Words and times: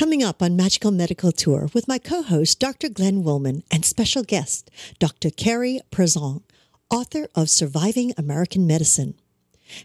Coming 0.00 0.22
up 0.22 0.40
on 0.40 0.56
Magical 0.56 0.92
Medical 0.92 1.30
Tour 1.30 1.68
with 1.74 1.86
my 1.86 1.98
co 1.98 2.22
host, 2.22 2.58
Dr. 2.58 2.88
Glenn 2.88 3.22
Woolman, 3.22 3.64
and 3.70 3.84
special 3.84 4.22
guest, 4.22 4.70
Dr. 4.98 5.28
Carey 5.28 5.78
Presant, 5.90 6.42
author 6.88 7.28
of 7.34 7.50
Surviving 7.50 8.14
American 8.16 8.66
Medicine. 8.66 9.12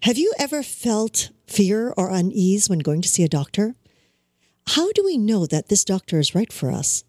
Have 0.04 0.18
you 0.18 0.32
ever 0.40 0.64
felt 0.64 1.32
fear 1.48 1.94
or 1.98 2.12
unease 2.12 2.70
when 2.70 2.80
going 2.80 3.02
to 3.02 3.10
see 3.10 3.24
a 3.24 3.28
doctor? 3.28 3.76
How 4.68 4.90
do 4.94 5.04
we 5.04 5.18
know 5.18 5.46
that 5.48 5.68
this 5.68 5.84
doctor 5.84 6.18
is 6.18 6.34
right 6.34 6.54
for 6.54 6.72
us? 6.72 7.04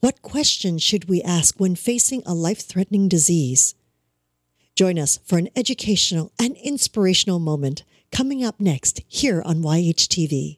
What 0.00 0.22
questions 0.22 0.82
should 0.82 1.06
we 1.06 1.20
ask 1.20 1.60
when 1.60 1.76
facing 1.76 2.22
a 2.24 2.32
life 2.32 2.66
threatening 2.66 3.10
disease? 3.10 3.74
Join 4.74 4.98
us 4.98 5.18
for 5.22 5.36
an 5.36 5.50
educational 5.54 6.32
and 6.40 6.56
inspirational 6.56 7.40
moment 7.40 7.84
coming 8.10 8.42
up 8.42 8.58
next 8.58 9.02
here 9.06 9.42
on 9.44 9.56
YHTV. 9.56 10.57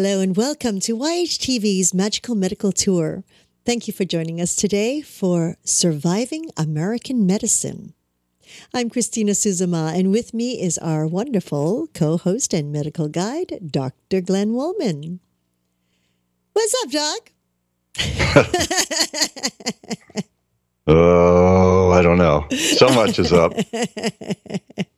Hello 0.00 0.20
and 0.20 0.36
welcome 0.36 0.78
to 0.78 0.96
YHTV's 0.96 1.92
Magical 1.92 2.36
Medical 2.36 2.70
Tour. 2.70 3.24
Thank 3.66 3.88
you 3.88 3.92
for 3.92 4.04
joining 4.04 4.40
us 4.40 4.54
today 4.54 5.00
for 5.00 5.56
Surviving 5.64 6.52
American 6.56 7.26
Medicine. 7.26 7.94
I'm 8.72 8.90
Christina 8.90 9.32
Suzuma, 9.32 9.98
and 9.98 10.12
with 10.12 10.32
me 10.32 10.62
is 10.62 10.78
our 10.78 11.04
wonderful 11.04 11.88
co 11.94 12.16
host 12.16 12.54
and 12.54 12.70
medical 12.70 13.08
guide, 13.08 13.58
Dr. 13.68 14.20
Glenn 14.20 14.52
Woolman. 14.52 15.18
What's 16.52 16.76
up, 16.84 16.92
Doc? 16.92 17.32
oh, 20.86 21.90
I 21.90 22.02
don't 22.02 22.18
know. 22.18 22.46
So 22.56 22.88
much 22.90 23.18
is 23.18 23.32
up. 23.32 23.52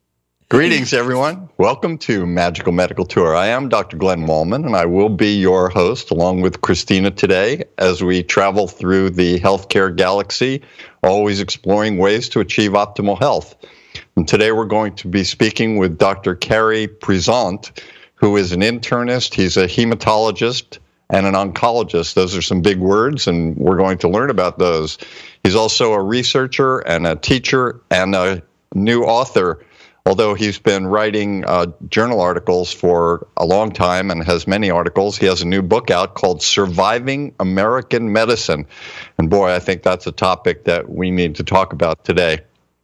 Greetings, 0.50 0.92
everyone. 0.92 1.48
Welcome 1.58 1.96
to 1.98 2.26
Magical 2.26 2.72
Medical 2.72 3.04
Tour. 3.04 3.36
I 3.36 3.46
am 3.46 3.68
Dr. 3.68 3.96
Glenn 3.96 4.26
Wallman, 4.26 4.66
and 4.66 4.74
I 4.74 4.84
will 4.84 5.08
be 5.08 5.38
your 5.38 5.68
host 5.68 6.10
along 6.10 6.40
with 6.40 6.60
Christina 6.60 7.12
today 7.12 7.62
as 7.78 8.02
we 8.02 8.24
travel 8.24 8.66
through 8.66 9.10
the 9.10 9.38
healthcare 9.38 9.94
galaxy, 9.94 10.62
always 11.04 11.38
exploring 11.38 11.98
ways 11.98 12.28
to 12.30 12.40
achieve 12.40 12.72
optimal 12.72 13.16
health. 13.16 13.54
And 14.16 14.26
today 14.26 14.50
we're 14.50 14.64
going 14.64 14.96
to 14.96 15.06
be 15.06 15.22
speaking 15.22 15.76
with 15.76 15.98
Dr. 15.98 16.34
Carey 16.34 16.88
Presant, 16.88 17.80
who 18.16 18.36
is 18.36 18.50
an 18.50 18.62
internist, 18.62 19.34
he's 19.34 19.56
a 19.56 19.68
hematologist, 19.68 20.78
and 21.10 21.26
an 21.26 21.34
oncologist. 21.34 22.14
Those 22.14 22.36
are 22.36 22.42
some 22.42 22.60
big 22.60 22.80
words, 22.80 23.28
and 23.28 23.56
we're 23.56 23.78
going 23.78 23.98
to 23.98 24.08
learn 24.08 24.30
about 24.30 24.58
those. 24.58 24.98
He's 25.44 25.54
also 25.54 25.92
a 25.92 26.02
researcher 26.02 26.80
and 26.80 27.06
a 27.06 27.14
teacher 27.14 27.80
and 27.88 28.16
a 28.16 28.42
new 28.74 29.04
author 29.04 29.64
although 30.11 30.34
he's 30.34 30.58
been 30.58 30.89
writing 30.89 31.45
uh, 31.45 31.67
journal 31.89 32.20
articles 32.20 32.73
for 32.73 33.29
a 33.36 33.46
long 33.46 33.70
time 33.70 34.11
and 34.11 34.24
has 34.24 34.45
many 34.45 34.68
articles, 34.68 35.17
he 35.17 35.24
has 35.24 35.40
a 35.40 35.46
new 35.46 35.62
book 35.62 35.89
out 35.89 36.17
called 36.17 36.42
Surviving 36.42 37.33
American 37.39 38.12
Medicine. 38.12 38.67
And 39.18 39.30
boy, 39.30 39.52
I 39.52 39.61
think 39.61 39.84
that's 39.84 40.08
a 40.08 40.12
topic 40.12 40.64
that 40.64 40.90
we 40.90 41.12
need 41.12 41.36
to 41.36 41.45
talk 41.45 41.73
about 41.73 42.05
today. 42.05 42.40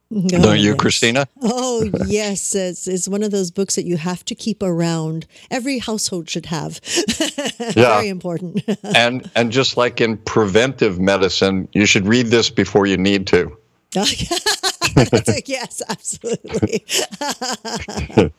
Oh, 0.09 0.21
Don't 0.25 0.59
you, 0.59 0.69
yes. 0.69 0.77
Christina? 0.77 1.27
Oh, 1.41 1.91
yes. 2.05 2.55
It's, 2.55 2.87
it's 2.87 3.09
one 3.09 3.23
of 3.23 3.31
those 3.31 3.51
books 3.51 3.75
that 3.75 3.83
you 3.83 3.97
have 3.97 4.23
to 4.23 4.33
keep 4.33 4.63
around. 4.63 5.27
Every 5.51 5.79
household 5.79 6.29
should 6.29 6.45
have. 6.45 6.79
yeah. 7.59 7.71
Very 7.73 8.07
important. 8.07 8.63
and 8.83 9.29
and 9.35 9.51
just 9.51 9.75
like 9.75 9.99
in 9.99 10.15
preventive 10.15 10.97
medicine, 10.97 11.67
you 11.73 11.85
should 11.85 12.07
read 12.07 12.27
this 12.27 12.49
before 12.49 12.85
you 12.85 12.95
need 12.95 13.27
to. 13.27 13.57
yes, 15.45 15.81
absolutely. 15.89 16.85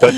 but 0.00 0.14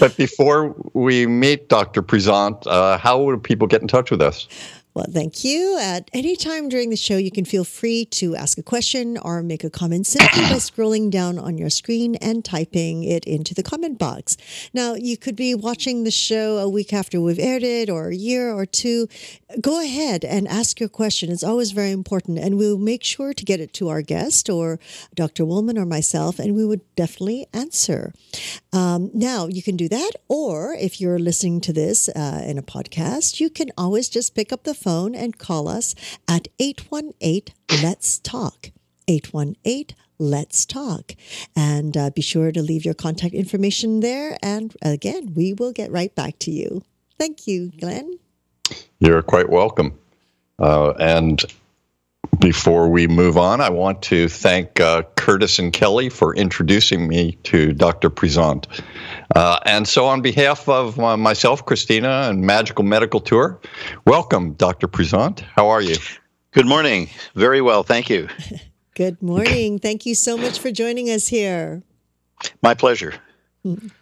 but 0.00 0.16
before 0.16 0.74
we 0.94 1.26
meet 1.26 1.68
Dr. 1.68 2.02
Presant, 2.02 2.66
uh, 2.66 2.98
how 2.98 3.22
would 3.22 3.42
people 3.42 3.66
get 3.66 3.82
in 3.82 3.88
touch 3.88 4.10
with 4.10 4.22
us? 4.22 4.48
Well, 4.94 5.06
thank 5.10 5.42
you. 5.42 5.78
At 5.80 6.10
any 6.12 6.36
time 6.36 6.68
during 6.68 6.90
the 6.90 6.96
show, 6.96 7.16
you 7.16 7.30
can 7.30 7.46
feel 7.46 7.64
free 7.64 8.04
to 8.20 8.36
ask 8.36 8.58
a 8.58 8.62
question 8.62 9.16
or 9.16 9.42
make 9.42 9.64
a 9.64 9.70
comment 9.70 10.06
simply 10.06 10.42
by 10.42 10.56
scrolling 10.56 11.10
down 11.10 11.38
on 11.38 11.56
your 11.56 11.70
screen 11.70 12.16
and 12.16 12.44
typing 12.44 13.02
it 13.02 13.24
into 13.24 13.54
the 13.54 13.62
comment 13.62 13.98
box. 13.98 14.36
Now, 14.74 14.92
you 14.92 15.16
could 15.16 15.34
be 15.34 15.54
watching 15.54 16.04
the 16.04 16.10
show 16.10 16.58
a 16.58 16.68
week 16.68 16.92
after 16.92 17.22
we've 17.22 17.38
aired 17.38 17.62
it 17.62 17.88
or 17.88 18.08
a 18.08 18.14
year 18.14 18.52
or 18.52 18.66
two. 18.66 19.08
Go 19.62 19.82
ahead 19.82 20.26
and 20.26 20.46
ask 20.46 20.78
your 20.78 20.90
question. 20.90 21.32
It's 21.32 21.42
always 21.42 21.70
very 21.70 21.90
important, 21.90 22.38
and 22.38 22.58
we'll 22.58 22.76
make 22.76 23.02
sure 23.02 23.32
to 23.32 23.44
get 23.46 23.60
it 23.60 23.72
to 23.74 23.88
our 23.88 24.02
guest 24.02 24.50
or 24.50 24.78
Dr. 25.14 25.46
Woolman 25.46 25.78
or 25.78 25.86
myself, 25.86 26.38
and 26.38 26.54
we 26.54 26.66
would 26.66 26.82
definitely 26.96 27.46
answer. 27.54 28.12
Um, 28.74 29.10
now, 29.14 29.46
you 29.46 29.62
can 29.62 29.76
do 29.76 29.88
that, 29.88 30.12
or 30.28 30.74
if 30.74 31.00
you're 31.00 31.18
listening 31.18 31.62
to 31.62 31.72
this 31.72 32.10
uh, 32.10 32.42
in 32.44 32.58
a 32.58 32.62
podcast, 32.62 33.40
you 33.40 33.48
can 33.48 33.70
always 33.78 34.10
just 34.10 34.34
pick 34.34 34.52
up 34.52 34.64
the 34.64 34.81
phone 34.82 35.14
and 35.14 35.38
call 35.38 35.68
us 35.68 35.94
at 36.28 36.48
818 36.58 37.54
Let's 37.82 38.18
Talk. 38.18 38.70
818 39.08 39.96
Let's 40.18 40.66
Talk. 40.66 41.14
And 41.56 41.96
uh, 41.96 42.10
be 42.10 42.22
sure 42.22 42.52
to 42.52 42.62
leave 42.62 42.84
your 42.84 42.94
contact 42.94 43.34
information 43.34 44.00
there. 44.00 44.36
And 44.42 44.74
again, 44.82 45.34
we 45.34 45.52
will 45.52 45.72
get 45.72 45.90
right 45.90 46.14
back 46.14 46.38
to 46.40 46.50
you. 46.50 46.82
Thank 47.18 47.46
you, 47.46 47.70
Glenn. 47.80 48.18
You're 48.98 49.22
quite 49.22 49.48
welcome. 49.48 49.98
Uh, 50.58 50.90
and 50.98 51.42
before 52.38 52.88
we 52.88 53.06
move 53.06 53.36
on, 53.36 53.60
I 53.60 53.70
want 53.70 54.02
to 54.02 54.28
thank 54.28 54.80
uh, 54.80 55.02
Curtis 55.16 55.58
and 55.58 55.72
Kelly 55.72 56.08
for 56.08 56.34
introducing 56.34 57.06
me 57.08 57.32
to 57.44 57.72
Dr. 57.72 58.10
Presant. 58.10 58.66
Uh, 59.34 59.58
and 59.64 59.86
so, 59.86 60.06
on 60.06 60.22
behalf 60.22 60.68
of 60.68 60.98
uh, 60.98 61.16
myself, 61.16 61.64
Christina, 61.64 62.28
and 62.28 62.42
Magical 62.42 62.84
Medical 62.84 63.20
Tour, 63.20 63.60
welcome, 64.06 64.54
Dr. 64.54 64.88
Presant. 64.88 65.40
How 65.40 65.68
are 65.68 65.80
you? 65.80 65.96
Good 66.52 66.66
morning. 66.66 67.08
Very 67.34 67.60
well. 67.60 67.82
Thank 67.82 68.10
you. 68.10 68.28
Good 68.94 69.22
morning. 69.22 69.78
Thank 69.78 70.04
you 70.04 70.14
so 70.14 70.36
much 70.36 70.58
for 70.58 70.70
joining 70.70 71.08
us 71.08 71.28
here. 71.28 71.82
My 72.62 72.74
pleasure. 72.74 73.14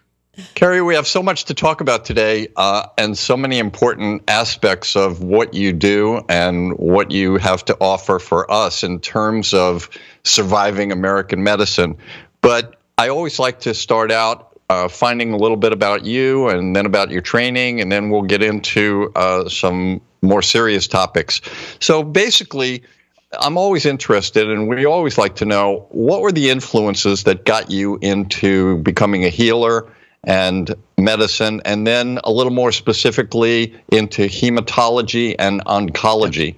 Carey, 0.55 0.83
we 0.83 0.95
have 0.95 1.07
so 1.07 1.23
much 1.23 1.47
to 1.47 1.55
talk 1.55 1.81
about 1.81 2.05
today 2.05 2.49
uh, 2.57 2.87
and 2.99 3.17
so 3.17 3.37
many 3.37 3.59
important 3.59 4.23
aspects 4.29 4.97
of 4.97 5.23
what 5.23 5.55
you 5.55 5.73
do 5.73 6.25
and 6.29 6.77
what 6.79 7.11
you 7.11 7.37
have 7.37 7.65
to 7.67 7.77
offer 7.81 8.19
for 8.19 8.51
us 8.51 8.85
in 8.85 9.01
terms 9.01 9.55
of 9.55 9.89
surviving 10.25 10.93
American 10.93 11.43
medicine. 11.43 11.97
But 12.41 12.77
I 12.99 13.09
always 13.09 13.39
like 13.39 13.61
to 13.61 13.75
start 13.75 14.13
out 14.13 14.59
uh, 14.69 14.89
finding 14.89 15.33
a 15.33 15.37
little 15.37 15.57
bit 15.57 15.73
about 15.73 16.05
you 16.05 16.49
and 16.49 16.77
then 16.77 16.87
about 16.87 17.11
your 17.11 17.23
training, 17.23 17.81
and 17.81 17.91
then 17.91 18.11
we'll 18.11 18.23
get 18.23 18.43
into 18.43 19.11
uh, 19.17 19.49
some 19.49 20.01
more 20.23 20.43
serious 20.43 20.87
topics. 20.87 21.41
So 21.81 22.03
basically, 22.03 22.85
I'm 23.33 23.57
always 23.57 23.87
interested, 23.87 24.51
and 24.51 24.69
we 24.69 24.85
always 24.87 25.19
like 25.19 25.37
to 25.37 25.45
know 25.45 25.87
what 25.91 26.21
were 26.21 26.33
the 26.33 26.51
influences 26.51 27.25
that 27.25 27.45
got 27.45 27.71
you 27.71 27.99
into 28.01 28.79
becoming 28.79 29.25
a 29.25 29.29
healer 29.29 29.91
and 30.25 30.75
medicine, 30.99 31.61
and 31.65 31.87
then 31.87 32.19
a 32.25 32.31
little 32.31 32.53
more 32.53 32.73
specifically 32.73 33.75
into 33.91 34.23
hematology 34.23 35.35
and 35.39 35.65
oncology? 35.65 36.57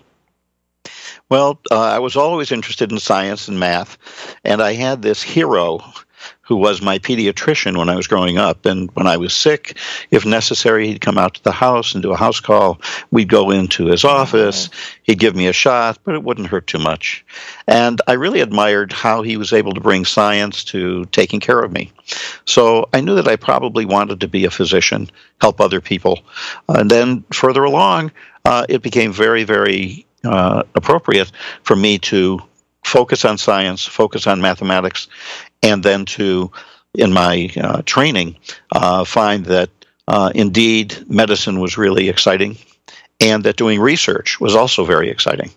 Well, 1.28 1.58
uh, 1.70 1.80
I 1.80 1.98
was 1.98 2.16
always 2.16 2.52
interested 2.52 2.92
in 2.92 2.98
science 2.98 3.48
and 3.48 3.58
math, 3.58 3.96
and 4.44 4.60
I 4.60 4.74
had 4.74 5.02
this 5.02 5.22
hero 5.22 5.80
who 6.52 6.58
was 6.58 6.82
my 6.82 6.99
pediatrician 6.99 7.78
when 7.78 7.88
I 7.88 7.96
was 7.96 8.06
growing 8.06 8.37
up. 8.37 8.66
And 8.66 8.90
when 8.93 9.06
I 9.06 9.16
was 9.16 9.32
sick, 9.32 9.78
if 10.10 10.26
necessary, 10.26 10.87
he'd 10.87 11.00
come 11.00 11.16
out 11.16 11.32
to 11.32 11.43
the 11.43 11.50
house 11.50 11.94
and 11.94 12.02
do 12.02 12.12
a 12.12 12.16
house 12.16 12.40
call. 12.40 12.78
We'd 13.10 13.31
go 13.31 13.50
into 13.50 13.87
his 13.87 14.04
office. 14.04 14.69
He'd 15.02 15.19
give 15.19 15.34
me 15.34 15.46
a 15.46 15.54
shot, 15.54 15.99
but 16.04 16.14
it 16.14 16.22
wouldn't 16.22 16.49
hurt 16.49 16.66
too 16.66 16.78
much. 16.78 17.25
And 17.66 18.02
I 18.06 18.12
really 18.12 18.40
admired 18.40 18.93
how 18.93 19.22
he 19.22 19.38
was 19.38 19.54
able 19.54 19.72
to 19.72 19.81
bring 19.81 20.04
science 20.04 20.62
to 20.64 21.06
taking 21.06 21.40
care 21.40 21.60
of 21.60 21.72
me. 21.72 21.90
So 22.44 22.87
I 22.93 23.00
knew 23.00 23.14
that 23.14 23.28
I 23.28 23.37
probably 23.37 23.87
wanted 23.87 24.20
to 24.20 24.28
be 24.28 24.44
a 24.44 24.50
physician, 24.50 25.08
help 25.40 25.58
other 25.58 25.81
people. 25.81 26.20
And 26.69 26.90
then 26.90 27.25
further 27.32 27.64
along, 27.64 28.12
uh, 28.44 28.66
it 28.69 28.82
became 28.82 29.10
very, 29.10 29.44
very 29.44 30.05
uh, 30.22 30.64
appropriate 30.75 31.32
for 31.62 31.76
me 31.76 31.98
to 32.00 32.40
focus 32.84 33.25
on 33.25 33.38
science, 33.38 33.87
focus 33.87 34.26
on 34.26 34.40
mathematics, 34.40 35.08
and 35.62 35.82
then 35.82 36.04
to, 36.04 36.50
in 36.94 37.12
my 37.12 37.50
uh, 37.56 37.82
training, 37.84 38.36
uh, 38.72 39.04
find 39.04 39.46
that 39.46 39.70
uh, 40.08 40.30
indeed 40.34 41.08
medicine 41.08 41.60
was 41.60 41.78
really 41.78 42.08
exciting 42.08 42.56
and 43.20 43.44
that 43.44 43.56
doing 43.56 43.78
research 43.78 44.40
was 44.40 44.56
also 44.56 44.84
very 44.84 45.08
exciting. 45.08 45.50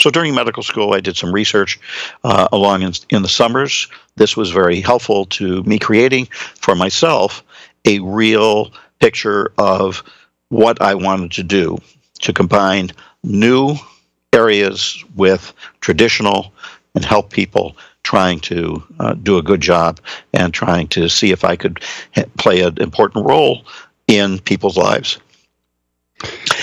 So 0.00 0.10
during 0.10 0.34
medical 0.34 0.64
school, 0.64 0.92
I 0.92 1.00
did 1.00 1.16
some 1.16 1.32
research 1.32 1.78
uh, 2.24 2.48
along 2.50 2.82
in, 2.82 2.92
in 3.10 3.22
the 3.22 3.28
summers. 3.28 3.86
This 4.16 4.36
was 4.36 4.50
very 4.50 4.80
helpful 4.80 5.26
to 5.26 5.62
me 5.62 5.78
creating 5.78 6.26
for 6.26 6.74
myself 6.74 7.44
a 7.84 8.00
real 8.00 8.72
picture 9.00 9.52
of 9.56 10.02
what 10.48 10.82
I 10.82 10.94
wanted 10.94 11.32
to 11.32 11.42
do 11.44 11.78
to 12.20 12.32
combine 12.32 12.90
new 13.22 13.76
areas 14.32 15.04
with 15.14 15.52
traditional 15.80 16.52
and 16.94 17.04
help 17.04 17.30
people 17.30 17.76
trying 18.02 18.40
to 18.40 18.82
uh, 18.98 19.14
do 19.14 19.38
a 19.38 19.42
good 19.42 19.60
job 19.60 20.00
and 20.32 20.52
trying 20.52 20.88
to 20.88 21.08
see 21.08 21.30
if 21.30 21.44
I 21.44 21.56
could 21.56 21.80
ha- 22.14 22.24
play 22.38 22.60
an 22.62 22.76
important 22.80 23.26
role 23.26 23.64
in 24.06 24.38
people's 24.40 24.76
lives. 24.76 25.18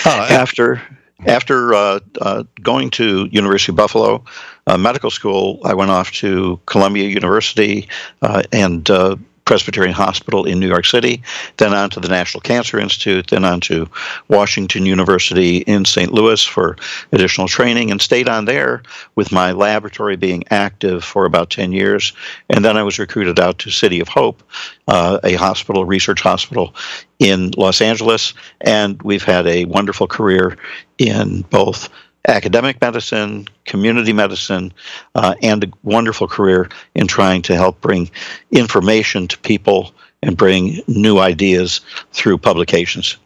Uh, 0.06 0.28
after 0.30 0.82
after 1.26 1.74
uh, 1.74 2.00
uh, 2.22 2.44
going 2.62 2.90
to 2.92 3.28
University 3.32 3.72
of 3.72 3.76
Buffalo 3.76 4.24
uh, 4.68 4.78
medical 4.78 5.12
school, 5.12 5.60
I 5.66 5.74
went 5.74 5.92
off 5.92 6.12
to 6.14 6.60
Columbia 6.66 7.10
University 7.10 7.90
uh, 8.22 8.44
and 8.54 8.90
uh, 8.90 9.18
Presbyterian 9.50 9.96
Hospital 9.96 10.46
in 10.46 10.60
New 10.60 10.68
York 10.68 10.86
City, 10.86 11.24
then 11.58 11.74
on 11.74 11.90
to 11.90 12.00
the 12.00 12.08
National 12.08 12.40
Cancer 12.40 12.80
Institute, 12.80 13.30
then 13.32 13.44
on 13.44 13.60
to 13.62 13.90
Washington 14.28 14.86
University 14.86 15.58
in 15.58 15.86
St. 15.86 16.14
Louis 16.14 16.44
for 16.46 16.78
additional 17.14 17.48
training, 17.48 17.90
and 17.90 18.00
stayed 18.00 18.30
on 18.30 18.46
there 18.46 18.84
with 19.16 19.32
my 19.32 19.52
laboratory 19.52 20.16
being 20.18 20.44
active 20.52 21.04
for 21.04 21.26
about 21.26 21.50
10 21.50 21.72
years. 21.72 22.14
And 22.52 22.64
then 22.64 22.78
I 22.78 22.84
was 22.84 23.00
recruited 23.00 23.40
out 23.40 23.58
to 23.60 23.72
City 23.72 24.00
of 24.00 24.08
Hope, 24.08 24.44
uh, 24.88 25.18
a 25.24 25.34
hospital, 25.34 25.84
research 25.84 26.22
hospital 26.22 26.76
in 27.18 27.50
Los 27.58 27.82
Angeles, 27.82 28.36
and 28.62 29.02
we've 29.02 29.24
had 29.24 29.48
a 29.48 29.66
wonderful 29.66 30.06
career 30.06 30.60
in 31.00 31.42
both 31.50 31.90
academic 32.28 32.82
medicine, 32.82 33.48
community 33.66 34.14
medicine, 34.14 34.74
uh, 35.16 35.36
and 35.42 35.64
a 35.64 35.68
wonderful 35.84 36.28
career 36.28 36.70
in 36.96 37.08
trying 37.08 37.42
to 37.44 37.56
help 37.56 37.82
bring 37.82 38.10
information 38.52 39.28
to 39.28 39.38
people 39.40 39.94
and 40.22 40.36
bring 40.38 40.82
new 40.88 41.20
ideas 41.20 41.82
through 42.12 42.38
publications. 42.38 43.18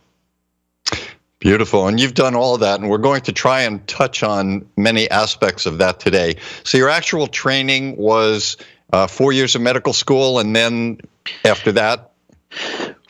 Beautiful. 1.39 1.87
And 1.87 1.99
you've 1.99 2.13
done 2.13 2.35
all 2.35 2.57
that, 2.59 2.79
and 2.79 2.89
we're 2.89 2.99
going 2.99 3.21
to 3.23 3.33
try 3.33 3.63
and 3.63 3.85
touch 3.85 4.23
on 4.23 4.65
many 4.77 5.09
aspects 5.09 5.65
of 5.65 5.79
that 5.79 5.99
today. 5.99 6.37
So, 6.63 6.77
your 6.77 6.89
actual 6.89 7.27
training 7.27 7.97
was 7.97 8.55
uh, 8.93 9.07
four 9.07 9.33
years 9.33 9.53
of 9.55 9.61
medical 9.61 9.91
school, 9.91 10.39
and 10.39 10.55
then 10.55 10.99
after 11.43 11.73
that? 11.73 12.11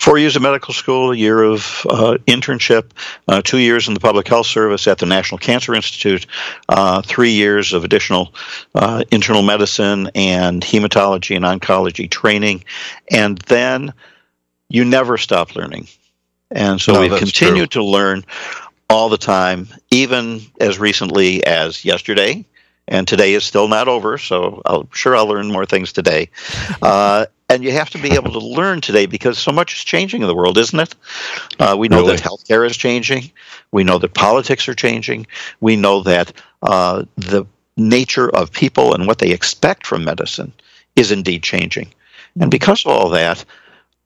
Four 0.03 0.17
years 0.17 0.35
of 0.35 0.41
medical 0.41 0.73
school, 0.73 1.11
a 1.11 1.15
year 1.15 1.41
of 1.41 1.87
uh, 1.89 2.17
internship, 2.27 2.91
uh, 3.29 3.41
two 3.41 3.57
years 3.57 3.87
in 3.87 3.93
the 3.93 4.01
public 4.01 4.27
health 4.27 4.45
service 4.45 4.85
at 4.85 4.97
the 4.97 5.05
National 5.05 5.37
Cancer 5.37 5.73
Institute, 5.73 6.25
uh, 6.67 7.01
three 7.01 7.31
years 7.31 7.71
of 7.71 7.85
additional 7.85 8.33
uh, 8.75 9.05
internal 9.11 9.41
medicine 9.41 10.11
and 10.13 10.61
hematology 10.61 11.37
and 11.37 11.45
oncology 11.45 12.11
training, 12.11 12.65
and 13.09 13.37
then 13.47 13.93
you 14.67 14.83
never 14.83 15.17
stop 15.17 15.55
learning. 15.55 15.87
And 16.51 16.81
so 16.81 16.93
no, 16.93 16.99
we've 16.99 17.17
continued 17.17 17.71
true. 17.71 17.83
to 17.83 17.87
learn 17.87 18.25
all 18.89 19.07
the 19.07 19.17
time, 19.17 19.69
even 19.89 20.41
as 20.59 20.79
recently 20.79 21.45
as 21.45 21.85
yesterday 21.85 22.45
and 22.87 23.07
today 23.07 23.33
is 23.33 23.43
still 23.43 23.67
not 23.69 23.87
over. 23.87 24.17
So 24.17 24.61
I'm 24.65 24.89
sure 24.91 25.15
I'll 25.15 25.27
learn 25.27 25.49
more 25.49 25.65
things 25.65 25.93
today. 25.93 26.29
Uh, 26.81 27.27
and 27.49 27.63
you 27.63 27.71
have 27.71 27.89
to 27.91 27.97
be 27.97 28.13
able 28.13 28.31
to 28.31 28.39
learn 28.39 28.81
today 28.81 29.05
because 29.05 29.37
so 29.37 29.51
much 29.51 29.73
is 29.73 29.83
changing 29.83 30.21
in 30.21 30.27
the 30.27 30.35
world, 30.35 30.57
isn't 30.57 30.79
it? 30.79 30.95
Uh, 31.59 31.75
we 31.77 31.87
know 31.87 32.01
really? 32.01 32.15
that 32.15 32.23
healthcare 32.23 32.65
is 32.65 32.77
changing. 32.77 33.31
We 33.71 33.83
know 33.83 33.99
that 33.99 34.13
politics 34.13 34.67
are 34.67 34.73
changing. 34.73 35.27
We 35.59 35.75
know 35.75 36.01
that 36.01 36.33
uh, 36.61 37.03
the 37.17 37.45
nature 37.77 38.29
of 38.29 38.51
people 38.51 38.93
and 38.93 39.07
what 39.07 39.19
they 39.19 39.31
expect 39.31 39.85
from 39.85 40.05
medicine 40.05 40.53
is 40.95 41.11
indeed 41.11 41.43
changing. 41.43 41.93
And 42.39 42.49
because 42.49 42.85
of 42.85 42.91
all 42.91 43.09
that, 43.09 43.43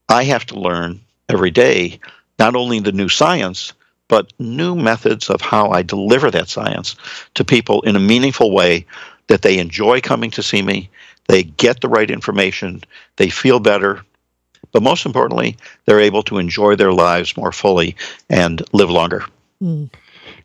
I 0.09 0.23
have 0.23 0.45
to 0.47 0.59
learn 0.59 1.01
every 1.29 1.51
day 1.51 1.99
not 2.39 2.55
only 2.55 2.79
the 2.79 2.91
new 2.91 3.09
science, 3.09 3.73
but 4.07 4.31
new 4.39 4.75
methods 4.75 5.29
of 5.29 5.41
how 5.41 5.71
I 5.71 5.81
deliver 5.81 6.31
that 6.31 6.49
science 6.49 6.95
to 7.33 7.43
people 7.43 7.81
in 7.81 7.95
a 7.95 7.99
meaningful 7.99 8.51
way 8.51 8.85
that 9.27 9.41
they 9.41 9.59
enjoy 9.59 9.99
coming 9.99 10.31
to 10.31 10.43
see 10.43 10.61
me, 10.61 10.89
they 11.27 11.43
get 11.43 11.81
the 11.81 11.89
right 11.89 12.09
information, 12.09 12.81
they 13.17 13.29
feel 13.29 13.59
better, 13.59 14.01
but 14.71 14.83
most 14.83 15.05
importantly, 15.05 15.57
they're 15.85 15.99
able 15.99 16.23
to 16.23 16.37
enjoy 16.37 16.75
their 16.75 16.93
lives 16.93 17.37
more 17.37 17.51
fully 17.51 17.95
and 18.29 18.61
live 18.73 18.89
longer. 18.89 19.23
Mm. 19.61 19.89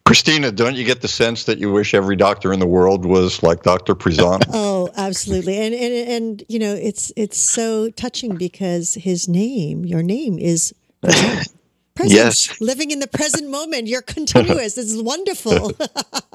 Christina, 0.04 0.50
don't 0.50 0.74
you 0.74 0.84
get 0.84 1.00
the 1.00 1.08
sense 1.08 1.44
that 1.44 1.58
you 1.58 1.70
wish 1.70 1.94
every 1.94 2.16
doctor 2.16 2.52
in 2.52 2.58
the 2.58 2.66
world 2.66 3.06
was 3.06 3.42
like 3.42 3.62
Dr. 3.62 3.94
Prezan? 3.94 4.42
oh, 4.52 4.90
absolutely. 4.96 5.56
And, 5.58 5.74
and 5.74 6.08
and 6.08 6.44
you 6.48 6.58
know, 6.58 6.74
it's 6.74 7.12
it's 7.16 7.38
so 7.38 7.88
touching 7.90 8.36
because 8.36 8.94
his 8.94 9.28
name, 9.28 9.84
your 9.84 10.02
name 10.02 10.38
is 10.38 10.74
Prezan. 11.94 12.10
Presence, 12.10 12.48
yes. 12.48 12.60
Living 12.60 12.90
in 12.90 13.00
the 13.00 13.06
present 13.06 13.50
moment. 13.50 13.86
You're 13.86 14.02
continuous. 14.02 14.74
this 14.74 14.92
is 14.92 15.02
wonderful. 15.02 15.72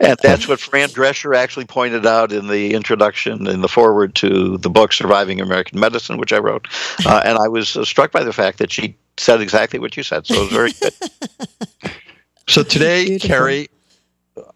and 0.00 0.18
that's 0.22 0.46
what 0.46 0.60
Fran 0.60 0.88
Drescher 0.90 1.36
actually 1.36 1.64
pointed 1.64 2.06
out 2.06 2.32
in 2.32 2.48
the 2.48 2.74
introduction, 2.74 3.46
in 3.46 3.60
the 3.60 3.68
foreword 3.68 4.14
to 4.16 4.58
the 4.58 4.70
book 4.70 4.92
Surviving 4.92 5.40
American 5.40 5.80
Medicine, 5.80 6.18
which 6.18 6.32
I 6.32 6.38
wrote. 6.38 6.68
Uh, 7.06 7.22
and 7.24 7.38
I 7.38 7.48
was 7.48 7.76
uh, 7.76 7.84
struck 7.84 8.12
by 8.12 8.24
the 8.24 8.32
fact 8.32 8.58
that 8.58 8.70
she 8.70 8.96
said 9.16 9.40
exactly 9.40 9.78
what 9.78 9.96
you 9.96 10.02
said. 10.02 10.26
So 10.26 10.34
it 10.34 10.40
was 10.40 10.50
very 10.50 10.72
good. 10.72 11.92
so 12.48 12.62
today, 12.62 13.06
Beautiful. 13.06 13.28
Carey, 13.28 13.68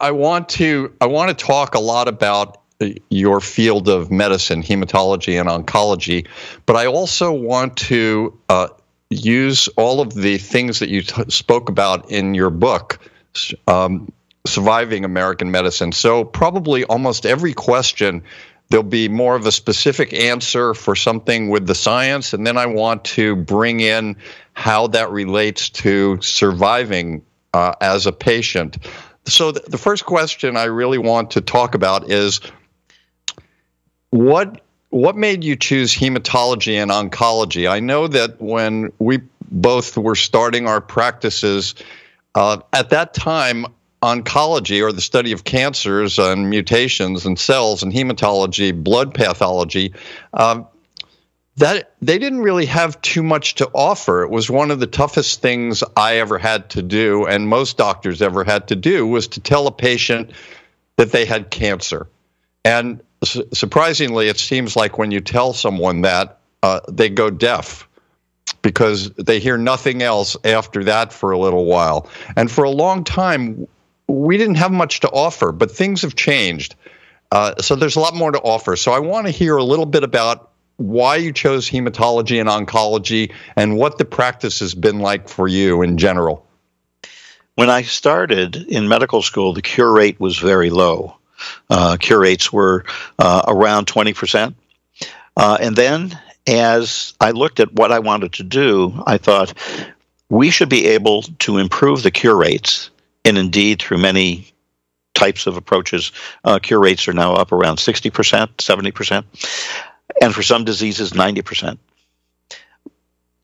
I 0.00 0.11
want 0.11 0.49
to 0.50 0.94
I 1.00 1.06
want 1.06 1.37
to 1.37 1.44
talk 1.44 1.75
a 1.75 1.81
lot 1.81 2.08
about 2.08 2.61
your 3.11 3.41
field 3.41 3.88
of 3.88 4.11
medicine, 4.11 4.62
hematology 4.62 5.41
and 5.41 5.49
oncology, 5.49 6.26
but 6.67 6.76
I 6.76 6.87
also 6.87 7.32
want 7.32 7.76
to 7.79 8.38
uh, 8.49 8.69
use 9.10 9.69
all 9.76 10.00
of 10.00 10.14
the 10.14 10.38
things 10.38 10.81
that 10.81 10.88
you 10.88 11.02
t- 11.02 11.25
spoke 11.28 11.69
about 11.69 12.10
in 12.10 12.34
your 12.34 12.50
book, 12.50 12.99
um, 13.66 14.12
Surviving 14.46 15.05
American 15.05 15.50
Medicine. 15.50 15.93
So, 15.93 16.25
probably 16.25 16.84
almost 16.84 17.27
every 17.27 17.55
question, 17.55 18.22
there'll 18.69 18.82
be 18.82 19.08
more 19.08 19.34
of 19.34 19.46
a 19.46 19.53
specific 19.53 20.12
answer 20.12 20.74
for 20.74 20.94
something 20.94 21.48
with 21.48 21.67
the 21.67 21.74
science. 21.74 22.32
And 22.32 22.46
then 22.46 22.56
I 22.56 22.67
want 22.67 23.05
to 23.05 23.36
bring 23.36 23.81
in 23.81 24.17
how 24.53 24.88
that 24.88 25.10
relates 25.10 25.70
to 25.70 26.20
surviving 26.20 27.22
uh, 27.55 27.74
as 27.81 28.06
a 28.06 28.12
patient. 28.12 28.79
So, 29.27 29.53
th- 29.53 29.65
the 29.67 29.79
first 29.79 30.05
question 30.05 30.56
I 30.56 30.65
really 30.65 30.98
want 30.98 31.32
to 31.32 31.41
talk 31.41 31.74
about 31.74 32.10
is 32.10 32.41
what 34.10 34.62
what 34.91 35.17
made 35.17 35.45
you 35.45 35.57
choose 35.57 35.95
hematology 35.95 36.75
and 36.75 36.91
oncology? 36.91 37.71
I 37.71 37.81
know 37.81 38.07
that 38.09 38.41
when 38.41 38.93
we 38.99 39.21
both 39.51 39.97
were 39.97 40.15
starting 40.15 40.67
our 40.67 40.81
practices, 40.81 41.75
uh, 42.35 42.61
at 42.73 42.91
that 42.91 43.15
time, 43.15 43.67
oncology 44.03 44.83
or 44.83 44.93
the 44.93 45.01
study 45.01 45.33
of 45.33 45.45
cancers 45.45 46.19
and 46.19 46.49
mutations 46.49 47.27
and 47.27 47.39
cells 47.39 47.83
and 47.83 47.93
hematology, 47.93 48.73
blood 48.73 49.13
pathology, 49.13 49.93
um, 50.33 50.67
that 51.57 51.95
they 52.01 52.19
didn't 52.19 52.41
really 52.41 52.67
have 52.67 53.01
too 53.03 53.23
much 53.23 53.57
to 53.57 53.69
offer. 53.75 54.23
It 54.23 54.31
was 54.31 54.49
one 54.49 54.71
of 54.71 54.79
the 54.79 54.87
toughest 54.87 55.43
things 55.43 55.83
I 55.97 56.19
ever 56.19 56.39
had 56.39 56.71
to 56.71 56.83
do, 56.83 57.27
and 57.27 57.49
most 57.49 57.77
doctors 57.77 58.23
ever 58.23 58.45
had 58.45 58.69
to 58.69 58.77
do, 58.77 59.05
was 59.07 59.27
to 59.29 59.41
tell 59.41 59.67
a 59.67 59.73
patient 59.73 60.31
that 60.97 61.11
they 61.11 61.25
had 61.25 61.51
cancer. 61.51 62.07
And 62.65 63.03
surprisingly, 63.25 64.29
it 64.29 64.39
seems 64.39 64.77
like 64.77 64.98
when 64.98 65.10
you 65.10 65.20
tell 65.20 65.53
someone 65.53 66.03
that, 66.03 66.39
uh, 66.63 66.81
they 66.89 67.08
go 67.08 67.31
deaf 67.31 67.89
because 68.63 69.10
they 69.10 69.39
hear 69.39 69.58
nothing 69.58 70.03
else 70.03 70.37
after 70.44 70.84
that 70.84 71.13
for 71.13 71.31
a 71.31 71.39
little 71.39 71.65
while. 71.65 72.08
And 72.37 72.51
for 72.51 72.65
a 72.65 72.70
long 72.70 73.05
time, 73.05 73.67
we 74.06 74.37
didn't 74.37 74.56
have 74.56 74.72
much 74.72 75.01
to 75.01 75.10
offer, 75.10 75.53
but 75.53 75.70
things 75.70 76.03
have 76.03 76.15
changed. 76.15 76.75
Uh, 77.31 77.55
so 77.60 77.77
there's 77.77 77.96
a 77.96 78.01
lot 78.01 78.15
more 78.15 78.32
to 78.32 78.41
offer. 78.41 78.75
So 78.77 78.93
I 78.93 79.01
want 79.01 79.27
to 79.27 79.31
hear 79.31 79.56
a 79.56 79.65
little 79.65 79.87
bit 79.87 80.03
about 80.03 80.51
why 80.77 81.17
you 81.17 81.32
chose 81.32 81.69
hematology 81.69 82.41
and 82.41 82.48
oncology 82.48 83.32
and 83.56 83.77
what 83.77 83.98
the 83.98 84.05
practice 84.05 84.60
has 84.60 84.75
been 84.75 85.01
like 85.01 85.29
for 85.29 85.46
you 85.46 85.82
in 85.82 85.98
general. 85.98 86.46
When 87.56 87.69
I 87.69 87.82
started 87.82 88.56
in 88.56 88.89
medical 88.89 89.20
school, 89.20 89.53
the 89.53 89.63
cure 89.63 89.93
rate 89.93 90.20
was 90.20 90.39
very 90.39 90.70
low. 90.70 91.18
Uh, 91.69 91.97
cure 91.99 92.21
rates 92.21 92.53
were 92.53 92.85
uh, 93.19 93.43
around 93.47 93.87
20%. 93.87 94.55
Uh, 95.37 95.59
and 95.61 95.77
then 95.77 96.19
as 96.47 97.15
I 97.21 97.31
looked 97.33 97.61
at 97.61 97.73
what 97.73 97.93
I 97.93 97.99
wanted 97.99 98.35
to 98.35 98.43
do, 98.43 99.03
I 99.07 99.19
thought 99.19 99.55
we 100.29 100.51
should 100.51 100.69
be 100.69 100.87
able 100.89 101.23
to 101.23 101.59
improve 101.59 102.03
the 102.03 102.11
cure 102.11 102.37
rates, 102.37 102.91
and 103.25 103.39
indeed 103.39 103.81
through 103.81 103.99
many 103.99 104.53
types 105.15 105.47
of 105.47 105.57
approaches, 105.57 106.13
uh, 106.45 106.59
cure 106.59 106.81
rates 106.81 107.09
are 107.09 107.13
now 107.13 107.35
up 107.35 107.53
around 107.53 107.77
60%, 107.77 108.11
70%, 108.57 109.25
and 110.23 110.35
for 110.35 110.43
some 110.43 110.65
diseases, 110.65 111.13
90%. 111.13 111.79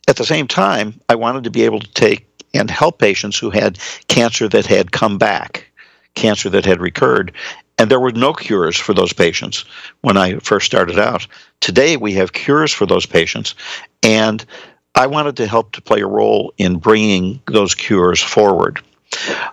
At 0.06 0.16
the 0.16 0.24
same 0.24 0.46
time, 0.46 1.00
I 1.08 1.14
wanted 1.14 1.44
to 1.44 1.50
be 1.50 1.62
able 1.62 1.80
to 1.80 1.92
take 1.92 2.28
and 2.54 2.70
help 2.70 2.98
patients 2.98 3.38
who 3.38 3.50
had 3.50 3.78
cancer 4.08 4.48
that 4.48 4.66
had 4.66 4.92
come 4.92 5.18
back, 5.18 5.66
cancer 6.14 6.48
that 6.50 6.64
had 6.64 6.80
recurred. 6.80 7.32
And 7.78 7.90
there 7.90 8.00
were 8.00 8.12
no 8.12 8.32
cures 8.32 8.76
for 8.76 8.94
those 8.94 9.12
patients 9.12 9.64
when 10.00 10.16
I 10.16 10.38
first 10.38 10.66
started 10.66 10.98
out. 10.98 11.26
Today, 11.60 11.96
we 11.96 12.12
have 12.14 12.32
cures 12.32 12.72
for 12.72 12.86
those 12.86 13.06
patients. 13.06 13.54
And 14.02 14.44
I 14.94 15.08
wanted 15.08 15.36
to 15.38 15.46
help 15.46 15.72
to 15.72 15.82
play 15.82 16.00
a 16.00 16.06
role 16.06 16.52
in 16.56 16.78
bringing 16.78 17.40
those 17.46 17.74
cures 17.74 18.22
forward. 18.22 18.80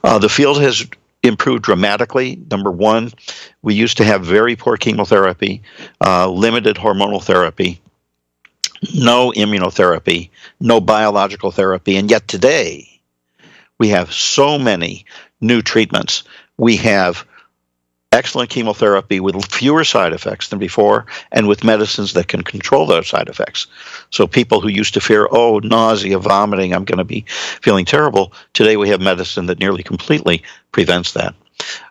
Uh, 0.03 0.19
the 0.19 0.29
field 0.29 0.61
has 0.61 0.85
improved 1.23 1.63
dramatically. 1.63 2.39
Number 2.49 2.71
one, 2.71 3.11
we 3.61 3.73
used 3.73 3.97
to 3.97 4.03
have 4.03 4.23
very 4.23 4.55
poor 4.55 4.77
chemotherapy, 4.77 5.61
uh, 6.03 6.29
limited 6.29 6.75
hormonal 6.75 7.23
therapy, 7.23 7.81
no 8.95 9.31
immunotherapy, 9.31 10.29
no 10.59 10.81
biological 10.81 11.51
therapy, 11.51 11.97
and 11.97 12.09
yet 12.09 12.27
today 12.27 12.99
we 13.77 13.89
have 13.89 14.13
so 14.13 14.57
many 14.57 15.05
new 15.39 15.61
treatments. 15.61 16.23
We 16.57 16.77
have 16.77 17.25
excellent 18.11 18.49
chemotherapy 18.49 19.19
with 19.21 19.45
fewer 19.45 19.83
side 19.83 20.11
effects 20.11 20.49
than 20.49 20.59
before 20.59 21.05
and 21.31 21.47
with 21.47 21.63
medicines 21.63 22.13
that 22.13 22.27
can 22.27 22.41
control 22.41 22.85
those 22.85 23.07
side 23.07 23.29
effects. 23.29 23.67
So 24.09 24.27
people 24.27 24.59
who 24.59 24.67
used 24.67 24.93
to 24.95 25.01
fear, 25.01 25.27
oh, 25.31 25.59
nausea, 25.59 26.19
vomiting, 26.19 26.73
I'm 26.73 26.83
going 26.83 26.97
to 26.97 27.05
be 27.05 27.23
feeling 27.61 27.85
terrible, 27.85 28.33
today 28.53 28.75
we 28.75 28.89
have 28.89 28.99
medicine 28.99 29.45
that 29.45 29.59
nearly 29.59 29.81
completely 29.81 30.43
prevents 30.73 31.13
that. 31.13 31.35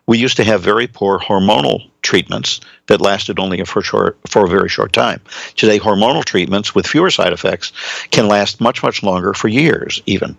We 0.06 0.18
used 0.18 0.36
to 0.38 0.44
have 0.44 0.62
very 0.62 0.86
poor 0.86 1.18
hormonal 1.18 1.88
treatments 2.02 2.60
that 2.86 3.00
lasted 3.00 3.38
only 3.38 3.64
for 3.64 3.82
short 3.82 4.18
for 4.26 4.44
a 4.44 4.48
very 4.48 4.68
short 4.68 4.92
time. 4.92 5.20
Today 5.54 5.78
hormonal 5.78 6.24
treatments 6.24 6.74
with 6.74 6.86
fewer 6.86 7.10
side 7.10 7.32
effects 7.32 7.72
can 8.10 8.26
last 8.26 8.60
much 8.60 8.82
much 8.82 9.02
longer 9.02 9.34
for 9.34 9.48
years 9.48 10.02
even. 10.06 10.36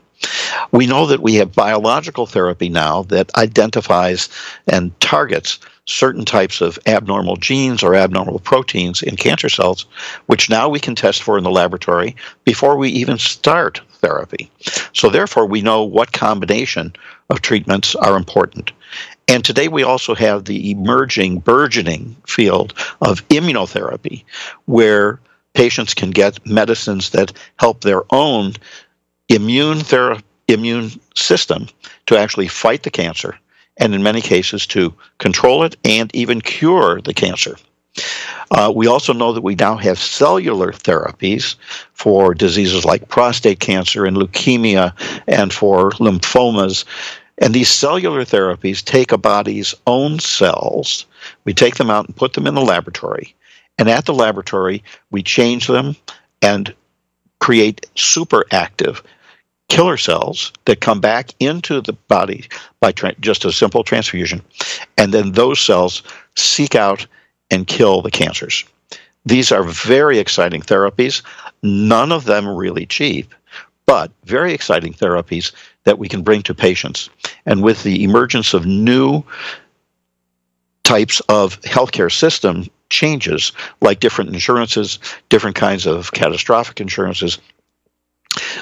We 0.72 0.86
know 0.86 1.08
that 1.08 1.22
we 1.22 1.36
have 1.36 1.56
biological 1.56 2.26
therapy 2.26 2.70
now 2.70 3.04
that 3.04 3.36
identifies 3.36 4.30
and 4.68 4.98
targets 5.00 5.60
certain 5.86 6.26
types 6.26 6.62
of 6.62 6.78
abnormal 6.86 7.38
genes 7.38 7.82
or 7.84 7.96
abnormal 7.96 8.40
proteins 8.40 9.02
in 9.02 9.16
cancer 9.16 9.50
cells, 9.50 9.86
which 10.28 10.50
now 10.50 10.70
we 10.70 10.80
can 10.80 10.96
test 10.96 11.24
for 11.24 11.38
in 11.38 11.44
the 11.44 11.50
laboratory 11.50 12.16
before 12.46 12.78
we 12.78 12.90
even 12.90 13.18
start 13.18 13.82
therapy. 13.96 14.50
So, 14.94 15.10
therefore, 15.10 15.46
we 15.46 15.62
know 15.62 15.84
what 15.84 16.12
combination 16.12 16.94
of 17.30 17.42
treatments 17.42 17.96
are 17.96 18.16
important. 18.16 18.72
And 19.32 19.46
today 19.46 19.70
we 19.70 19.84
also 19.84 20.14
have 20.14 20.44
the 20.44 20.72
emerging, 20.72 21.40
burgeoning 21.40 22.18
field 22.28 22.74
of 23.00 23.26
immunotherapy, 23.30 24.26
where 24.66 25.22
patients 25.54 25.94
can 25.94 26.12
get 26.12 26.46
medicines 26.46 27.12
that 27.12 27.32
help 27.58 27.80
their 27.80 28.04
own 28.14 28.56
immune 29.30 29.80
therapy 29.80 30.26
immune 30.50 30.92
system 31.16 31.70
to 32.08 32.18
actually 32.18 32.50
fight 32.50 32.84
the 32.84 32.90
cancer 32.90 33.40
and 33.78 33.96
in 33.96 34.04
many 34.04 34.20
cases 34.20 34.68
to 34.68 34.94
control 35.18 35.64
it 35.64 35.78
and 35.86 36.14
even 36.14 36.42
cure 36.42 37.00
the 37.00 37.14
cancer. 37.14 37.56
Uh, 38.52 38.72
we 38.76 38.88
also 38.88 39.14
know 39.14 39.32
that 39.32 39.44
we 39.44 39.56
now 39.56 39.78
have 39.78 39.98
cellular 39.98 40.74
therapies 40.74 41.56
for 41.94 42.34
diseases 42.34 42.84
like 42.84 43.08
prostate 43.08 43.62
cancer 43.62 44.06
and 44.06 44.18
leukemia 44.18 44.94
and 45.28 45.54
for 45.54 45.92
lymphomas. 45.92 46.84
And 47.42 47.54
these 47.54 47.70
cellular 47.70 48.24
therapies 48.24 48.86
take 48.86 49.12
a 49.12 49.18
body's 49.18 49.74
own 49.88 50.20
cells, 50.20 51.06
we 51.44 51.54
take 51.54 51.76
them 51.76 51.90
out 51.90 52.06
and 52.06 52.16
put 52.16 52.34
them 52.34 52.48
in 52.48 52.54
the 52.54 52.62
laboratory. 52.62 53.36
And 53.78 53.90
at 53.90 54.06
the 54.06 54.14
laboratory, 54.14 54.84
we 55.10 55.24
change 55.24 55.68
them 55.68 55.96
and 56.42 56.74
create 57.40 57.88
super 57.96 58.46
active 58.52 59.02
killer 59.70 59.98
cells 59.98 60.52
that 60.66 60.82
come 60.82 61.00
back 61.00 61.32
into 61.40 61.82
the 61.82 61.94
body 61.94 62.46
by 62.80 62.92
tra- 62.92 63.16
just 63.22 63.46
a 63.46 63.52
simple 63.52 63.84
transfusion, 63.84 64.42
and 64.98 65.14
then 65.14 65.32
those 65.32 65.60
cells 65.60 66.04
seek 66.36 66.76
out 66.76 67.08
and 67.50 67.68
kill 67.68 68.02
the 68.02 68.12
cancers. 68.12 68.66
These 69.26 69.52
are 69.52 69.64
very 69.64 70.20
exciting 70.20 70.62
therapies, 70.62 71.22
none 71.64 72.12
of 72.12 72.26
them 72.26 72.48
really 72.48 72.86
cheap, 72.86 73.34
but 73.86 74.12
very 74.26 74.54
exciting 74.54 74.94
therapies 74.94 75.54
that 75.84 76.00
we 76.00 76.08
can 76.08 76.22
bring 76.22 76.42
to 76.44 76.54
patients. 76.54 77.10
And 77.46 77.64
with 77.64 77.84
the 77.84 78.04
emergence 78.04 78.54
of 78.54 78.66
new 78.66 79.24
types 80.84 81.20
of 81.22 81.60
healthcare 81.62 82.12
system 82.12 82.68
changes, 82.90 83.52
like 83.82 84.00
different 84.00 84.34
insurances, 84.34 85.00
different 85.30 85.56
kinds 85.56 85.86
of 85.86 86.12
catastrophic 86.12 86.82
insurances, 86.82 87.40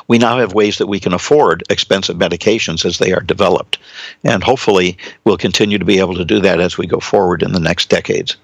we 0.08 0.18
now 0.18 0.40
have 0.40 0.54
ways 0.54 0.78
that 0.78 0.88
we 0.88 1.00
can 1.00 1.14
afford 1.14 1.64
expensive 1.70 2.18
medications 2.18 2.86
as 2.86 2.98
they 2.98 3.12
are 3.14 3.22
developed. 3.22 3.78
And 4.24 4.44
hopefully, 4.44 4.98
we'll 5.24 5.38
continue 5.38 5.78
to 5.78 5.86
be 5.86 6.00
able 6.00 6.16
to 6.16 6.26
do 6.26 6.40
that 6.40 6.60
as 6.60 6.78
we 6.78 6.88
go 6.88 7.00
forward 7.00 7.44
in 7.44 7.52
the 7.52 7.60
next 7.60 7.90
decades. 7.90 8.38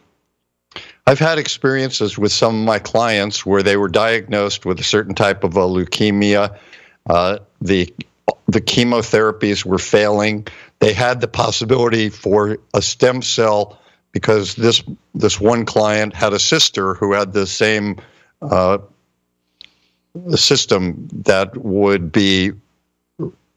I've 1.07 1.19
had 1.19 1.37
experiences 1.37 2.17
with 2.17 2.31
some 2.31 2.59
of 2.59 2.65
my 2.65 2.79
clients 2.79 3.45
where 3.45 3.63
they 3.63 3.77
were 3.77 3.89
diagnosed 3.89 4.65
with 4.65 4.79
a 4.79 4.83
certain 4.83 5.13
type 5.13 5.43
of 5.43 5.55
a 5.55 5.61
leukemia. 5.61 6.57
Uh, 7.07 7.37
the 7.61 7.93
the 8.47 8.61
chemotherapies 8.61 9.65
were 9.65 9.79
failing. 9.79 10.47
They 10.79 10.93
had 10.93 11.21
the 11.21 11.27
possibility 11.27 12.09
for 12.09 12.57
a 12.73 12.81
stem 12.81 13.21
cell 13.21 13.79
because 14.11 14.55
this 14.55 14.83
this 15.13 15.39
one 15.39 15.65
client 15.65 16.13
had 16.13 16.33
a 16.33 16.39
sister 16.39 16.93
who 16.93 17.13
had 17.13 17.33
the 17.33 17.47
same 17.47 17.97
uh, 18.41 18.77
system 20.35 21.07
that 21.11 21.57
would 21.57 22.11
be 22.11 22.51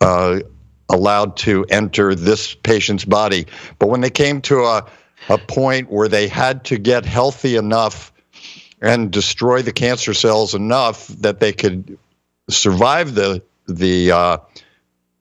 uh, 0.00 0.40
allowed 0.88 1.36
to 1.36 1.64
enter 1.68 2.14
this 2.14 2.54
patient's 2.54 3.04
body. 3.04 3.46
But 3.78 3.88
when 3.88 4.00
they 4.00 4.10
came 4.10 4.40
to 4.42 4.64
a, 4.64 4.86
a 5.28 5.38
point 5.38 5.90
where 5.90 6.08
they 6.08 6.28
had 6.28 6.64
to 6.64 6.78
get 6.78 7.04
healthy 7.04 7.56
enough 7.56 8.12
and 8.80 9.10
destroy 9.10 9.62
the 9.62 9.72
cancer 9.72 10.14
cells 10.14 10.54
enough 10.54 11.08
that 11.08 11.40
they 11.40 11.52
could 11.52 11.98
survive 12.48 13.14
the 13.14 13.42
the 13.66 14.10
uh, 14.10 14.38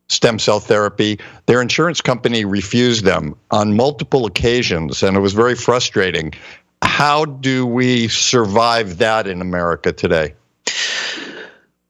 stem 0.09 0.39
cell 0.39 0.59
therapy, 0.59 1.19
their 1.45 1.61
insurance 1.61 2.01
company 2.01 2.45
refused 2.45 3.03
them 3.03 3.35
on 3.51 3.75
multiple 3.75 4.25
occasions, 4.25 5.03
and 5.03 5.17
it 5.17 5.19
was 5.19 5.33
very 5.33 5.55
frustrating. 5.55 6.33
How 6.81 7.25
do 7.25 7.65
we 7.65 8.07
survive 8.07 8.97
that 8.99 9.27
in 9.27 9.41
America 9.41 9.91
today? 9.91 10.33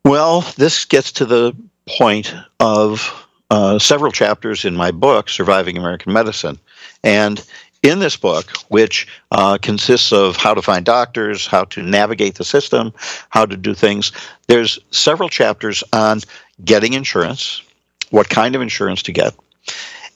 Well, 0.04 0.42
this 0.58 0.86
gets 0.86 1.12
to 1.14 1.26
the 1.26 1.56
point 1.98 2.34
of 2.60 3.26
uh, 3.50 3.80
several 3.80 4.12
chapters 4.12 4.66
in 4.66 4.76
my 4.76 4.92
book, 4.92 5.30
Surviving 5.30 5.78
American 5.78 6.14
Medicine. 6.14 6.58
And 7.04 7.46
in 7.84 8.00
this 8.00 8.18
book, 8.18 8.52
which 8.70 9.08
uh, 9.32 9.58
consists 9.62 10.12
of 10.12 10.36
how 10.36 10.54
to 10.54 10.62
find 10.62 10.86
doctors, 10.86 11.46
how 11.46 11.66
to 11.66 11.84
navigate 11.84 12.36
the 12.36 12.44
system, 12.44 12.94
how 13.30 13.46
to 13.46 13.56
do 13.56 13.74
things, 13.74 14.12
there's 14.48 14.80
several 14.92 15.30
chapters 15.30 15.84
on 15.94 16.22
getting 16.66 16.94
insurance, 16.94 17.62
what 18.12 18.30
kind 18.30 18.56
of 18.56 18.62
insurance 18.62 19.04
to 19.04 19.12
get, 19.12 19.36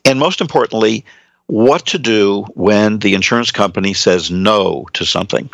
and 0.06 0.20
most 0.20 0.42
importantly, 0.42 1.06
what 1.48 1.86
to 1.88 2.00
do 2.00 2.44
when 2.54 3.00
the 3.00 3.14
insurance 3.14 3.52
company 3.52 3.94
says 3.94 4.32
no 4.32 4.88
to 4.94 5.06
something. 5.06 5.50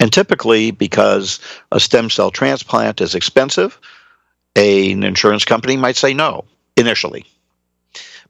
And 0.00 0.10
typically, 0.10 0.70
because 0.70 1.38
a 1.70 1.78
stem 1.78 2.08
cell 2.08 2.30
transplant 2.30 3.02
is 3.02 3.14
expensive, 3.14 3.78
an 4.56 5.02
insurance 5.02 5.44
company 5.44 5.76
might 5.76 5.96
say 5.96 6.14
no 6.14 6.44
initially. 6.76 7.26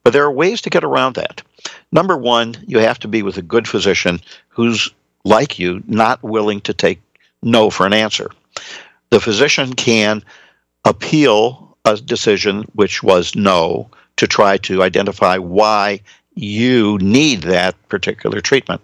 But 0.02 0.12
there 0.12 0.24
are 0.24 0.32
ways 0.32 0.60
to 0.62 0.70
get 0.70 0.84
around 0.84 1.14
that. 1.14 1.42
Number 1.92 2.16
one, 2.16 2.56
you 2.66 2.78
have 2.78 2.98
to 3.00 3.08
be 3.08 3.22
with 3.22 3.36
a 3.36 3.42
good 3.42 3.68
physician 3.68 4.20
who's 4.48 4.90
like 5.24 5.58
you, 5.58 5.82
not 5.86 6.22
willing 6.22 6.60
to 6.62 6.74
take 6.74 7.00
no 7.42 7.70
for 7.70 7.86
an 7.86 7.92
answer. 7.92 8.30
The 9.10 9.20
physician 9.20 9.72
can 9.74 10.22
appeal 10.84 11.63
a 11.84 11.96
decision 11.96 12.64
which 12.74 13.02
was 13.02 13.34
no 13.34 13.88
to 14.16 14.26
try 14.26 14.56
to 14.56 14.82
identify 14.82 15.36
why 15.36 16.00
you 16.34 16.98
need 16.98 17.42
that 17.42 17.74
particular 17.88 18.40
treatment. 18.40 18.80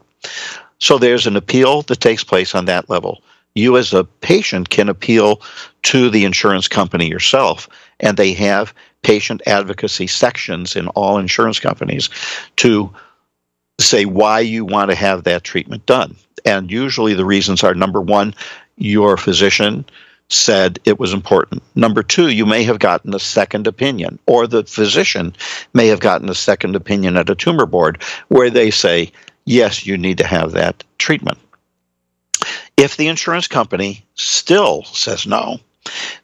So 0.78 0.99
there's 0.99 1.26
an 1.26 1.37
appeal 1.37 1.83
that 1.83 2.00
takes 2.00 2.25
place 2.25 2.54
on 2.54 2.66
that 2.66 2.90
level. 2.90 3.23
You, 3.54 3.76
as 3.76 3.92
a 3.92 4.04
patient, 4.04 4.71
can 4.71 4.88
appeal 4.88 5.40
to 5.85 6.11
the 6.11 6.25
insurance 6.25 6.69
company 6.69 7.09
yourself, 7.09 7.69
and 7.99 8.16
they 8.16 8.33
have 8.35 8.75
patient 9.02 9.42
advocacy 9.47 10.07
sections 10.07 10.76
in 10.76 10.88
all 10.88 11.19
insurance 11.19 11.59
companies 11.59 12.11
to 12.57 12.92
say 13.80 14.04
why 14.04 14.40
you 14.40 14.64
want 14.64 14.90
to 14.90 14.97
have 14.97 15.25
that 15.25 15.42
treatment 15.42 15.85
done. 15.87 16.14
And 16.45 16.71
usually 16.71 17.14
the 17.14 17.25
reasons 17.25 17.64
are 17.64 17.75
number 17.75 18.00
one, 18.00 18.35
your 18.76 19.16
physician 19.16 19.85
said 20.30 20.78
it 20.84 20.99
was 20.99 21.12
important. 21.12 21.62
Number 21.75 22.02
two, 22.02 22.28
you 22.28 22.46
may 22.46 22.62
have 22.64 22.78
gotten 22.78 23.14
a 23.14 23.18
second 23.18 23.66
opinion, 23.66 24.18
or 24.26 24.46
the 24.46 24.64
physician 24.64 25.34
may 25.75 25.88
have 25.88 26.00
gotten 26.00 26.28
a 26.30 26.34
second 26.34 26.76
opinion 26.76 27.16
at 27.16 27.30
a 27.30 27.34
tumor 27.34 27.66
board 27.66 28.02
where 28.28 28.49
they 28.49 28.70
say, 28.70 29.12
yes, 29.44 29.84
you 29.84 29.99
need 29.99 30.18
to 30.18 30.26
have 30.26 30.52
that 30.52 30.84
treatment. 30.99 31.38
If 32.76 32.96
the 32.96 33.08
insurance 33.08 33.49
company 33.49 34.04
still 34.14 34.84
says 34.84 35.26
no, 35.26 35.58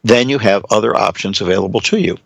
then 0.03 0.29
you 0.29 0.39
have 0.39 0.65
other 0.69 0.95
options 0.95 1.41
available 1.41 1.81
to 1.81 1.97
you. 1.97 2.17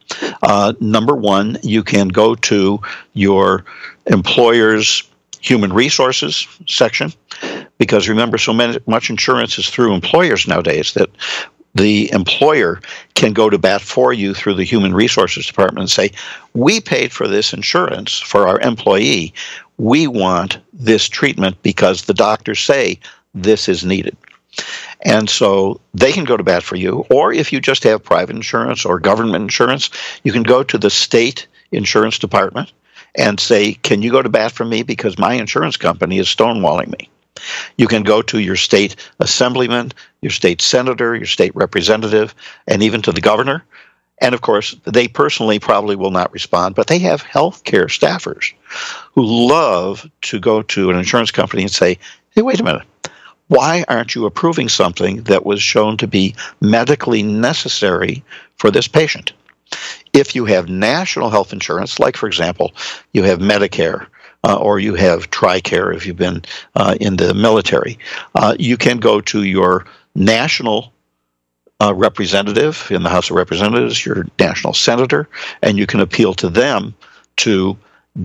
Uh, 0.43 0.73
number 0.79 1.15
one, 1.15 1.57
you 1.63 1.83
can 1.83 2.09
go 2.09 2.35
to 2.35 2.79
your 3.13 3.65
employer's 4.05 5.03
human 5.39 5.73
resources 5.73 6.47
section 6.67 7.11
because 7.77 8.07
remember, 8.07 8.37
so 8.37 8.53
many, 8.53 8.77
much 8.85 9.09
insurance 9.09 9.57
is 9.57 9.69
through 9.69 9.95
employers 9.95 10.47
nowadays 10.47 10.93
that 10.93 11.09
the 11.75 12.11
employer 12.11 12.81
can 13.15 13.33
go 13.33 13.49
to 13.49 13.57
bat 13.57 13.81
for 13.81 14.13
you 14.13 14.33
through 14.33 14.55
the 14.55 14.63
human 14.63 14.93
resources 14.93 15.45
department 15.45 15.79
and 15.79 15.89
say, 15.89 16.11
We 16.53 16.81
paid 16.81 17.11
for 17.11 17.27
this 17.27 17.53
insurance 17.53 18.19
for 18.19 18.47
our 18.47 18.59
employee. 18.59 19.33
We 19.77 20.07
want 20.07 20.59
this 20.73 21.07
treatment 21.07 21.61
because 21.63 22.03
the 22.03 22.13
doctors 22.13 22.59
say 22.59 22.99
this 23.33 23.69
is 23.69 23.85
needed. 23.85 24.15
And 25.03 25.29
so 25.29 25.79
they 25.93 26.11
can 26.11 26.25
go 26.25 26.37
to 26.37 26.43
bat 26.43 26.61
for 26.61 26.75
you. 26.75 27.05
Or 27.09 27.33
if 27.33 27.53
you 27.53 27.61
just 27.61 27.83
have 27.83 28.03
private 28.03 28.35
insurance 28.35 28.85
or 28.85 28.99
government 28.99 29.43
insurance, 29.43 29.89
you 30.23 30.31
can 30.31 30.43
go 30.43 30.63
to 30.63 30.77
the 30.77 30.89
state 30.89 31.47
insurance 31.71 32.19
department 32.19 32.71
and 33.15 33.39
say, 33.39 33.73
Can 33.75 34.01
you 34.01 34.11
go 34.11 34.21
to 34.21 34.29
bat 34.29 34.51
for 34.51 34.65
me 34.65 34.83
because 34.83 35.17
my 35.17 35.33
insurance 35.33 35.77
company 35.77 36.19
is 36.19 36.27
stonewalling 36.27 36.91
me? 36.97 37.09
You 37.77 37.87
can 37.87 38.03
go 38.03 38.21
to 38.21 38.39
your 38.39 38.55
state 38.55 38.95
assemblyman, 39.19 39.91
your 40.21 40.31
state 40.31 40.61
senator, 40.61 41.15
your 41.15 41.25
state 41.25 41.55
representative, 41.55 42.35
and 42.67 42.83
even 42.83 43.01
to 43.03 43.11
the 43.11 43.21
governor. 43.21 43.63
And 44.19 44.35
of 44.35 44.41
course, 44.41 44.75
they 44.83 45.07
personally 45.07 45.57
probably 45.57 45.95
will 45.95 46.11
not 46.11 46.31
respond, 46.31 46.75
but 46.75 46.87
they 46.87 46.99
have 46.99 47.23
healthcare 47.23 47.87
staffers 47.87 48.53
who 49.13 49.23
love 49.25 50.09
to 50.21 50.39
go 50.39 50.61
to 50.61 50.91
an 50.91 50.97
insurance 50.97 51.31
company 51.31 51.63
and 51.63 51.71
say, 51.71 51.97
hey, 52.31 52.43
wait 52.43 52.59
a 52.59 52.63
minute. 52.63 52.83
Why 53.47 53.83
aren't 53.87 54.15
you 54.15 54.25
approving 54.25 54.69
something 54.69 55.23
that 55.23 55.45
was 55.45 55.61
shown 55.61 55.97
to 55.97 56.07
be 56.07 56.35
medically 56.61 57.23
necessary 57.23 58.23
for 58.57 58.71
this 58.71 58.87
patient? 58.87 59.33
If 60.13 60.35
you 60.35 60.45
have 60.45 60.69
national 60.69 61.31
health 61.31 61.51
insurance, 61.51 61.99
like 61.99 62.15
for 62.15 62.27
example, 62.27 62.73
you 63.13 63.23
have 63.23 63.39
Medicare 63.39 64.07
uh, 64.43 64.57
or 64.57 64.79
you 64.79 64.95
have 64.95 65.29
TRICARE 65.29 65.95
if 65.95 66.05
you've 66.05 66.17
been 66.17 66.43
uh, 66.75 66.95
in 66.99 67.17
the 67.17 67.33
military, 67.33 67.97
uh, 68.35 68.55
you 68.59 68.77
can 68.77 68.97
go 68.97 69.21
to 69.21 69.43
your 69.43 69.85
national 70.15 70.91
uh, 71.81 71.93
representative 71.93 72.87
in 72.91 73.03
the 73.03 73.09
House 73.09 73.29
of 73.29 73.35
Representatives, 73.35 74.05
your 74.05 74.27
national 74.39 74.73
senator, 74.73 75.27
and 75.61 75.77
you 75.77 75.87
can 75.87 75.99
appeal 75.99 76.33
to 76.35 76.49
them 76.49 76.93
to 77.37 77.77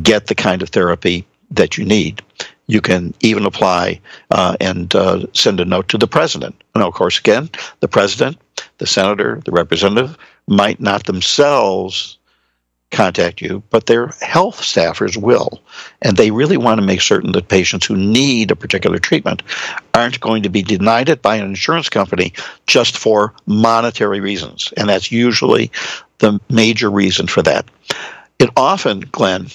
get 0.02 0.26
the 0.26 0.34
kind 0.34 0.62
of 0.62 0.68
therapy 0.68 1.26
that 1.50 1.78
you 1.78 1.84
need. 1.84 2.20
You 2.66 2.80
can 2.80 3.14
even 3.20 3.46
apply 3.46 4.00
uh, 4.30 4.56
and 4.60 4.94
uh, 4.94 5.26
send 5.32 5.60
a 5.60 5.64
note 5.64 5.88
to 5.88 5.98
the 5.98 6.08
president. 6.08 6.60
Now, 6.74 6.88
of 6.88 6.94
course, 6.94 7.18
again, 7.18 7.48
the 7.80 7.88
president, 7.88 8.38
the 8.78 8.86
senator, 8.86 9.40
the 9.44 9.52
representative 9.52 10.18
might 10.48 10.80
not 10.80 11.04
themselves 11.04 12.15
contact 12.90 13.40
you, 13.40 13.62
but 13.70 13.86
their 13.86 14.08
health 14.20 14.60
staffers 14.60 15.16
will. 15.16 15.60
And 16.02 16.16
they 16.16 16.30
really 16.30 16.56
want 16.56 16.80
to 16.80 16.86
make 16.86 17.00
certain 17.00 17.32
that 17.32 17.48
patients 17.48 17.86
who 17.86 17.96
need 17.96 18.50
a 18.50 18.56
particular 18.56 18.98
treatment 18.98 19.42
aren't 19.92 20.20
going 20.20 20.44
to 20.44 20.48
be 20.48 20.62
denied 20.62 21.08
it 21.08 21.22
by 21.22 21.36
an 21.36 21.44
insurance 21.44 21.88
company 21.88 22.32
just 22.66 22.96
for 22.96 23.34
monetary 23.46 24.20
reasons. 24.20 24.72
And 24.76 24.88
that's 24.88 25.10
usually 25.10 25.72
the 26.18 26.40
major 26.48 26.90
reason 26.90 27.26
for 27.26 27.42
that. 27.42 27.66
It 28.38 28.50
often, 28.56 29.00
Glenn, 29.00 29.48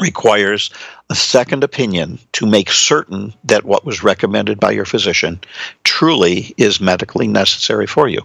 requires 0.00 0.70
a 1.08 1.14
second 1.14 1.64
opinion 1.64 2.18
to 2.32 2.46
make 2.46 2.70
certain 2.70 3.32
that 3.44 3.64
what 3.64 3.84
was 3.84 4.02
recommended 4.02 4.60
by 4.60 4.72
your 4.72 4.84
physician 4.84 5.40
truly 5.84 6.54
is 6.56 6.80
medically 6.80 7.28
necessary 7.28 7.86
for 7.86 8.08
you. 8.08 8.20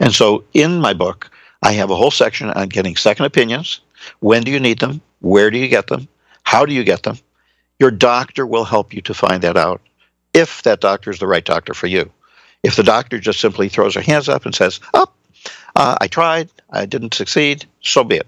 And 0.00 0.12
so 0.12 0.44
in 0.52 0.80
my 0.80 0.92
book, 0.92 1.30
I 1.62 1.72
have 1.72 1.90
a 1.90 1.96
whole 1.96 2.10
section 2.10 2.50
on 2.50 2.68
getting 2.68 2.96
second 2.96 3.26
opinions. 3.26 3.80
When 4.20 4.42
do 4.42 4.50
you 4.50 4.60
need 4.60 4.78
them? 4.78 5.00
Where 5.20 5.50
do 5.50 5.58
you 5.58 5.68
get 5.68 5.86
them? 5.88 6.08
How 6.42 6.64
do 6.66 6.72
you 6.72 6.84
get 6.84 7.02
them? 7.02 7.18
Your 7.78 7.90
doctor 7.90 8.46
will 8.46 8.64
help 8.64 8.94
you 8.94 9.02
to 9.02 9.14
find 9.14 9.42
that 9.42 9.56
out 9.56 9.80
if 10.32 10.62
that 10.62 10.80
doctor 10.80 11.10
is 11.10 11.18
the 11.18 11.26
right 11.26 11.44
doctor 11.44 11.74
for 11.74 11.86
you. 11.86 12.10
If 12.62 12.76
the 12.76 12.82
doctor 12.82 13.18
just 13.18 13.40
simply 13.40 13.68
throws 13.68 13.94
her 13.94 14.00
hands 14.00 14.28
up 14.28 14.44
and 14.44 14.54
says, 14.54 14.80
Oh, 14.94 15.06
uh, 15.74 15.96
I 16.00 16.06
tried, 16.08 16.50
I 16.70 16.86
didn't 16.86 17.14
succeed, 17.14 17.66
so 17.82 18.02
be 18.02 18.16
it. 18.16 18.26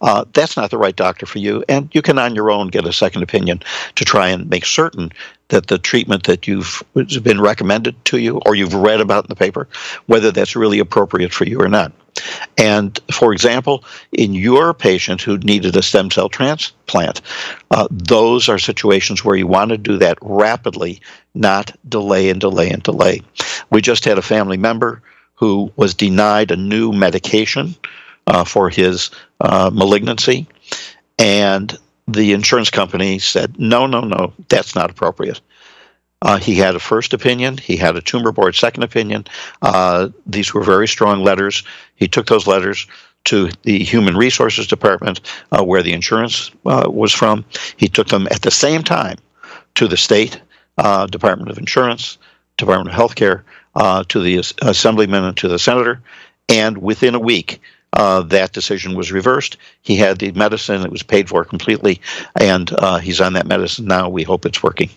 Uh, 0.00 0.24
that's 0.32 0.56
not 0.56 0.70
the 0.70 0.78
right 0.78 0.94
doctor 0.94 1.26
for 1.26 1.38
you, 1.38 1.64
and 1.68 1.92
you 1.92 2.00
can 2.00 2.18
on 2.18 2.34
your 2.34 2.50
own 2.50 2.68
get 2.68 2.86
a 2.86 2.92
second 2.92 3.22
opinion 3.22 3.60
to 3.96 4.04
try 4.04 4.28
and 4.28 4.48
make 4.48 4.64
certain 4.64 5.10
that 5.48 5.66
the 5.66 5.78
treatment 5.78 6.24
that 6.24 6.46
you've 6.46 6.82
been 7.22 7.40
recommended 7.40 8.02
to 8.04 8.18
you 8.18 8.40
or 8.46 8.54
you've 8.54 8.74
read 8.74 9.00
about 9.00 9.24
in 9.24 9.28
the 9.28 9.36
paper, 9.36 9.68
whether 10.06 10.30
that's 10.30 10.54
really 10.54 10.78
appropriate 10.78 11.32
for 11.32 11.44
you 11.44 11.60
or 11.60 11.68
not. 11.68 11.92
And 12.56 12.98
for 13.12 13.32
example, 13.32 13.84
in 14.12 14.34
your 14.34 14.74
patient 14.74 15.22
who 15.22 15.38
needed 15.38 15.76
a 15.76 15.82
stem 15.82 16.10
cell 16.10 16.28
transplant, 16.28 17.20
uh, 17.70 17.88
those 17.90 18.48
are 18.48 18.58
situations 18.58 19.24
where 19.24 19.36
you 19.36 19.46
want 19.46 19.70
to 19.70 19.78
do 19.78 19.98
that 19.98 20.18
rapidly, 20.20 21.00
not 21.34 21.74
delay 21.88 22.30
and 22.30 22.40
delay 22.40 22.70
and 22.70 22.82
delay. 22.82 23.22
We 23.70 23.80
just 23.80 24.04
had 24.04 24.18
a 24.18 24.22
family 24.22 24.56
member 24.56 25.02
who 25.34 25.72
was 25.76 25.94
denied 25.94 26.50
a 26.50 26.56
new 26.56 26.92
medication 26.92 27.76
uh, 28.26 28.44
for 28.44 28.68
his 28.70 29.10
uh, 29.40 29.70
malignancy, 29.72 30.46
and 31.18 31.78
the 32.08 32.32
insurance 32.32 32.70
company 32.70 33.18
said, 33.18 33.58
no, 33.58 33.86
no, 33.86 34.00
no, 34.00 34.32
that's 34.48 34.74
not 34.74 34.90
appropriate. 34.90 35.40
Uh, 36.20 36.36
he 36.38 36.56
had 36.56 36.74
a 36.74 36.80
first 36.80 37.14
opinion. 37.14 37.56
He 37.56 37.76
had 37.76 37.96
a 37.96 38.02
tumor 38.02 38.32
board 38.32 38.54
second 38.54 38.82
opinion. 38.82 39.26
Uh, 39.62 40.08
these 40.26 40.52
were 40.52 40.62
very 40.62 40.88
strong 40.88 41.22
letters. 41.22 41.62
He 41.94 42.08
took 42.08 42.26
those 42.26 42.46
letters 42.46 42.86
to 43.24 43.50
the 43.62 43.78
Human 43.84 44.16
Resources 44.16 44.66
Department, 44.66 45.20
uh, 45.52 45.62
where 45.62 45.82
the 45.82 45.92
insurance 45.92 46.50
uh, 46.66 46.88
was 46.88 47.12
from. 47.12 47.44
He 47.76 47.88
took 47.88 48.08
them 48.08 48.26
at 48.30 48.42
the 48.42 48.50
same 48.50 48.82
time 48.82 49.18
to 49.74 49.86
the 49.86 49.96
state 49.96 50.40
uh, 50.78 51.06
Department 51.06 51.50
of 51.50 51.58
Insurance, 51.58 52.18
Department 52.56 52.94
of 52.94 53.00
Healthcare, 53.00 53.42
uh, 53.74 54.02
to 54.08 54.20
the 54.20 54.38
assemblyman 54.62 55.24
and 55.24 55.36
to 55.36 55.48
the 55.48 55.58
senator. 55.58 56.00
And 56.48 56.78
within 56.78 57.14
a 57.14 57.20
week, 57.20 57.60
uh, 57.92 58.22
that 58.22 58.52
decision 58.52 58.94
was 58.94 59.12
reversed. 59.12 59.56
He 59.82 59.96
had 59.96 60.18
the 60.18 60.32
medicine; 60.32 60.82
it 60.82 60.90
was 60.90 61.02
paid 61.02 61.28
for 61.28 61.44
completely, 61.44 62.00
and 62.38 62.70
uh, 62.72 62.98
he's 62.98 63.20
on 63.20 63.34
that 63.34 63.46
medicine 63.46 63.86
now. 63.86 64.08
We 64.08 64.22
hope 64.24 64.46
it's 64.46 64.62
working. 64.62 64.90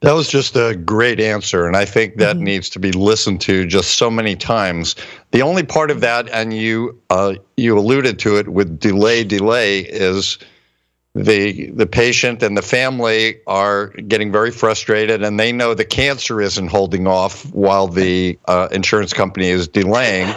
That 0.00 0.12
was 0.12 0.28
just 0.28 0.56
a 0.56 0.74
great 0.74 1.20
answer, 1.20 1.66
and 1.66 1.76
I 1.76 1.84
think 1.84 2.16
that 2.16 2.36
mm-hmm. 2.36 2.44
needs 2.44 2.70
to 2.70 2.78
be 2.78 2.90
listened 2.90 3.42
to 3.42 3.66
just 3.66 3.98
so 3.98 4.10
many 4.10 4.34
times. 4.34 4.96
The 5.30 5.42
only 5.42 5.62
part 5.62 5.90
of 5.90 6.00
that, 6.00 6.26
and 6.30 6.54
you 6.54 6.98
uh, 7.10 7.34
you 7.58 7.78
alluded 7.78 8.18
to 8.20 8.38
it 8.38 8.48
with 8.48 8.80
delay, 8.80 9.24
delay 9.24 9.80
is 9.80 10.38
the 11.14 11.70
the 11.72 11.86
patient 11.86 12.42
and 12.42 12.56
the 12.56 12.62
family 12.62 13.40
are 13.46 13.88
getting 13.88 14.32
very 14.32 14.50
frustrated, 14.50 15.22
and 15.22 15.38
they 15.38 15.52
know 15.52 15.74
the 15.74 15.84
cancer 15.84 16.40
isn't 16.40 16.68
holding 16.68 17.06
off 17.06 17.44
while 17.52 17.86
the 17.86 18.38
uh, 18.46 18.68
insurance 18.72 19.12
company 19.12 19.48
is 19.48 19.68
delaying. 19.68 20.34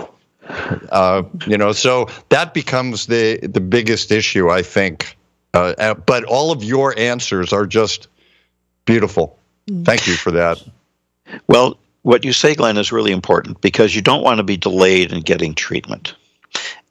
Uh, 0.92 1.24
you 1.48 1.58
know, 1.58 1.72
so 1.72 2.10
that 2.28 2.54
becomes 2.54 3.06
the 3.06 3.40
the 3.42 3.62
biggest 3.62 4.12
issue, 4.12 4.50
I 4.50 4.62
think. 4.62 5.18
Uh, 5.54 5.94
but 5.94 6.26
all 6.26 6.52
of 6.52 6.66
your 6.66 6.98
answers 7.00 7.54
are 7.54 7.66
just 7.66 8.10
beautiful. 8.86 9.38
Thank 9.68 10.08
you 10.08 10.16
for 10.16 10.32
that. 10.32 10.62
Well, 11.48 11.78
what 12.02 12.26
you 12.26 12.34
say, 12.34 12.54
Glenn, 12.54 12.78
is 12.78 12.92
really 12.92 13.12
important 13.12 13.62
because 13.62 13.96
you 13.96 14.02
don't 14.02 14.24
want 14.24 14.38
to 14.38 14.44
be 14.44 14.58
delayed 14.58 15.12
in 15.12 15.22
getting 15.22 15.56
treatment. 15.56 16.16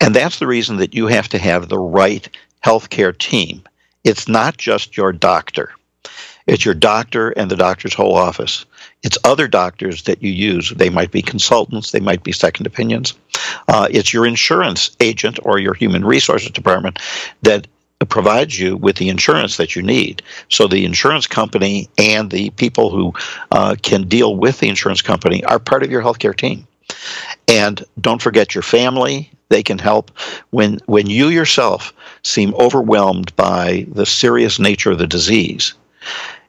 And 0.01 0.15
that's 0.15 0.39
the 0.39 0.47
reason 0.47 0.79
that 0.79 0.95
you 0.95 1.07
have 1.07 1.29
to 1.29 1.39
have 1.39 1.69
the 1.69 1.79
right 1.79 2.29
healthcare 2.65 3.17
team. 3.17 3.63
It's 4.05 4.27
not 4.27 4.57
just 4.57 4.97
your 4.97 5.13
doctor, 5.13 5.71
it's 6.47 6.65
your 6.65 6.75
doctor 6.75 7.31
and 7.31 7.51
the 7.51 7.57
doctor's 7.57 7.95
whole 7.95 8.15
office. 8.15 8.65
It's 9.03 9.19
other 9.25 9.47
doctors 9.49 10.03
that 10.05 10.23
you 10.23 10.31
use. 10.31 10.71
They 10.71 10.91
might 10.91 11.11
be 11.13 11.23
consultants, 11.23 11.93
they 11.93 12.01
might 12.01 12.25
be 12.25 12.33
second 12.33 12.67
opinions. 12.67 13.15
Uh, 13.69 13.89
it's 13.91 14.13
your 14.13 14.27
insurance 14.27 14.97
agent 15.01 15.39
or 15.43 15.59
your 15.59 15.75
human 15.75 16.05
resources 16.05 16.51
department 16.51 16.99
that 17.43 17.69
provides 18.09 18.59
you 18.59 18.77
with 18.77 18.97
the 18.97 19.09
insurance 19.09 19.57
that 19.57 19.77
you 19.77 19.83
need. 19.83 20.23
So 20.49 20.67
the 20.67 20.85
insurance 20.85 21.27
company 21.27 21.89
and 21.99 22.31
the 22.31 22.51
people 22.51 22.91
who 22.91 23.13
uh, 23.51 23.77
can 23.83 24.09
deal 24.09 24.37
with 24.37 24.61
the 24.61 24.69
insurance 24.69 25.03
company 25.03 25.45
are 25.45 25.59
part 25.59 25.83
of 25.83 25.91
your 25.91 26.03
healthcare 26.03 26.37
team. 26.37 26.67
And 27.49 27.85
don't 28.01 28.23
forget 28.23 28.55
your 28.55 28.63
family. 28.63 29.31
They 29.49 29.63
can 29.63 29.79
help 29.79 30.11
when 30.51 30.79
when 30.87 31.09
you 31.09 31.29
yourself 31.29 31.93
seem 32.23 32.55
overwhelmed 32.55 33.35
by 33.37 33.87
the 33.89 34.07
serious 34.07 34.59
nature 34.59 34.93
of 34.93 34.99
the 34.99 35.07
disease. 35.07 35.75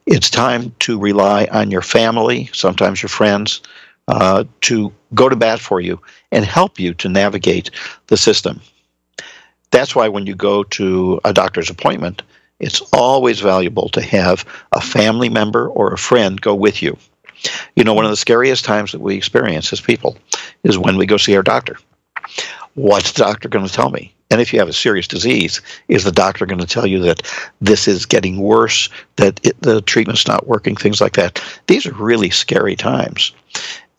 It's 0.06 0.30
time 0.30 0.74
to 0.80 0.98
rely 0.98 1.46
on 1.50 1.70
your 1.70 1.82
family, 1.82 2.50
sometimes 2.52 3.02
your 3.02 3.08
friends, 3.08 3.60
uh, 4.08 4.44
to 4.62 4.92
go 5.14 5.28
to 5.28 5.36
bat 5.36 5.60
for 5.60 5.80
you 5.80 6.00
and 6.32 6.44
help 6.44 6.78
you 6.78 6.94
to 6.94 7.08
navigate 7.08 7.70
the 8.08 8.16
system. 8.16 8.60
That's 9.74 9.96
why 9.96 10.06
when 10.06 10.24
you 10.24 10.36
go 10.36 10.62
to 10.62 11.20
a 11.24 11.32
doctor's 11.32 11.68
appointment, 11.68 12.22
it's 12.60 12.80
always 12.92 13.40
valuable 13.40 13.88
to 13.88 14.00
have 14.00 14.44
a 14.70 14.80
family 14.80 15.28
member 15.28 15.66
or 15.68 15.92
a 15.92 15.98
friend 15.98 16.40
go 16.40 16.54
with 16.54 16.80
you. 16.80 16.96
You 17.74 17.82
know, 17.82 17.92
one 17.92 18.04
of 18.04 18.12
the 18.12 18.16
scariest 18.16 18.64
times 18.64 18.92
that 18.92 19.00
we 19.00 19.16
experience 19.16 19.72
as 19.72 19.80
people 19.80 20.16
is 20.62 20.78
when 20.78 20.96
we 20.96 21.06
go 21.06 21.16
see 21.16 21.34
our 21.34 21.42
doctor. 21.42 21.76
What's 22.74 23.10
the 23.10 23.24
doctor 23.24 23.48
going 23.48 23.66
to 23.66 23.72
tell 23.72 23.90
me? 23.90 24.14
And 24.30 24.40
if 24.40 24.52
you 24.52 24.60
have 24.60 24.68
a 24.68 24.72
serious 24.72 25.08
disease, 25.08 25.60
is 25.88 26.04
the 26.04 26.12
doctor 26.12 26.46
going 26.46 26.60
to 26.60 26.66
tell 26.68 26.86
you 26.86 27.00
that 27.00 27.28
this 27.60 27.88
is 27.88 28.06
getting 28.06 28.38
worse, 28.38 28.88
that 29.16 29.44
it, 29.44 29.60
the 29.60 29.80
treatment's 29.82 30.28
not 30.28 30.46
working, 30.46 30.76
things 30.76 31.00
like 31.00 31.14
that? 31.14 31.42
These 31.66 31.84
are 31.86 31.94
really 31.94 32.30
scary 32.30 32.76
times. 32.76 33.32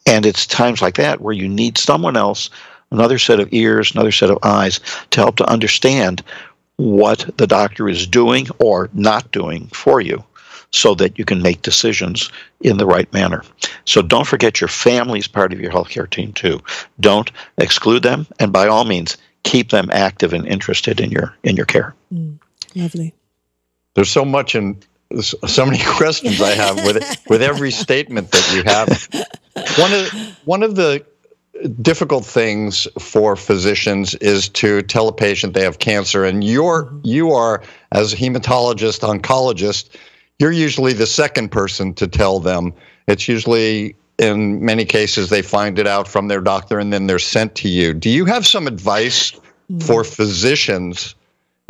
And 0.05 0.25
it's 0.25 0.47
times 0.47 0.81
like 0.81 0.95
that 0.95 1.19
where 1.19 1.33
you 1.33 1.49
need 1.49 1.77
someone 1.77 2.15
else, 2.15 2.49
another 2.91 3.19
set 3.19 3.39
of 3.39 3.49
ears, 3.51 3.93
another 3.93 4.11
set 4.11 4.29
of 4.29 4.39
eyes 4.43 4.79
to 5.11 5.19
help 5.19 5.37
to 5.37 5.49
understand 5.49 6.23
what 6.77 7.29
the 7.37 7.47
doctor 7.47 7.87
is 7.87 8.05
doing 8.07 8.47
or 8.59 8.89
not 8.93 9.31
doing 9.31 9.67
for 9.67 10.01
you 10.01 10.23
so 10.71 10.93
that 10.95 11.17
you 11.17 11.23
can 11.23 11.41
make 11.41 11.61
decisions 11.61 12.29
in 12.59 12.77
the 12.77 12.85
right 12.85 13.11
manner. 13.13 13.43
So 13.85 14.01
don't 14.01 14.27
forget 14.27 14.59
your 14.59 14.67
family 14.67 15.19
is 15.19 15.27
part 15.27 15.53
of 15.53 15.61
your 15.61 15.71
healthcare 15.71 16.09
team 16.09 16.33
too. 16.33 16.61
Don't 16.99 17.31
exclude 17.57 18.03
them, 18.03 18.27
and 18.39 18.51
by 18.51 18.67
all 18.67 18.83
means, 18.83 19.17
keep 19.43 19.69
them 19.69 19.89
active 19.91 20.33
and 20.33 20.45
interested 20.45 20.99
in 20.99 21.11
your 21.11 21.35
in 21.43 21.55
your 21.55 21.65
care. 21.65 21.95
Mm, 22.13 22.39
lovely. 22.75 23.13
There's 23.93 24.11
so 24.11 24.25
much 24.25 24.55
in 24.55 24.81
so 25.21 25.65
many 25.65 25.79
questions 25.85 26.41
I 26.41 26.51
have 26.51 26.75
with 26.85 27.21
with 27.29 27.41
every 27.41 27.71
statement 27.71 28.31
that 28.31 28.53
you 28.53 28.63
have. 28.63 29.77
One 29.79 29.93
of 29.93 30.39
one 30.45 30.63
of 30.63 30.75
the 30.75 31.05
difficult 31.81 32.25
things 32.25 32.87
for 32.99 33.35
physicians 33.35 34.13
is 34.15 34.49
to 34.49 34.81
tell 34.81 35.07
a 35.07 35.13
patient 35.13 35.53
they 35.53 35.63
have 35.63 35.79
cancer 35.79 36.25
and 36.25 36.43
you're 36.43 36.85
mm-hmm. 36.85 36.99
you 37.03 37.31
are 37.31 37.63
as 37.91 38.13
a 38.13 38.17
hematologist 38.17 38.99
oncologist 39.01 39.89
you're 40.37 40.51
usually 40.51 40.91
the 40.91 41.07
second 41.07 41.49
person 41.49 41.93
to 41.93 42.07
tell 42.07 42.39
them 42.39 42.73
it's 43.07 43.27
usually 43.27 43.95
in 44.17 44.63
many 44.63 44.83
cases 44.83 45.29
they 45.29 45.41
find 45.41 45.79
it 45.79 45.87
out 45.87 46.07
from 46.07 46.27
their 46.27 46.41
doctor 46.41 46.77
and 46.77 46.91
then 46.91 47.07
they're 47.07 47.19
sent 47.19 47.55
to 47.55 47.69
you 47.69 47.93
do 47.93 48.09
you 48.09 48.25
have 48.25 48.45
some 48.45 48.67
advice 48.67 49.31
mm-hmm. 49.31 49.79
for 49.79 50.03
physicians 50.03 51.15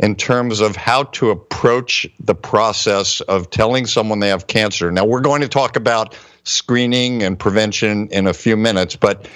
in 0.00 0.16
terms 0.16 0.60
of 0.60 0.74
how 0.74 1.04
to 1.04 1.30
approach 1.30 2.06
the 2.20 2.34
process 2.34 3.20
of 3.22 3.48
telling 3.50 3.86
someone 3.86 4.18
they 4.18 4.28
have 4.28 4.48
cancer 4.48 4.90
now 4.90 5.04
we're 5.04 5.20
going 5.20 5.42
to 5.42 5.48
talk 5.48 5.76
about 5.76 6.16
screening 6.46 7.22
and 7.22 7.38
prevention 7.38 8.08
in 8.08 8.26
a 8.26 8.32
few 8.32 8.56
minutes 8.56 8.96
but 8.96 9.28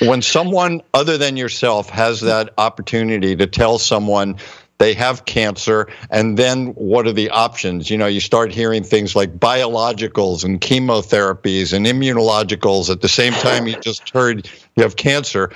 when 0.00 0.22
someone 0.22 0.82
other 0.92 1.18
than 1.18 1.36
yourself 1.36 1.88
has 1.90 2.20
that 2.20 2.52
opportunity 2.58 3.36
to 3.36 3.46
tell 3.46 3.78
someone 3.78 4.36
they 4.78 4.94
have 4.94 5.24
cancer 5.24 5.88
and 6.10 6.36
then 6.36 6.68
what 6.68 7.06
are 7.06 7.12
the 7.12 7.30
options? 7.30 7.88
You 7.88 7.96
know 7.98 8.06
you 8.06 8.20
start 8.20 8.52
hearing 8.52 8.82
things 8.82 9.16
like 9.16 9.38
biologicals 9.38 10.44
and 10.44 10.60
chemotherapies 10.60 11.72
and 11.72 11.86
immunologicals 11.86 12.90
at 12.90 13.00
the 13.00 13.08
same 13.08 13.32
time 13.32 13.66
you 13.66 13.78
just 13.80 14.10
heard 14.10 14.48
you 14.76 14.82
have 14.82 14.96
cancer. 14.96 15.50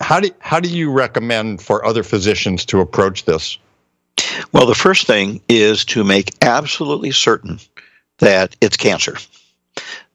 How 0.00 0.20
do 0.20 0.30
how 0.38 0.60
do 0.60 0.68
you 0.68 0.90
recommend 0.90 1.60
for 1.60 1.84
other 1.84 2.02
physicians 2.02 2.64
to 2.66 2.80
approach 2.80 3.24
this? 3.24 3.58
Well 4.52 4.66
the 4.66 4.74
first 4.74 5.06
thing 5.06 5.42
is 5.48 5.84
to 5.86 6.04
make 6.04 6.30
absolutely 6.42 7.10
certain 7.10 7.60
that 8.18 8.56
it's 8.60 8.76
cancer 8.76 9.16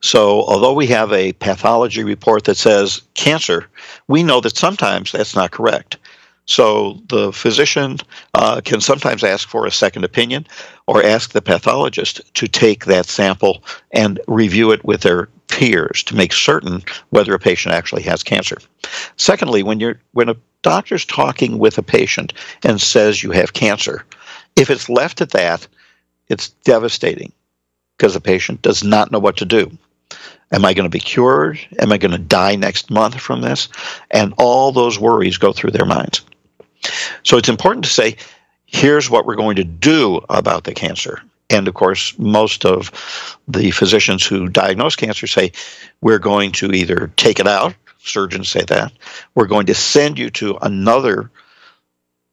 so, 0.00 0.42
although 0.44 0.72
we 0.72 0.86
have 0.86 1.12
a 1.12 1.32
pathology 1.34 2.04
report 2.04 2.44
that 2.44 2.56
says 2.56 3.02
cancer, 3.14 3.66
we 4.08 4.22
know 4.22 4.40
that 4.40 4.56
sometimes 4.56 5.12
that's 5.12 5.34
not 5.34 5.50
correct. 5.50 5.98
So, 6.46 7.00
the 7.08 7.32
physician 7.32 7.98
uh, 8.34 8.60
can 8.64 8.80
sometimes 8.80 9.22
ask 9.22 9.48
for 9.48 9.66
a 9.66 9.70
second 9.70 10.04
opinion 10.04 10.46
or 10.86 11.04
ask 11.04 11.32
the 11.32 11.42
pathologist 11.42 12.22
to 12.34 12.48
take 12.48 12.86
that 12.86 13.06
sample 13.06 13.62
and 13.92 14.18
review 14.26 14.72
it 14.72 14.84
with 14.84 15.02
their 15.02 15.28
peers 15.48 16.02
to 16.04 16.16
make 16.16 16.32
certain 16.32 16.82
whether 17.10 17.34
a 17.34 17.38
patient 17.38 17.74
actually 17.74 18.02
has 18.02 18.22
cancer. 18.22 18.56
Secondly, 19.16 19.62
when 19.62 19.80
you're 19.80 20.00
when 20.12 20.30
a 20.30 20.36
doctor's 20.62 21.04
talking 21.04 21.58
with 21.58 21.76
a 21.76 21.82
patient 21.82 22.32
and 22.64 22.80
says 22.80 23.22
you 23.22 23.32
have 23.32 23.52
cancer, 23.52 24.04
if 24.56 24.70
it's 24.70 24.88
left 24.88 25.20
at 25.20 25.30
that, 25.30 25.68
it's 26.28 26.48
devastating 26.64 27.32
because 28.00 28.14
the 28.14 28.20
patient 28.20 28.62
does 28.62 28.82
not 28.82 29.12
know 29.12 29.18
what 29.18 29.36
to 29.36 29.44
do. 29.44 29.70
Am 30.52 30.64
I 30.64 30.72
going 30.72 30.86
to 30.86 30.90
be 30.90 31.00
cured? 31.00 31.60
Am 31.78 31.92
I 31.92 31.98
going 31.98 32.12
to 32.12 32.18
die 32.18 32.56
next 32.56 32.90
month 32.90 33.20
from 33.20 33.42
this? 33.42 33.68
And 34.10 34.32
all 34.38 34.72
those 34.72 34.98
worries 34.98 35.36
go 35.36 35.52
through 35.52 35.72
their 35.72 35.84
minds. 35.84 36.22
So 37.24 37.36
it's 37.36 37.50
important 37.50 37.84
to 37.84 37.90
say, 37.90 38.16
here's 38.64 39.10
what 39.10 39.26
we're 39.26 39.36
going 39.36 39.56
to 39.56 39.64
do 39.64 40.24
about 40.30 40.64
the 40.64 40.72
cancer. 40.72 41.20
And 41.50 41.68
of 41.68 41.74
course, 41.74 42.18
most 42.18 42.64
of 42.64 42.90
the 43.46 43.70
physicians 43.70 44.24
who 44.24 44.48
diagnose 44.48 44.96
cancer 44.96 45.26
say, 45.26 45.52
we're 46.00 46.18
going 46.18 46.52
to 46.52 46.72
either 46.72 47.12
take 47.18 47.38
it 47.38 47.46
out, 47.46 47.74
surgeons 47.98 48.48
say 48.48 48.62
that, 48.62 48.94
we're 49.34 49.46
going 49.46 49.66
to 49.66 49.74
send 49.74 50.18
you 50.18 50.30
to 50.30 50.56
another 50.62 51.30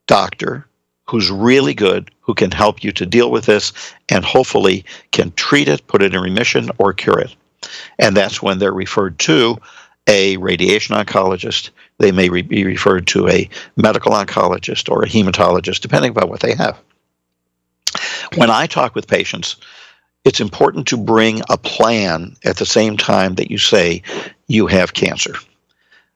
doctor 0.06 0.66
who's 1.08 1.30
really 1.30 1.74
good, 1.74 2.10
who 2.20 2.34
can 2.34 2.50
help 2.50 2.84
you 2.84 2.92
to 2.92 3.06
deal 3.06 3.30
with 3.30 3.46
this, 3.46 3.72
and 4.08 4.24
hopefully 4.24 4.84
can 5.12 5.32
treat 5.32 5.68
it, 5.68 5.86
put 5.86 6.02
it 6.02 6.14
in 6.14 6.20
remission, 6.20 6.70
or 6.78 6.92
cure 6.92 7.18
it. 7.18 7.34
And 7.98 8.16
that's 8.16 8.42
when 8.42 8.58
they're 8.58 8.72
referred 8.72 9.18
to 9.20 9.58
a 10.06 10.36
radiation 10.36 10.94
oncologist. 10.94 11.70
They 11.98 12.12
may 12.12 12.28
re- 12.28 12.42
be 12.42 12.64
referred 12.64 13.06
to 13.08 13.28
a 13.28 13.48
medical 13.76 14.12
oncologist 14.12 14.90
or 14.90 15.02
a 15.02 15.08
hematologist, 15.08 15.80
depending 15.80 16.12
upon 16.12 16.28
what 16.28 16.40
they 16.40 16.54
have. 16.54 16.78
When 18.36 18.50
I 18.50 18.66
talk 18.66 18.94
with 18.94 19.06
patients, 19.06 19.56
it's 20.24 20.40
important 20.40 20.86
to 20.88 20.96
bring 20.96 21.40
a 21.48 21.56
plan 21.56 22.36
at 22.44 22.58
the 22.58 22.66
same 22.66 22.96
time 22.96 23.36
that 23.36 23.50
you 23.50 23.58
say 23.58 24.02
you 24.46 24.66
have 24.66 24.92
cancer. 24.92 25.34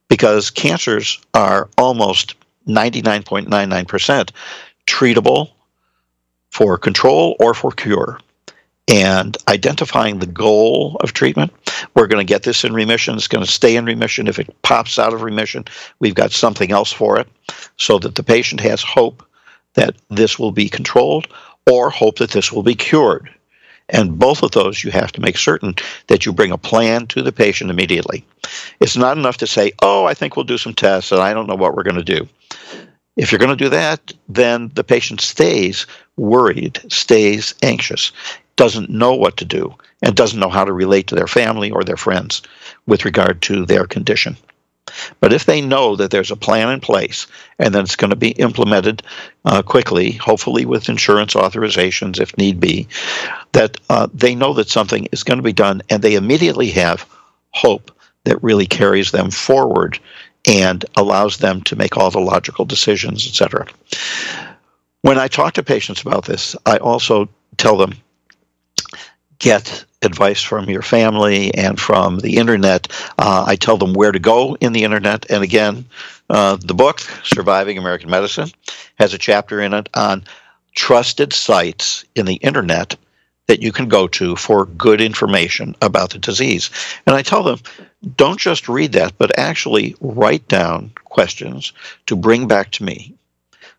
Because 0.09 0.51
cancers 0.51 1.19
are 1.33 1.71
almost 1.79 2.35
99.99% 2.69 4.31
treatable 4.87 5.51
for 6.51 6.77
control 6.79 7.37
or 7.41 7.55
for 7.55 7.73
cure 7.73 8.19
and 8.89 9.37
identifying 9.49 10.19
the 10.19 10.27
goal 10.27 10.97
of 11.01 11.13
treatment. 11.13 11.53
We're 11.95 12.09
going 12.09 12.25
to 12.25 12.31
get 12.31 12.43
this 12.43 12.65
in 12.65 12.73
remission. 12.73 13.15
It's 13.15 13.29
going 13.29 13.45
to 13.45 13.51
stay 13.51 13.77
in 13.77 13.87
remission. 13.87 14.29
If 14.29 14.39
it 14.39 14.55
pops 14.63 14.99
out 14.99 15.15
of 15.15 15.23
remission, 15.23 15.65
we've 15.99 16.15
got 16.15 16.33
something 16.33 16.73
else 16.73 16.93
for 16.93 17.19
it 17.19 17.29
so 17.79 17.99
that 18.01 18.17
the 18.17 18.23
patient 18.23 18.61
has 18.61 18.83
hope 18.83 19.25
that 19.75 19.95
this 20.11 20.39
will 20.39 20.53
be 20.53 20.69
controlled 20.69 21.29
or 21.71 21.91
hope 21.91 22.19
that 22.19 22.33
this 22.33 22.53
will 22.53 22.63
be 22.63 22.75
cured. 22.75 23.31
And 23.89 24.19
both 24.19 24.43
of 24.43 24.53
those, 24.53 24.83
you 24.83 24.91
have 24.91 25.13
to 25.13 25.21
make 25.21 25.37
certain 25.37 25.75
that 26.09 26.25
you 26.25 26.33
bring 26.33 26.53
a 26.53 26.59
plan 26.59 27.07
to 27.09 27.23
the 27.23 27.33
patient 27.33 27.71
immediately. 27.71 28.25
It's 28.81 28.97
not 28.97 29.19
enough 29.19 29.39
to 29.39 29.47
say, 29.47 29.73
oh, 29.83 30.05
I 30.05 30.15
think 30.15 30.37
we'll 30.37 30.45
do 30.45 30.59
some 30.59 30.75
tests 30.75 31.13
and 31.13 31.21
I 31.21 31.35
don't 31.35 31.47
know 31.47 31.55
what 31.55 31.75
we're 31.75 31.83
going 31.83 32.03
to 32.03 32.05
do. 32.05 32.29
If 33.17 33.31
you're 33.31 33.39
going 33.39 33.57
to 33.57 33.65
do 33.65 33.71
that, 33.71 34.13
then 34.29 34.71
the 34.75 34.85
patient 34.85 35.21
stays 35.21 35.87
worried, 36.17 36.81
stays 36.91 37.55
anxious 37.63 38.13
doesn't 38.57 38.91
know 38.91 39.15
what 39.15 39.37
to 39.39 39.45
do 39.45 39.75
and 40.03 40.15
doesn't 40.15 40.41
know 40.41 40.49
how 40.49 40.65
to 40.65 40.73
relate 40.73 41.07
to 41.09 41.15
their 41.15 41.27
family 41.27 41.71
or 41.71 41.85
their 41.85 41.97
friends 41.97 42.43
with 42.87 43.05
regard 43.05 43.43
to 43.43 43.65
their 43.67 43.87
condition. 43.87 44.37
But 45.21 45.33
if 45.33 45.47
they 45.47 45.61
know 45.61 45.97
that 45.97 46.11
there's 46.11 46.31
a 46.31 46.37
plan 46.37 46.69
in 46.69 46.81
place 46.81 47.27
and 47.59 47.75
that 47.75 47.85
it's 47.85 47.97
going 47.97 48.11
to 48.11 48.17
be 48.17 48.33
implemented 48.33 49.03
uh, 49.45 49.63
quickly, 49.63 50.13
hopefully 50.13 50.67
with 50.67 50.89
insurance 50.89 51.35
authorizations 51.35 52.21
if 52.21 52.37
need 52.37 52.61
be, 52.61 52.89
that 53.53 53.79
uh, 53.89 54.09
they 54.13 54.35
know 54.35 54.53
that 54.55 54.69
something 54.69 55.09
is 55.13 55.25
going 55.25 55.39
to 55.39 55.43
be 55.43 55.53
done 55.53 55.83
and 55.89 56.03
they 56.03 56.15
immediately 56.15 56.71
have 56.71 57.09
hope 57.51 57.91
that 58.25 58.43
really 58.43 58.67
carries 58.67 59.13
them 59.13 59.31
forward 59.31 59.99
and 60.47 60.85
allows 60.97 61.39
them 61.39 61.63
to 61.63 61.77
make 61.77 61.97
all 61.97 62.11
the 62.11 62.21
logical 62.21 62.65
decisions, 62.65 63.27
etc. 63.27 63.67
When 65.03 65.19
I 65.19 65.29
talk 65.29 65.55
to 65.55 65.63
patients 65.63 66.03
about 66.03 66.25
this, 66.25 66.57
I 66.67 66.79
also 66.79 67.29
tell 67.57 67.77
them 67.77 67.95
get 69.39 69.85
advice 70.03 70.43
from 70.43 70.71
your 70.71 70.83
family 70.83 71.53
and 71.55 71.79
from 71.79 72.19
the 72.21 72.37
internet. 72.37 72.89
Uh, 73.19 73.45
I 73.47 73.57
tell 73.57 73.77
them 73.77 73.93
where 73.93 74.13
to 74.13 74.19
go 74.19 74.57
in 74.61 74.73
the 74.73 74.85
internet. 74.85 75.31
And 75.31 75.43
again, 75.43 75.87
uh, 76.31 76.57
the 76.57 76.75
book, 76.75 77.01
Surviving 77.25 77.79
American 77.79 78.11
Medicine, 78.11 78.51
has 78.99 79.15
a 79.15 79.19
chapter 79.19 79.61
in 79.61 79.75
it 79.75 79.89
on 79.95 80.25
trusted 80.75 81.33
sites 81.33 82.05
in 82.15 82.27
the 82.27 82.37
internet 82.37 82.97
that 83.49 83.61
you 83.61 83.73
can 83.73 83.89
go 83.89 84.07
to 84.09 84.37
for 84.37 84.67
good 84.67 85.01
information 85.01 85.75
about 85.83 86.11
the 86.11 86.19
disease. 86.19 86.71
And 87.07 87.15
I 87.15 87.23
tell 87.23 87.43
them, 87.43 87.59
don't 88.17 88.39
just 88.39 88.69
read 88.69 88.93
that, 88.93 89.17
but 89.19 89.39
actually 89.39 89.95
write 90.01 90.47
down 90.49 90.93
questions 91.05 91.73
to 92.07 92.17
bring 92.17 92.49
back 92.49 92.71
to 92.73 92.85
me 92.85 93.15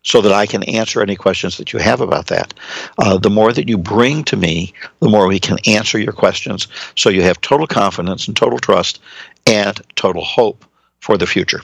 so 0.02 0.20
that 0.20 0.32
I 0.32 0.46
can 0.46 0.62
answer 0.64 1.02
any 1.02 1.16
questions 1.16 1.56
that 1.56 1.72
you 1.72 1.78
have 1.78 2.00
about 2.00 2.26
that. 2.26 2.54
Uh, 2.98 3.18
the 3.18 3.30
more 3.30 3.52
that 3.52 3.68
you 3.68 3.78
bring 3.78 4.22
to 4.24 4.36
me, 4.36 4.72
the 5.00 5.08
more 5.08 5.26
we 5.26 5.40
can 5.40 5.58
answer 5.66 5.98
your 5.98 6.12
questions. 6.12 6.68
So 6.94 7.08
you 7.08 7.22
have 7.22 7.40
total 7.40 7.66
confidence 7.66 8.28
and 8.28 8.36
total 8.36 8.58
trust 8.58 9.00
and 9.46 9.80
total 9.96 10.22
hope 10.22 10.64
for 11.00 11.16
the 11.16 11.26
future. 11.26 11.62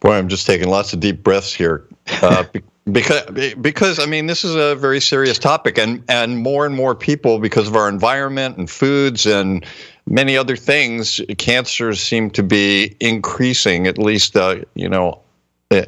Boy, 0.00 0.14
I'm 0.14 0.28
just 0.28 0.46
taking 0.46 0.68
lots 0.68 0.94
of 0.94 1.00
deep 1.00 1.22
breaths 1.22 1.52
here. 1.52 1.86
Uh, 2.22 2.44
because 2.90 3.54
because 3.60 3.98
I 3.98 4.06
mean 4.06 4.26
this 4.26 4.42
is 4.42 4.54
a 4.54 4.74
very 4.74 5.00
serious 5.00 5.38
topic 5.38 5.78
and 5.78 6.02
and 6.08 6.38
more 6.38 6.66
and 6.66 6.74
more 6.74 6.94
people 6.94 7.38
because 7.38 7.68
of 7.68 7.76
our 7.76 7.88
environment 7.88 8.56
and 8.56 8.68
foods 8.68 9.26
and 9.26 9.64
many 10.10 10.36
other 10.36 10.56
things 10.56 11.20
cancers 11.38 12.00
seem 12.00 12.28
to 12.30 12.42
be 12.42 12.94
increasing 13.00 13.86
at 13.86 13.96
least 13.96 14.36
uh, 14.36 14.56
you 14.74 14.88
know 14.88 15.18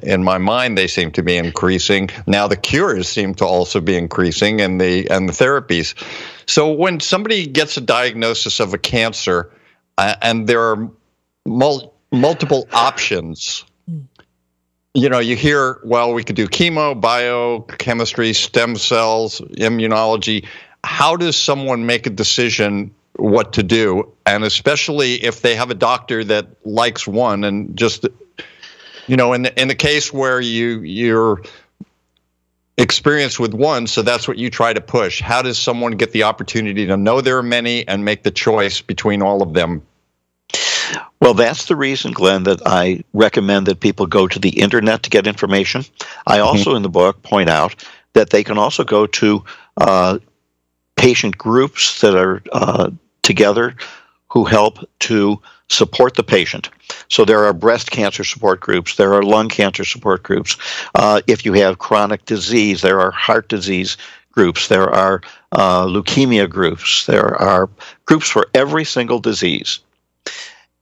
in 0.02 0.22
my 0.22 0.38
mind 0.38 0.78
they 0.78 0.87
seem 0.87 1.11
to 1.11 1.22
be 1.22 1.37
increasing 1.37 2.08
now 2.26 2.46
the 2.46 2.56
cures 2.56 3.08
seem 3.08 3.35
to 3.35 3.44
also 3.44 3.80
be 3.80 3.96
increasing 3.96 4.61
and 4.61 4.80
the 4.80 5.08
and 5.11 5.28
the 5.28 5.32
therapies 5.32 5.94
so 6.46 6.72
when 6.72 7.00
somebody 7.00 7.46
gets 7.46 7.76
a 7.76 7.80
diagnosis 7.80 8.61
of 8.61 8.72
a 8.72 8.78
cancer 8.78 9.50
uh, 9.98 10.14
and 10.22 10.46
there 10.46 10.62
are 10.62 10.88
mul- 11.44 11.92
multiple 12.12 12.66
options 12.72 13.64
you 14.94 15.08
know, 15.08 15.20
you 15.20 15.37
hear, 15.37 15.80
well, 15.85 16.12
we 16.12 16.22
could 16.22 16.37
do 16.37 16.46
chemo, 16.46 17.00
biochemistry, 17.00 18.35
stem 18.35 18.76
cells, 18.76 19.40
immunology. 19.56 20.46
How 20.85 21.16
does 21.16 21.35
someone 21.35 21.87
make 21.87 22.06
a 22.06 22.11
decision 22.11 22.94
what 23.16 23.55
to 23.55 23.62
do? 23.62 24.12
And 24.27 24.44
especially 24.44 25.22
if 25.22 25.42
they 25.42 25.55
have 25.55 25.70
a 25.70 25.75
doctor 25.75 26.25
that 26.25 26.46
likes 26.64 27.07
one 27.07 27.44
and 27.44 27.77
just, 27.77 28.07
you 29.07 29.16
know, 29.16 29.33
in 29.33 29.42
the, 29.42 29.61
in 29.61 29.68
the 29.68 29.75
case 29.75 30.12
where 30.12 30.40
you 30.40 30.81
you're 30.81 31.42
experienced 32.79 33.38
with 33.38 33.53
one, 33.55 33.87
so 33.87 34.03
that's 34.03 34.27
what 34.27 34.38
you 34.38 34.51
try 34.51 34.72
to 34.72 34.81
push. 34.81 35.20
How 35.20 35.42
does 35.42 35.59
someone 35.59 35.92
get 35.92 36.12
the 36.12 36.22
opportunity 36.22 36.87
to 36.87 36.96
know 36.96 37.20
there 37.20 37.38
are 37.38 37.42
many 37.42 37.87
and 37.87 38.05
make 38.05 38.22
the 38.22 38.31
choice 38.31 38.81
between 38.81 39.22
all 39.22 39.42
of 39.42 39.53
them 39.53 39.83
well, 41.22 41.35
that's 41.35 41.66
the 41.66 41.77
reason, 41.77 42.12
Glenn, 42.12 42.42
that 42.44 42.62
I 42.66 43.05
recommend 43.12 43.66
that 43.66 43.79
people 43.79 44.07
go 44.07 44.27
to 44.27 44.38
the 44.40 44.61
internet 44.61 45.05
to 45.05 45.11
get 45.11 45.29
information. 45.29 45.85
I 46.27 46.38
mm-hmm. 46.38 46.46
also, 46.46 46.70
mm-hmm. 46.70 46.79
in 46.79 46.83
the 46.83 46.88
book, 46.88 47.22
point 47.22 47.48
out 47.48 47.77
that 48.14 48.31
they 48.31 48.42
can 48.42 48.59
also 48.59 48.83
go 48.83 49.07
to 49.07 49.44
uh, 49.77 50.18
patient 51.03 51.37
groups 51.37 52.01
that 52.01 52.15
are 52.15 52.41
uh, 52.53 52.88
together 53.23 53.75
who 54.29 54.45
help 54.45 54.79
to 55.01 55.43
support 55.69 56.15
the 56.15 56.23
patient. 56.23 56.71
So 57.09 57.25
there 57.25 57.45
are 57.45 57.53
breast 57.53 57.91
cancer 57.91 58.23
support 58.23 58.61
groups, 58.61 58.95
there 58.95 59.12
are 59.12 59.25
lung 59.25 59.49
cancer 59.49 59.85
support 59.85 60.23
groups. 60.23 60.57
Uh, 60.95 61.21
if 61.27 61.45
you 61.45 61.55
have 61.55 61.81
chronic 61.81 62.25
disease, 62.25 62.83
there 62.83 63.01
are 63.01 63.11
heart 63.11 63.49
disease 63.49 63.97
groups, 64.31 64.69
there 64.69 64.88
are 64.88 65.21
uh, 65.51 65.87
leukemia 65.87 66.49
groups, 66.49 67.05
there 67.07 67.35
are 67.35 67.69
groups 68.07 68.29
for 68.29 68.47
every 68.55 68.85
single 68.85 69.19
disease. 69.19 69.81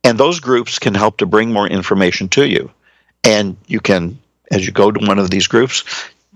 And 0.05 0.19
those 0.19 0.39
groups 0.39 0.79
can 0.79 0.95
help 0.95 1.17
to 1.17 1.27
bring 1.27 1.51
more 1.51 1.67
information 1.67 2.29
to 2.31 2.47
you. 2.47 2.71
And 3.25 3.57
you 3.69 3.81
can, 3.81 4.19
as 4.51 4.67
you 4.67 4.73
go 4.73 4.91
to 4.91 5.07
one 5.07 5.19
of 5.19 5.31
these 5.31 5.47
groups, 5.47 5.83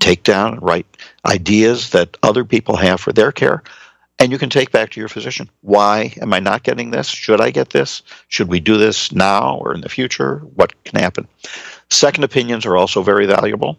take 0.00 0.22
down 0.22 0.54
and 0.54 0.62
write 0.62 0.86
ideas 1.26 1.90
that 1.90 2.16
other 2.22 2.44
people 2.44 2.76
have 2.76 3.00
for 3.00 3.12
their 3.12 3.32
care. 3.32 3.62
And 4.18 4.30
you 4.30 4.38
can 4.38 4.50
take 4.50 4.70
back 4.70 4.90
to 4.90 5.00
your 5.00 5.08
physician. 5.08 5.50
Why 5.62 6.14
am 6.22 6.32
I 6.32 6.38
not 6.38 6.62
getting 6.62 6.90
this? 6.90 7.08
Should 7.08 7.40
I 7.40 7.50
get 7.50 7.70
this? 7.70 8.02
Should 8.28 8.48
we 8.48 8.60
do 8.60 8.76
this 8.76 9.10
now 9.12 9.56
or 9.56 9.74
in 9.74 9.80
the 9.80 9.88
future? 9.88 10.38
What 10.54 10.72
can 10.84 11.00
happen? 11.00 11.26
Second 11.90 12.24
opinions 12.24 12.64
are 12.64 12.76
also 12.76 13.02
very 13.02 13.26
valuable. 13.26 13.78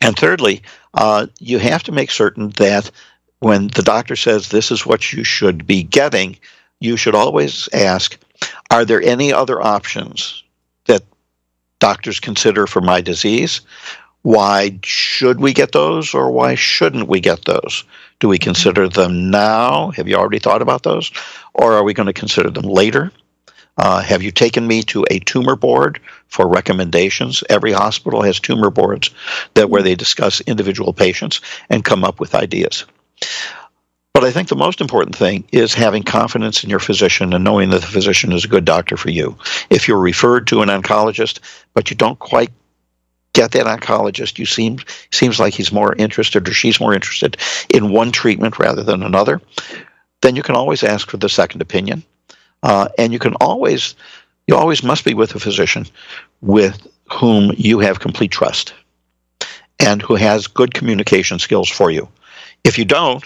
And 0.00 0.16
thirdly, 0.16 0.62
uh, 0.94 1.26
you 1.38 1.58
have 1.58 1.82
to 1.84 1.92
make 1.92 2.10
certain 2.10 2.50
that 2.56 2.90
when 3.38 3.68
the 3.68 3.82
doctor 3.82 4.16
says 4.16 4.48
this 4.48 4.70
is 4.70 4.86
what 4.86 5.12
you 5.12 5.24
should 5.24 5.66
be 5.66 5.82
getting, 5.82 6.36
you 6.80 6.96
should 6.96 7.14
always 7.14 7.68
ask, 7.72 8.18
are 8.70 8.84
there 8.84 9.02
any 9.02 9.32
other 9.32 9.60
options 9.60 10.42
that 10.86 11.02
doctors 11.78 12.20
consider 12.20 12.66
for 12.66 12.80
my 12.80 13.00
disease? 13.00 13.60
Why 14.22 14.78
should 14.84 15.40
we 15.40 15.52
get 15.52 15.72
those 15.72 16.14
or 16.14 16.30
why 16.30 16.54
mm. 16.54 16.58
shouldn't 16.58 17.08
we 17.08 17.20
get 17.20 17.44
those? 17.44 17.84
Do 18.18 18.28
we 18.28 18.38
consider 18.38 18.86
mm. 18.86 18.92
them 18.92 19.30
now? 19.30 19.90
Have 19.92 20.08
you 20.08 20.16
already 20.16 20.38
thought 20.38 20.62
about 20.62 20.82
those? 20.82 21.10
Or 21.54 21.72
are 21.72 21.84
we 21.84 21.94
going 21.94 22.06
to 22.06 22.12
consider 22.12 22.50
them 22.50 22.66
later? 22.66 23.12
Uh, 23.78 24.02
have 24.02 24.22
you 24.22 24.30
taken 24.30 24.66
me 24.66 24.82
to 24.82 25.06
a 25.10 25.20
tumor 25.20 25.56
board 25.56 26.00
for 26.28 26.46
recommendations? 26.46 27.42
Every 27.48 27.72
hospital 27.72 28.22
has 28.22 28.38
tumor 28.38 28.70
boards 28.70 29.10
that 29.54 29.70
where 29.70 29.82
they 29.82 29.94
mm. 29.94 29.98
discuss 29.98 30.40
individual 30.42 30.92
patients 30.92 31.40
and 31.70 31.84
come 31.84 32.04
up 32.04 32.20
with 32.20 32.34
ideas. 32.34 32.84
But 34.12 34.24
I 34.24 34.32
think 34.32 34.48
the 34.48 34.56
most 34.56 34.82
important 34.82 35.16
thing 35.16 35.44
is 35.50 35.72
having 35.72 36.02
confidence 36.02 36.62
in 36.62 36.68
your 36.68 36.80
physician 36.80 37.32
and 37.32 37.44
knowing 37.44 37.70
that 37.70 37.80
the 37.80 37.86
physician 37.86 38.32
is 38.32 38.44
a 38.44 38.48
good 38.48 38.66
doctor 38.66 38.98
for 38.98 39.08
you. 39.08 39.38
If 39.70 39.88
you're 39.88 39.98
referred 39.98 40.48
to 40.48 40.60
an 40.60 40.68
oncologist, 40.68 41.38
but 41.72 41.88
you 41.88 41.96
don't 41.96 42.18
quite 42.18 42.50
get 43.32 43.52
that 43.52 43.66
oncologist, 43.66 44.38
you 44.38 44.46
seem 44.46 44.78
seems 45.10 45.38
like 45.38 45.54
he's 45.54 45.72
more 45.72 45.94
interested 45.96 46.48
or 46.48 46.52
she's 46.52 46.80
more 46.80 46.94
interested 46.94 47.36
in 47.68 47.92
one 47.92 48.12
treatment 48.12 48.58
rather 48.58 48.82
than 48.82 49.02
another, 49.02 49.40
then 50.22 50.36
you 50.36 50.42
can 50.42 50.56
always 50.56 50.82
ask 50.82 51.08
for 51.08 51.16
the 51.16 51.28
second 51.28 51.62
opinion, 51.62 52.02
uh, 52.62 52.88
and 52.98 53.12
you 53.12 53.18
can 53.18 53.34
always 53.34 53.94
you 54.46 54.56
always 54.56 54.82
must 54.82 55.04
be 55.04 55.14
with 55.14 55.34
a 55.34 55.40
physician 55.40 55.86
with 56.40 56.86
whom 57.12 57.52
you 57.56 57.78
have 57.78 58.00
complete 58.00 58.30
trust 58.30 58.74
and 59.78 60.02
who 60.02 60.14
has 60.14 60.46
good 60.46 60.74
communication 60.74 61.38
skills 61.38 61.68
for 61.68 61.90
you. 61.90 62.08
If 62.64 62.78
you 62.78 62.84
don't, 62.84 63.24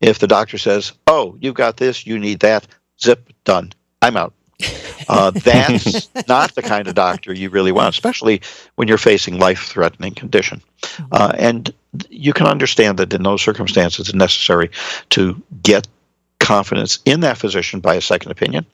if 0.00 0.18
the 0.18 0.26
doctor 0.26 0.58
says, 0.58 0.92
"Oh, 1.06 1.36
you've 1.40 1.54
got 1.54 1.76
this, 1.76 2.06
you 2.06 2.18
need 2.18 2.40
that," 2.40 2.66
zip, 3.02 3.32
done. 3.44 3.72
I'm 4.02 4.16
out. 4.16 4.32
Uh, 5.08 5.30
that's 5.30 6.08
not 6.26 6.52
the 6.56 6.62
kind 6.62 6.88
of 6.88 6.94
doctor 6.94 7.32
you 7.32 7.48
really 7.48 7.70
want, 7.70 7.94
especially 7.94 8.40
when 8.74 8.88
you're 8.88 8.98
facing 8.98 9.38
life-threatening 9.38 10.12
condition. 10.12 10.60
Uh, 11.12 11.30
and 11.38 11.72
you 12.10 12.32
can 12.32 12.46
understand 12.46 12.98
that 12.98 13.12
in 13.12 13.22
those 13.22 13.40
circumstances, 13.40 14.08
it's 14.08 14.16
necessary 14.16 14.68
to 15.10 15.40
get 15.62 15.86
confidence 16.40 16.98
in 17.04 17.20
that 17.20 17.38
physician 17.38 17.78
by 17.78 17.94
a 17.94 18.00
second 18.00 18.32
opinion 18.32 18.66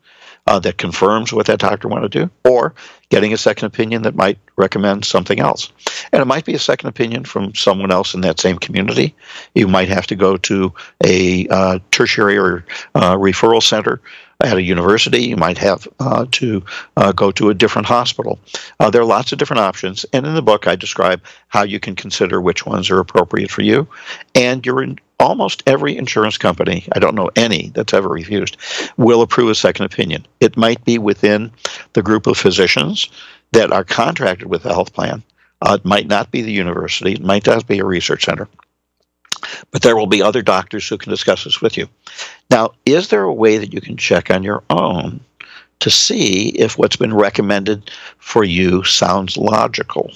uh, 0.46 0.58
that 0.58 0.78
confirms 0.78 1.32
what 1.32 1.46
that 1.46 1.60
doctor 1.60 1.88
want 1.88 2.02
to 2.02 2.08
do, 2.08 2.30
or 2.44 2.74
getting 3.10 3.32
a 3.32 3.38
second 3.38 3.66
opinion 3.66 4.02
that 4.02 4.16
might 4.16 4.38
recommend 4.56 5.04
something 5.04 5.38
else. 5.38 5.70
And 6.12 6.20
it 6.20 6.24
might 6.24 6.44
be 6.44 6.54
a 6.54 6.58
second 6.58 6.88
opinion 6.88 7.24
from 7.24 7.54
someone 7.54 7.92
else 7.92 8.14
in 8.14 8.22
that 8.22 8.40
same 8.40 8.58
community. 8.58 9.14
You 9.54 9.68
might 9.68 9.88
have 9.88 10.06
to 10.08 10.16
go 10.16 10.36
to 10.38 10.72
a 11.04 11.46
uh, 11.48 11.78
tertiary 11.90 12.38
or 12.38 12.64
uh, 12.94 13.16
referral 13.16 13.62
center 13.62 14.00
at 14.42 14.56
a 14.56 14.62
university. 14.62 15.22
You 15.22 15.36
might 15.36 15.58
have 15.58 15.88
uh, 16.00 16.26
to 16.32 16.64
uh, 16.96 17.12
go 17.12 17.30
to 17.32 17.50
a 17.50 17.54
different 17.54 17.86
hospital. 17.86 18.38
Uh, 18.80 18.90
there 18.90 19.00
are 19.00 19.06
lots 19.06 19.32
of 19.32 19.38
different 19.38 19.60
options. 19.60 20.04
And 20.12 20.26
in 20.26 20.34
the 20.34 20.42
book, 20.42 20.66
I 20.66 20.76
describe 20.76 21.22
how 21.48 21.62
you 21.62 21.80
can 21.80 21.94
consider 21.94 22.40
which 22.40 22.66
ones 22.66 22.90
are 22.90 22.98
appropriate 22.98 23.50
for 23.50 23.62
you. 23.62 23.88
And 24.34 24.64
you're 24.64 24.82
in 24.82 24.98
almost 25.20 25.62
every 25.66 25.96
insurance 25.96 26.36
company, 26.36 26.86
I 26.92 26.98
don't 26.98 27.14
know 27.14 27.30
any 27.36 27.70
that's 27.74 27.94
ever 27.94 28.08
refused, 28.08 28.56
will 28.96 29.22
approve 29.22 29.50
a 29.50 29.54
second 29.54 29.86
opinion. 29.86 30.26
It 30.40 30.56
might 30.56 30.84
be 30.84 30.98
within 30.98 31.52
the 31.92 32.02
group 32.02 32.26
of 32.26 32.36
physicians 32.36 33.08
that 33.52 33.70
are 33.70 33.84
contracted 33.84 34.48
with 34.48 34.64
the 34.64 34.74
health 34.74 34.92
plan. 34.92 35.22
Uh, 35.60 35.78
it 35.78 35.84
might 35.84 36.08
not 36.08 36.32
be 36.32 36.42
the 36.42 36.52
university, 36.52 37.12
it 37.12 37.22
might 37.22 37.46
not 37.46 37.66
be 37.68 37.78
a 37.78 37.84
research 37.84 38.24
center. 38.24 38.48
But 39.70 39.82
there 39.82 39.96
will 39.96 40.06
be 40.06 40.22
other 40.22 40.42
doctors 40.42 40.88
who 40.88 40.98
can 40.98 41.10
discuss 41.10 41.44
this 41.44 41.60
with 41.60 41.76
you. 41.76 41.88
Now, 42.50 42.72
is 42.86 43.08
there 43.08 43.24
a 43.24 43.32
way 43.32 43.58
that 43.58 43.72
you 43.72 43.80
can 43.80 43.96
check 43.96 44.30
on 44.30 44.42
your 44.42 44.62
own 44.70 45.20
to 45.80 45.90
see 45.90 46.50
if 46.50 46.78
what's 46.78 46.96
been 46.96 47.14
recommended 47.14 47.90
for 48.18 48.44
you 48.44 48.84
sounds 48.84 49.36
logical? 49.36 50.12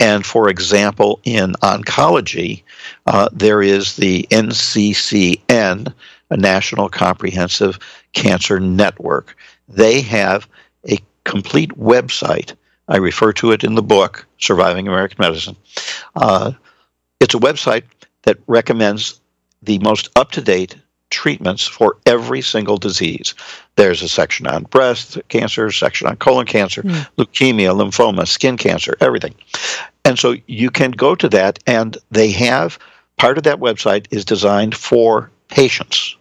And 0.00 0.24
for 0.24 0.48
example, 0.48 1.20
in 1.24 1.52
oncology, 1.62 2.62
uh, 3.06 3.28
there 3.32 3.62
is 3.62 3.96
the 3.96 4.26
NCCN, 4.30 5.92
a 6.30 6.36
National 6.36 6.88
Comprehensive 6.88 7.78
Cancer 8.12 8.60
Network. 8.60 9.36
They 9.68 10.00
have 10.02 10.48
a 10.88 10.98
complete 11.24 11.70
website. 11.70 12.54
I 12.88 12.98
refer 12.98 13.32
to 13.34 13.52
it 13.52 13.64
in 13.64 13.74
the 13.74 13.82
book, 13.82 14.26
Surviving 14.38 14.86
American 14.86 15.16
Medicine. 15.18 15.56
Uh, 16.14 16.52
it's 17.20 17.34
a 17.34 17.38
website 17.38 17.84
that 18.26 18.38
recommends 18.46 19.20
the 19.62 19.78
most 19.78 20.10
up 20.16 20.30
to 20.32 20.42
date 20.42 20.76
treatments 21.10 21.66
for 21.66 21.96
every 22.04 22.42
single 22.42 22.76
disease. 22.76 23.34
There's 23.76 24.02
a 24.02 24.08
section 24.08 24.46
on 24.46 24.64
breast 24.64 25.18
cancer, 25.28 25.70
section 25.70 26.08
on 26.08 26.16
colon 26.16 26.46
cancer, 26.46 26.82
mm. 26.82 27.08
leukemia, 27.16 27.74
lymphoma, 27.74 28.26
skin 28.26 28.56
cancer, 28.56 28.96
everything. 29.00 29.34
And 30.04 30.18
so 30.18 30.36
you 30.46 30.70
can 30.70 30.90
go 30.90 31.14
to 31.14 31.28
that, 31.30 31.58
and 31.66 31.96
they 32.10 32.30
have 32.32 32.78
part 33.16 33.38
of 33.38 33.44
that 33.44 33.60
website 33.60 34.06
is 34.10 34.24
designed 34.24 34.76
for 34.76 35.30
patients. 35.48 36.16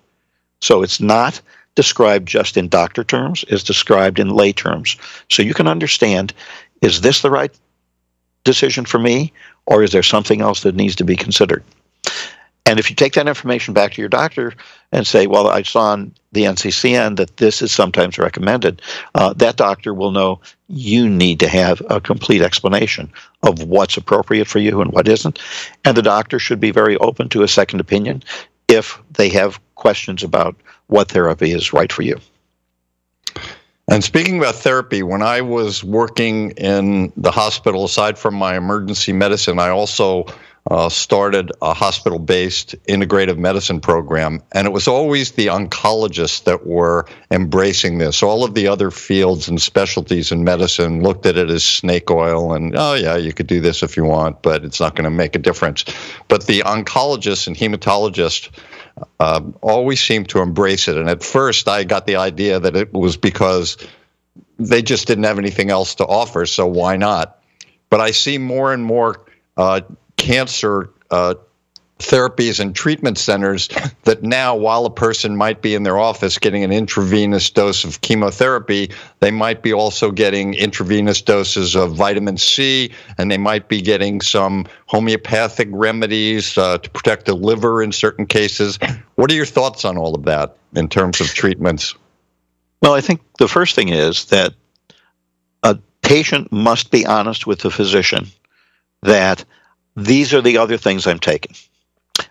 So 0.61 0.81
it's 0.81 1.01
not 1.01 1.41
described 1.75 2.27
just 2.27 2.55
in 2.55 2.69
doctor 2.69 3.03
terms, 3.03 3.43
it's 3.49 3.63
described 3.63 4.17
in 4.17 4.29
lay 4.29 4.53
terms. 4.53 4.95
So 5.29 5.43
you 5.43 5.53
can 5.53 5.67
understand 5.67 6.33
is 6.81 7.01
this 7.01 7.21
the 7.21 7.31
right 7.31 7.51
decision 8.43 8.85
for 8.85 8.99
me, 8.99 9.33
or 9.65 9.83
is 9.83 9.91
there 9.91 10.03
something 10.03 10.41
else 10.41 10.61
that 10.61 10.75
needs 10.75 10.95
to 10.95 11.03
be 11.03 11.15
considered? 11.15 11.63
And 12.65 12.79
if 12.79 12.89
you 12.89 12.95
take 12.95 13.13
that 13.13 13.27
information 13.27 13.73
back 13.73 13.93
to 13.93 14.01
your 14.01 14.09
doctor 14.09 14.53
and 14.91 15.05
say, 15.05 15.27
well, 15.27 15.47
I 15.47 15.61
saw 15.61 15.91
on 15.91 16.13
the 16.31 16.43
NCCN 16.43 17.17
that 17.17 17.37
this 17.37 17.61
is 17.61 17.71
sometimes 17.71 18.17
recommended, 18.17 18.81
uh, 19.13 19.33
that 19.33 19.55
doctor 19.55 19.93
will 19.93 20.11
know 20.11 20.41
you 20.67 21.07
need 21.07 21.39
to 21.41 21.47
have 21.47 21.81
a 21.89 22.01
complete 22.01 22.41
explanation 22.41 23.11
of 23.43 23.63
what's 23.63 23.97
appropriate 23.97 24.47
for 24.47 24.57
you 24.59 24.81
and 24.81 24.91
what 24.91 25.07
isn't. 25.07 25.39
And 25.85 25.95
the 25.95 26.01
doctor 26.01 26.39
should 26.39 26.59
be 26.59 26.71
very 26.71 26.97
open 26.97 27.29
to 27.29 27.43
a 27.43 27.47
second 27.47 27.81
opinion 27.81 28.23
if 28.67 28.99
they 29.11 29.29
have 29.29 29.59
questions 29.75 30.23
about 30.23 30.55
what 30.87 31.09
therapy 31.09 31.51
is 31.51 31.71
right 31.71 31.91
for 31.91 32.01
you. 32.01 32.19
And 33.87 34.03
speaking 34.03 34.39
about 34.39 34.55
therapy, 34.55 35.03
when 35.03 35.21
I 35.21 35.41
was 35.41 35.83
working 35.83 36.51
in 36.51 37.13
the 37.15 37.29
hospital, 37.29 37.85
aside 37.85 38.17
from 38.17 38.33
my 38.33 38.57
emergency 38.57 39.13
medicine, 39.13 39.59
I 39.59 39.69
also 39.69 40.25
uh, 40.71 40.89
started 40.89 41.51
a 41.61 41.73
hospital 41.73 42.17
based 42.17 42.75
integrative 42.87 43.37
medicine 43.37 43.79
program. 43.79 44.41
And 44.51 44.65
it 44.65 44.71
was 44.71 44.87
always 44.87 45.33
the 45.33 45.47
oncologists 45.47 46.43
that 46.45 46.65
were 46.65 47.05
embracing 47.29 47.99
this. 47.99 48.23
All 48.23 48.43
of 48.43 48.55
the 48.55 48.67
other 48.67 48.89
fields 48.89 49.47
and 49.47 49.61
specialties 49.61 50.31
in 50.31 50.43
medicine 50.43 51.03
looked 51.03 51.27
at 51.27 51.37
it 51.37 51.49
as 51.51 51.63
snake 51.63 52.09
oil 52.09 52.53
and, 52.53 52.73
oh, 52.75 52.95
yeah, 52.95 53.15
you 53.15 53.31
could 53.31 53.47
do 53.47 53.61
this 53.61 53.83
if 53.83 53.95
you 53.95 54.05
want, 54.05 54.41
but 54.41 54.63
it's 54.63 54.79
not 54.79 54.95
going 54.95 55.03
to 55.03 55.11
make 55.11 55.35
a 55.35 55.39
difference. 55.39 55.85
But 56.27 56.47
the 56.47 56.61
oncologists 56.61 57.45
and 57.45 57.55
hematologists 57.55 58.49
uh, 59.19 59.41
always 59.61 60.01
seemed 60.01 60.29
to 60.29 60.39
embrace 60.39 60.87
it. 60.87 60.97
And 60.97 61.09
at 61.09 61.23
first, 61.23 61.67
I 61.67 61.83
got 61.83 62.07
the 62.07 62.15
idea 62.15 62.59
that 62.59 62.75
it 62.75 62.91
was 62.91 63.17
because 63.17 63.77
they 64.57 64.81
just 64.81 65.05
didn't 65.05 65.25
have 65.25 65.37
anything 65.37 65.69
else 65.69 65.95
to 65.95 66.05
offer, 66.05 66.45
so 66.45 66.65
why 66.65 66.97
not? 66.97 67.39
But 67.89 68.01
I 68.01 68.11
see 68.11 68.37
more 68.37 68.73
and 68.73 68.83
more 68.83 69.25
uh, 69.57 69.81
cancer 70.17 70.89
uh, 71.11 71.35
therapies 71.99 72.59
and 72.59 72.75
treatment 72.75 73.17
centers 73.17 73.69
that 74.03 74.23
now, 74.23 74.55
while 74.55 74.85
a 74.85 74.89
person 74.89 75.35
might 75.35 75.61
be 75.61 75.75
in 75.75 75.83
their 75.83 75.97
office 75.97 76.37
getting 76.37 76.63
an 76.63 76.71
intravenous 76.71 77.49
dose 77.49 77.83
of 77.83 78.01
chemotherapy, 78.01 78.91
they 79.19 79.31
might 79.31 79.61
be 79.61 79.73
also 79.73 80.11
getting 80.11 80.53
intravenous 80.53 81.21
doses 81.21 81.75
of 81.75 81.95
vitamin 81.95 82.37
C, 82.37 82.91
and 83.17 83.31
they 83.31 83.37
might 83.37 83.67
be 83.67 83.81
getting 83.81 84.21
some 84.21 84.67
homeopathic 84.87 85.69
remedies 85.71 86.57
uh, 86.57 86.77
to 86.79 86.89
protect 86.89 87.25
the 87.25 87.35
liver 87.35 87.81
in 87.81 87.91
certain 87.91 88.25
cases. 88.25 88.77
What 89.15 89.31
are 89.31 89.35
your 89.35 89.45
thoughts 89.45 89.85
on 89.85 89.97
all 89.97 90.15
of 90.15 90.23
that 90.23 90.57
in 90.75 90.89
terms 90.89 91.21
of 91.21 91.27
treatments? 91.27 91.95
Well, 92.81 92.93
I 92.93 93.01
think 93.01 93.21
the 93.39 93.47
first 93.47 93.75
thing 93.75 93.89
is 93.89 94.25
that 94.25 94.53
a 95.63 95.79
patient 96.01 96.51
must 96.51 96.91
be 96.91 97.05
honest 97.05 97.47
with 97.47 97.61
the 97.61 97.71
physician 97.71 98.27
that 99.01 99.45
these 99.95 100.33
are 100.33 100.41
the 100.41 100.57
other 100.57 100.77
things 100.77 101.07
I'm 101.07 101.19
taking. 101.19 101.55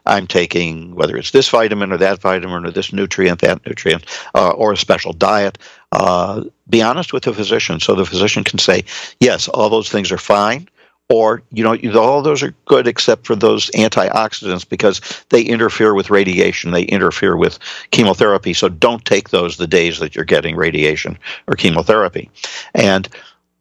I'm 0.07 0.27
taking 0.27 0.95
whether 0.95 1.17
it's 1.17 1.31
this 1.31 1.49
vitamin 1.49 1.93
or 1.93 1.99
that 1.99 2.21
vitamin 2.21 2.65
or 2.65 2.71
this 2.71 2.93
nutrient, 2.93 3.41
that 3.41 3.65
nutrient, 3.67 4.05
uh, 4.35 4.51
or 4.51 4.73
a 4.73 4.77
special 4.77 5.13
diet. 5.13 5.59
Uh, 5.93 6.45
be 6.69 6.83
honest 6.83 7.13
with 7.13 7.25
the 7.25 7.35
physician 7.35 7.81
so 7.81 7.95
the 7.95 8.07
physician 8.07 8.45
can 8.45 8.59
say, 8.59 8.85
yes, 9.21 9.49
all 9.49 9.69
those 9.69 9.91
things 9.91 10.11
are 10.11 10.19
fine, 10.19 10.69
or 11.11 11.43
you 11.51 11.63
know, 11.63 11.77
all 11.99 12.23
those 12.23 12.43
are 12.43 12.55
good 12.65 12.87
except 12.87 13.27
for 13.27 13.37
those 13.37 13.71
antioxidants 13.71 14.69
because 14.69 15.01
they 15.29 15.43
interfere 15.43 15.95
with 15.95 16.11
radiation, 16.11 16.71
they 16.71 16.85
interfere 16.85 17.37
with 17.37 17.59
chemotherapy. 17.91 18.55
So 18.55 18.69
don't 18.69 19.05
take 19.05 19.31
those 19.31 19.57
the 19.57 19.67
days 19.67 19.99
that 19.99 20.15
you're 20.15 20.25
getting 20.25 20.57
radiation 20.57 21.19
or 21.47 21.57
chemotherapy, 21.57 22.31
and 22.75 23.09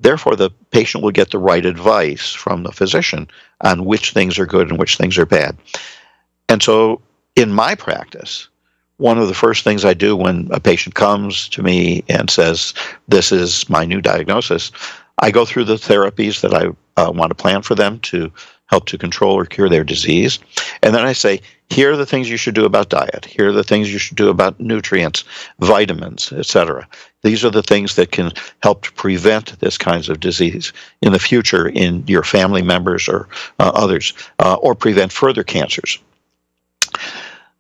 Therefore, 0.03 0.35
the 0.35 0.49
patient 0.71 1.01
will 1.01 1.11
get 1.11 1.31
the 1.31 1.39
right 1.39 1.65
advice 1.65 2.33
from 2.33 2.63
the 2.63 2.73
physician 2.73 3.29
on 3.63 3.86
which 3.86 4.12
things 4.12 4.38
are 4.38 4.45
good 4.45 4.69
and 4.69 4.80
which 4.80 4.97
things 4.97 5.17
are 5.17 5.26
bad. 5.26 5.58
And 6.49 6.62
so, 6.62 7.02
in 7.36 7.52
my 7.52 7.76
practice, 7.76 8.47
one 8.97 9.17
of 9.17 9.28
the 9.28 9.34
first 9.34 9.63
things 9.63 9.86
I 9.86 9.93
do 9.93 10.15
when 10.15 10.47
a 10.52 10.60
patient 10.60 10.95
comes 10.95 11.49
to 11.49 11.63
me 11.63 12.04
and 12.10 12.30
says, 12.30 12.73
This 13.08 13.32
is 13.32 13.67
my 13.69 13.86
new 13.86 14.02
diagnosis, 14.02 14.71
I 15.19 15.32
go 15.32 15.45
through 15.45 15.65
the 15.65 15.76
therapies 15.76 16.41
that 16.41 16.54
I 16.54 16.67
uh, 17.02 17.12
want 17.12 17.30
to 17.32 17.36
plan 17.36 17.62
for 17.62 17.76
them 17.76 17.99
to 18.02 18.32
help 18.73 18.88
to 18.88 18.97
control 18.97 19.36
or 19.36 19.45
cure 19.45 19.69
their 19.69 19.83
disease. 19.83 20.39
And 20.81 20.95
then 20.95 21.05
I 21.05 21.13
say, 21.13 21.41
here 21.69 21.91
are 21.91 21.95
the 21.95 22.07
things 22.07 22.27
you 22.27 22.38
should 22.38 22.55
do 22.55 22.65
about 22.65 22.89
diet. 22.89 23.23
Here 23.23 23.49
are 23.49 23.51
the 23.51 23.63
things 23.63 23.93
you 23.93 23.99
should 23.99 24.17
do 24.17 24.29
about 24.29 24.59
nutrients, 24.59 25.23
vitamins, 25.59 26.31
etc. 26.31 26.88
These 27.21 27.45
are 27.45 27.51
the 27.51 27.62
things 27.62 27.95
that 27.97 28.12
can 28.12 28.31
help 28.63 28.81
to 28.81 28.91
prevent 28.93 29.59
this 29.59 29.77
kinds 29.77 30.09
of 30.09 30.19
disease 30.19 30.73
in 31.03 31.12
the 31.13 31.19
future 31.19 31.67
in 31.69 32.03
your 32.07 32.23
family 32.23 32.63
members 32.63 33.07
or 33.07 33.27
uh, 33.59 33.71
others, 33.75 34.12
uh, 34.39 34.55
or 34.55 34.73
prevent 34.73 35.12
further 35.12 35.43
cancers. 35.43 35.99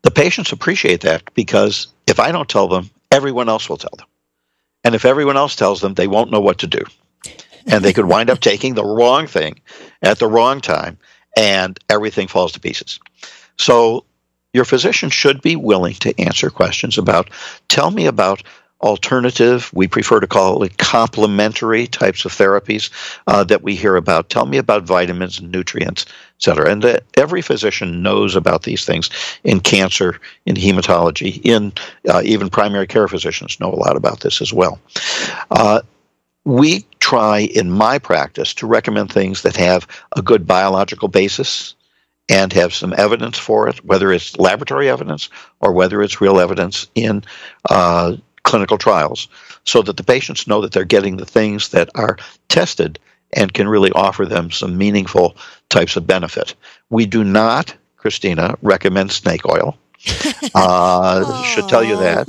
The 0.01 0.11
patients 0.11 0.51
appreciate 0.51 1.01
that 1.01 1.31
because 1.35 1.93
if 2.07 2.19
I 2.19 2.31
don't 2.31 2.49
tell 2.49 2.67
them, 2.67 2.89
everyone 3.11 3.49
else 3.49 3.69
will 3.69 3.77
tell 3.77 3.97
them. 3.99 4.07
And 4.83 4.95
if 4.95 5.05
everyone 5.05 5.37
else 5.37 5.55
tells 5.55 5.79
them, 5.79 5.93
they 5.93 6.07
won't 6.07 6.31
know 6.31 6.41
what 6.41 6.57
to 6.59 6.67
do 6.67 6.83
and 7.67 7.83
they 7.83 7.93
could 7.93 8.05
wind 8.05 8.29
up 8.29 8.39
taking 8.39 8.73
the 8.73 8.85
wrong 8.85 9.27
thing 9.27 9.59
at 10.01 10.19
the 10.19 10.27
wrong 10.27 10.61
time, 10.61 10.97
and 11.37 11.79
everything 11.89 12.27
falls 12.27 12.51
to 12.53 12.59
pieces. 12.59 12.99
So, 13.57 14.05
your 14.53 14.65
physician 14.65 15.09
should 15.09 15.41
be 15.41 15.55
willing 15.55 15.95
to 15.95 16.19
answer 16.21 16.49
questions 16.49 16.97
about 16.97 17.29
tell 17.69 17.89
me 17.89 18.05
about 18.05 18.43
alternative, 18.83 19.71
we 19.73 19.87
prefer 19.87 20.19
to 20.19 20.27
call 20.27 20.61
it 20.61 20.77
complementary 20.77 21.87
types 21.87 22.25
of 22.25 22.33
therapies 22.33 22.89
uh, 23.27 23.43
that 23.45 23.63
we 23.63 23.75
hear 23.75 23.95
about. 23.95 24.29
Tell 24.29 24.45
me 24.45 24.57
about 24.57 24.83
vitamins 24.83 25.39
and 25.39 25.51
nutrients, 25.51 26.05
et 26.05 26.43
cetera. 26.43 26.69
And 26.69 26.83
uh, 26.83 26.99
every 27.15 27.41
physician 27.41 28.03
knows 28.03 28.35
about 28.35 28.63
these 28.63 28.85
things 28.85 29.09
in 29.43 29.61
cancer, 29.61 30.19
in 30.45 30.55
hematology, 30.55 31.41
in 31.43 31.71
uh, 32.09 32.21
even 32.25 32.49
primary 32.49 32.85
care 32.85 33.07
physicians 33.07 33.59
know 33.59 33.71
a 33.71 33.75
lot 33.75 33.95
about 33.95 34.19
this 34.19 34.41
as 34.41 34.51
well. 34.51 34.79
Uh, 35.49 35.81
we 36.45 36.85
try 36.99 37.39
in 37.39 37.71
my 37.71 37.99
practice 37.99 38.53
to 38.55 38.67
recommend 38.67 39.11
things 39.11 39.41
that 39.43 39.55
have 39.55 39.87
a 40.15 40.21
good 40.21 40.45
biological 40.45 41.07
basis 41.07 41.75
and 42.29 42.53
have 42.53 42.73
some 42.73 42.93
evidence 42.97 43.37
for 43.37 43.67
it, 43.67 43.83
whether 43.83 44.11
it's 44.11 44.37
laboratory 44.37 44.89
evidence 44.89 45.29
or 45.59 45.73
whether 45.73 46.01
it's 46.01 46.21
real 46.21 46.39
evidence 46.39 46.87
in 46.95 47.23
uh, 47.69 48.15
clinical 48.43 48.77
trials, 48.77 49.27
so 49.65 49.81
that 49.81 49.97
the 49.97 50.03
patients 50.03 50.47
know 50.47 50.61
that 50.61 50.71
they're 50.71 50.85
getting 50.85 51.17
the 51.17 51.25
things 51.25 51.69
that 51.69 51.89
are 51.95 52.17
tested 52.49 52.99
and 53.35 53.53
can 53.53 53.67
really 53.67 53.91
offer 53.91 54.25
them 54.25 54.51
some 54.51 54.77
meaningful 54.77 55.35
types 55.69 55.95
of 55.95 56.07
benefit. 56.07 56.55
We 56.89 57.05
do 57.05 57.23
not, 57.23 57.75
Christina, 57.97 58.55
recommend 58.61 59.11
snake 59.11 59.47
oil. 59.49 59.77
Uh, 60.55 61.43
should 61.43 61.67
tell 61.67 61.83
you 61.83 61.95
that. 61.97 62.27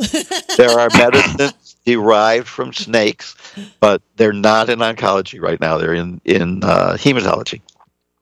There 0.57 0.71
are 0.71 0.89
medicines 0.95 1.77
derived 1.85 2.49
from 2.49 2.73
snakes, 2.73 3.35
but 3.81 4.01
they're 4.17 4.33
not 4.33 4.71
in 4.71 4.79
oncology 4.79 5.41
right 5.41 5.61
now. 5.61 5.77
They're 5.77 5.95
in 5.95 6.21
in 6.25 6.63
uh, 6.65 6.97
hematology. 6.99 7.61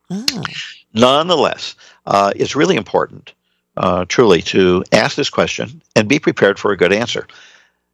Oh. 0.09 0.43
Nonetheless, 0.93 1.75
uh, 2.05 2.33
it's 2.35 2.55
really 2.55 2.75
important, 2.75 3.33
uh, 3.77 4.05
truly, 4.05 4.41
to 4.43 4.83
ask 4.91 5.15
this 5.15 5.29
question 5.29 5.81
and 5.95 6.07
be 6.07 6.19
prepared 6.19 6.59
for 6.59 6.71
a 6.71 6.77
good 6.77 6.93
answer. 6.93 7.27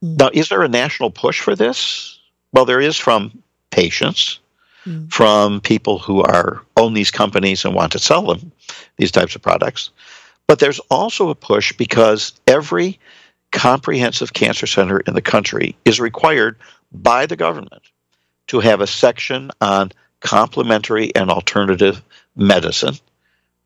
Mm. 0.03 0.17
Now, 0.19 0.29
is 0.33 0.49
there 0.49 0.63
a 0.63 0.67
national 0.67 1.11
push 1.11 1.39
for 1.39 1.55
this? 1.55 2.19
Well, 2.51 2.65
there 2.65 2.81
is 2.81 2.97
from 2.97 3.43
patients, 3.71 4.39
mm. 4.85 5.11
from 5.11 5.61
people 5.61 5.99
who 5.99 6.21
are 6.21 6.61
own 6.75 6.93
these 6.93 7.11
companies 7.11 7.63
and 7.63 7.73
want 7.73 7.91
to 7.93 7.99
sell 7.99 8.23
them 8.25 8.51
these 8.97 9.11
types 9.11 9.35
of 9.35 9.41
products. 9.41 9.91
But 10.49 10.57
there's 10.57 10.79
also 10.89 11.29
a 11.29 11.35
push 11.35 11.73
because 11.73 12.33
every 12.47 12.97
comprehensive 13.51 14.33
cancer 14.33 14.65
center 14.65 14.99
in 14.99 15.13
the 15.13 15.21
country 15.21 15.77
is 15.85 15.99
required 15.99 16.57
by 16.91 17.27
the 17.27 17.35
government 17.35 17.83
to 18.47 18.59
have 18.59 18.81
a 18.81 18.87
section 18.87 19.51
on 19.61 19.91
complementary 20.21 21.13
and 21.15 21.29
alternative 21.29 22.01
medicine 22.35 22.95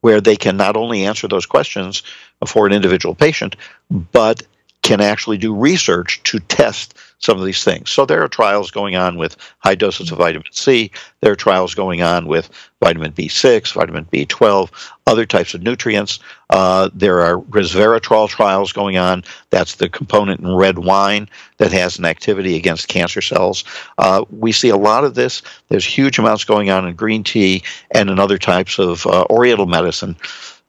where 0.02 0.20
they 0.20 0.36
can 0.36 0.58
not 0.58 0.76
only 0.76 1.06
answer 1.06 1.30
those 1.30 1.46
questions 1.46 2.04
for 2.46 2.68
an 2.68 2.74
individual 2.74 3.16
patient, 3.16 3.56
but 3.90 4.46
can 4.82 5.00
actually 5.00 5.38
do 5.38 5.56
research 5.56 6.22
to 6.24 6.40
test 6.40 6.96
some 7.24 7.40
of 7.40 7.46
these 7.46 7.64
things. 7.64 7.90
So 7.90 8.06
there 8.06 8.22
are 8.22 8.28
trials 8.28 8.70
going 8.70 8.96
on 8.96 9.18
with 9.18 9.38
high 9.60 9.76
doses 9.76 10.12
of 10.12 10.18
vitamin 10.18 10.46
C. 10.52 10.92
There 11.22 11.32
are 11.32 11.38
trials 11.38 11.74
going 11.74 12.02
on 12.02 12.28
with 12.28 12.50
vitamin 12.82 13.14
B6, 13.14 13.74
vitamin 13.74 14.06
B12, 14.12 14.70
other 15.08 15.26
types 15.26 15.54
of 15.54 15.62
nutrients. 15.62 16.20
Uh, 16.50 16.90
there 16.94 17.22
are 17.22 17.40
resveratrol 17.40 18.28
trials 18.28 18.74
going 18.74 18.98
on. 18.98 19.24
That's 19.52 19.76
the 19.76 19.88
component 19.88 20.42
in 20.42 20.54
red 20.54 20.80
wine 20.80 21.30
that 21.58 21.72
has 21.72 21.98
an 21.98 22.04
activity 22.04 22.58
against 22.58 22.90
cancer 22.90 23.22
cells. 23.22 23.64
Uh, 23.98 24.26
we 24.30 24.52
see 24.52 24.70
a 24.70 24.78
lot 24.78 25.06
of 25.06 25.16
this. 25.16 25.42
There's 25.70 25.86
huge 25.86 26.20
amounts 26.20 26.44
going 26.44 26.70
on 26.70 26.86
in 26.86 26.96
green 26.96 27.24
tea 27.24 27.64
and 27.92 28.10
in 28.10 28.20
other 28.20 28.38
types 28.38 28.80
of 28.80 29.08
uh, 29.08 29.26
oriental 29.30 29.66
medicine 29.66 30.18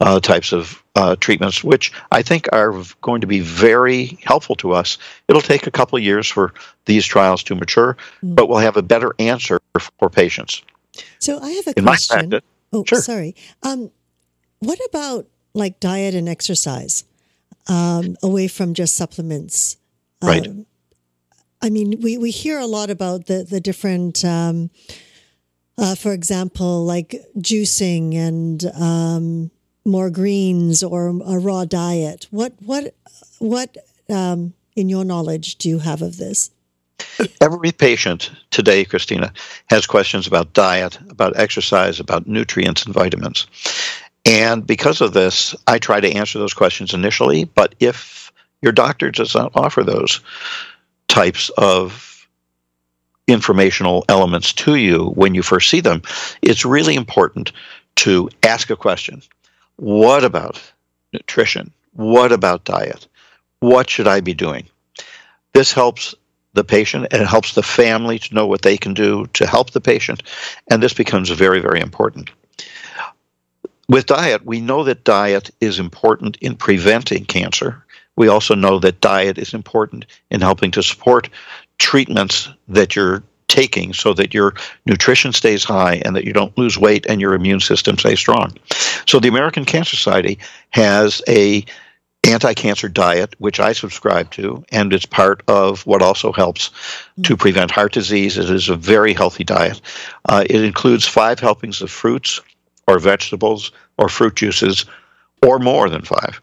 uh, 0.01 0.21
types 0.21 0.53
of 0.53 0.84
uh, 0.95 1.17
treatments, 1.17 1.65
which 1.65 1.93
I 2.13 2.23
think 2.23 2.49
are 2.53 2.75
going 3.03 3.21
to 3.21 3.27
be 3.27 3.41
very 3.41 4.19
helpful 4.23 4.55
to 4.57 4.73
us. 4.73 4.99
It'll 5.29 5.43
take 5.43 5.67
a 5.67 5.71
couple 5.71 5.97
of 5.97 6.05
years 6.05 6.29
for 6.29 6.53
these 6.85 7.05
trials 7.05 7.43
to 7.45 7.55
mature, 7.55 7.97
mm. 8.23 8.35
but 8.35 8.49
we'll 8.49 8.59
have 8.59 8.77
a 8.77 8.83
better 8.83 9.13
answer 9.19 9.61
for 9.99 10.09
patients. 10.09 10.63
So 11.19 11.41
I 11.41 11.51
have 11.51 11.67
a 11.67 11.79
In 11.79 11.85
question. 11.85 12.31
practice, 12.31 12.49
oh, 12.73 12.85
sure. 12.87 13.01
sorry. 13.01 13.35
Um, 13.63 13.91
what 14.61 14.79
about 14.89 15.27
like 15.53 15.81
diet 15.81 16.15
and 16.15 16.29
exercise 16.29 17.05
um, 17.69 18.17
away 18.23 18.49
from 18.49 18.75
just 18.75 18.97
supplements? 18.97 19.77
Right. 20.23 20.47
Um, 20.47 20.67
I 21.61 21.71
mean, 21.71 22.01
we, 22.01 22.19
we 22.19 22.31
hear 22.31 22.59
a 22.59 22.67
lot 22.67 22.91
about 22.91 23.27
the 23.27 23.43
the 23.43 23.61
different, 23.61 24.25
um, 24.25 24.71
uh, 25.79 25.95
for 25.95 26.13
example, 26.13 26.85
like 26.85 27.17
juicing 27.39 28.15
and 28.15 28.65
um, 28.79 29.51
more 29.85 30.11
greens 30.11 30.83
or 30.83 31.09
a 31.09 31.39
raw 31.39 31.65
diet. 31.65 32.27
What 32.31 32.55
what 32.61 32.95
what 33.39 33.77
um, 34.09 34.55
in 34.77 34.89
your 34.89 35.05
knowledge 35.05 35.57
do 35.57 35.69
you 35.69 35.79
have 35.79 36.03
of 36.03 36.17
this? 36.17 36.51
Every 37.41 37.73
patient 37.73 38.31
today, 38.51 38.85
Christina, 38.85 39.33
has 39.67 39.87
questions 39.87 40.27
about 40.27 40.53
diet, 40.53 40.99
about 41.11 41.37
exercise, 41.37 42.01
about 42.01 42.27
nutrients 42.27 42.85
and 42.85 42.95
vitamins. 42.95 43.47
And 44.25 44.67
because 44.67 45.01
of 45.01 45.13
this, 45.13 45.55
I 45.67 45.79
try 45.79 46.01
to 46.01 46.13
answer 46.13 46.39
those 46.39 46.55
questions 46.55 46.95
initially. 46.95 47.45
But 47.45 47.75
if 47.79 48.33
your 48.63 48.73
doctor 48.73 49.11
does 49.11 49.35
not 49.35 49.53
offer 49.55 49.83
those 49.83 50.21
types 51.09 51.51
of 51.59 52.27
informational 53.27 54.05
elements 54.09 54.53
to 54.53 54.77
you 54.77 55.11
when 55.11 55.35
you 55.35 55.43
first 55.43 55.69
see 55.69 55.81
them, 55.81 56.03
it's 56.43 56.65
really 56.65 56.95
important 56.95 57.53
to 57.97 58.29
ask 58.43 58.71
a 58.71 58.77
question 58.77 59.23
What 59.77 60.25
about 60.25 60.61
nutrition? 61.13 61.73
What 61.93 62.33
about 62.33 62.65
diet? 62.65 63.07
What 63.61 63.89
should 63.91 64.07
I 64.07 64.21
be 64.21 64.35
doing? 64.35 64.69
This 65.53 65.73
helps 65.73 66.15
the 66.55 66.65
patient 66.65 67.09
and 67.11 67.21
it 67.21 67.29
helps 67.29 67.55
the 67.55 67.63
family 67.63 68.19
to 68.19 68.35
know 68.35 68.47
what 68.47 68.63
they 68.63 68.77
can 68.77 68.95
do 68.95 69.27
to 69.35 69.47
help 69.47 69.71
the 69.71 69.81
patient. 69.81 70.23
And 70.71 70.83
this 70.83 70.95
becomes 70.95 71.31
very, 71.31 71.61
very 71.61 71.81
important. 71.81 72.31
With 73.89 74.07
diet, 74.07 74.47
we 74.47 74.61
know 74.61 74.85
that 74.85 75.05
diet 75.05 75.51
is 75.61 75.79
important 75.79 76.37
in 76.41 76.57
preventing 76.57 77.27
cancer. 77.27 77.85
We 78.17 78.29
also 78.29 78.55
know 78.55 78.79
that 78.79 79.01
diet 79.01 79.39
is 79.39 79.53
important 79.53 80.07
in 80.31 80.41
helping 80.41 80.71
to 80.73 80.83
support 80.83 81.29
treatments 81.79 82.49
that 82.69 82.97
you're 82.97 83.23
taking 83.49 83.93
so 83.93 84.15
that 84.15 84.35
your 84.35 84.55
nutrition 84.87 85.33
stays 85.33 85.65
high 85.65 86.03
and 86.05 86.17
that 86.17 86.25
you 86.25 86.33
don't 86.33 86.57
lose 86.59 86.79
weight 86.79 87.07
and 87.09 87.21
your 87.21 87.35
immune 87.35 87.61
system 87.61 87.99
stays 87.99 88.19
strong. 88.19 88.53
So 89.07 89.21
the 89.21 89.29
American 89.29 89.65
Cancer 89.65 89.97
Society 89.97 90.39
has 90.71 91.23
a 91.29 91.65
anti-cancer 92.27 92.89
diet 92.89 93.35
which 93.39 93.61
I 93.61 93.75
subscribe 93.75 94.31
to 94.31 94.65
and 94.73 94.95
it's 94.95 95.05
part 95.05 95.43
of 95.47 95.87
what 95.87 96.01
also 96.01 96.33
helps 96.33 96.71
to 97.23 97.37
prevent 97.37 97.71
heart 97.71 97.93
disease. 97.93 98.39
It 98.39 98.49
is 98.49 98.71
a 98.71 98.77
very 98.77 99.13
healthy 99.13 99.45
diet. 99.45 99.81
Uh, 100.27 100.45
it 100.49 100.65
includes 100.65 101.07
five 101.07 101.39
helpings 101.39 101.83
of 101.83 101.91
fruits 101.91 102.41
or 102.89 102.99
vegetables 102.99 103.73
or 103.99 104.09
fruit 104.09 104.37
juices 104.37 104.87
or 105.43 105.59
more 105.59 105.91
than 105.91 106.03
five 106.03 106.41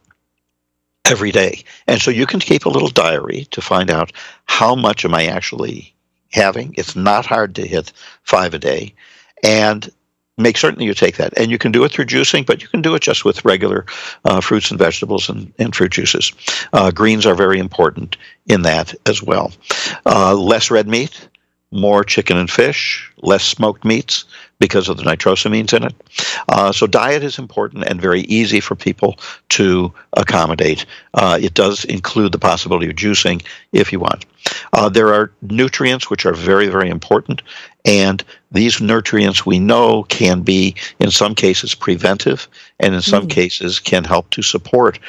every 1.06 1.32
day. 1.32 1.64
And 1.88 2.00
so 2.00 2.12
you 2.12 2.26
can 2.26 2.40
keep 2.40 2.66
a 2.66 2.70
little 2.70 2.90
diary 2.90 3.48
to 3.52 3.62
find 3.62 3.90
out 3.90 4.14
how 4.46 4.76
much 4.76 5.04
am 5.04 5.14
I 5.14 5.26
actually 5.26 5.94
having. 6.34 6.74
It's 6.78 6.96
not 6.96 7.26
hard 7.26 7.56
to 7.56 7.68
hit 7.68 7.92
five 8.24 8.54
a 8.54 8.60
day. 8.60 8.94
And 9.44 9.90
make 10.38 10.58
certain 10.58 10.82
you 10.82 10.94
take 10.94 11.18
that. 11.18 11.38
And 11.38 11.52
you 11.52 11.58
can 11.58 11.72
do 11.72 11.84
it 11.84 11.92
through 11.92 12.06
juicing, 12.06 12.46
but 12.46 12.62
you 12.62 12.68
can 12.68 12.82
do 12.82 12.96
it 12.96 13.02
just 13.02 13.26
with 13.26 13.46
regular 13.46 13.86
uh, 14.26 14.42
fruits 14.42 14.72
and 14.72 14.80
vegetables 14.80 15.30
and, 15.30 15.54
and 15.60 15.76
fruit 15.76 15.92
juices. 15.92 16.32
Uh, 16.74 16.92
greens 16.92 17.26
are 17.26 17.36
very 17.36 17.60
important 17.60 18.18
in 18.48 18.64
that 18.64 18.94
as 19.06 19.22
well. 19.22 19.52
Uh, 20.06 20.34
less 20.36 20.72
red 20.72 20.88
meat, 20.88 21.28
more 21.72 22.04
chicken 22.04 22.38
and 22.38 22.50
fish, 22.50 23.12
less 23.22 23.44
smoked 23.44 23.86
meats 23.86 24.26
because 24.62 24.88
of 24.88 24.96
the 24.96 25.04
nitrosamines 25.04 25.74
in 25.74 25.84
it. 25.84 25.96
Uh, 26.48 26.72
so 26.72 26.88
diet 26.88 27.24
is 27.24 27.38
important 27.40 27.84
and 27.84 28.00
very 28.00 28.22
easy 28.22 28.62
for 28.62 28.76
people 28.76 29.18
to 29.50 29.92
accommodate. 30.14 30.86
Uh, 31.16 31.38
it 31.42 31.54
does 31.54 31.84
include 31.86 32.32
the 32.32 32.40
possibility 32.40 32.88
of 32.90 32.96
juicing 32.96 33.44
if 33.74 33.92
you 33.92 34.00
want. 34.00 34.26
Uh, 34.72 34.88
there 34.88 35.14
are 35.14 35.32
nutrients 35.42 36.10
which 36.10 36.26
are 36.26 36.34
very, 36.34 36.68
very 36.68 36.90
important, 36.90 37.42
and 37.86 38.24
these 38.52 38.80
nutrients 38.80 39.46
we 39.46 39.60
know 39.60 40.04
can 40.04 40.42
be, 40.42 40.76
in 41.00 41.10
some 41.10 41.34
cases, 41.36 41.74
preventive, 41.76 42.48
and 42.80 42.94
in 42.94 43.02
some 43.02 43.26
Mm. 43.28 43.30
cases, 43.32 43.80
can 43.80 44.04
help 44.04 44.30
to 44.30 44.42
support 44.42 45.00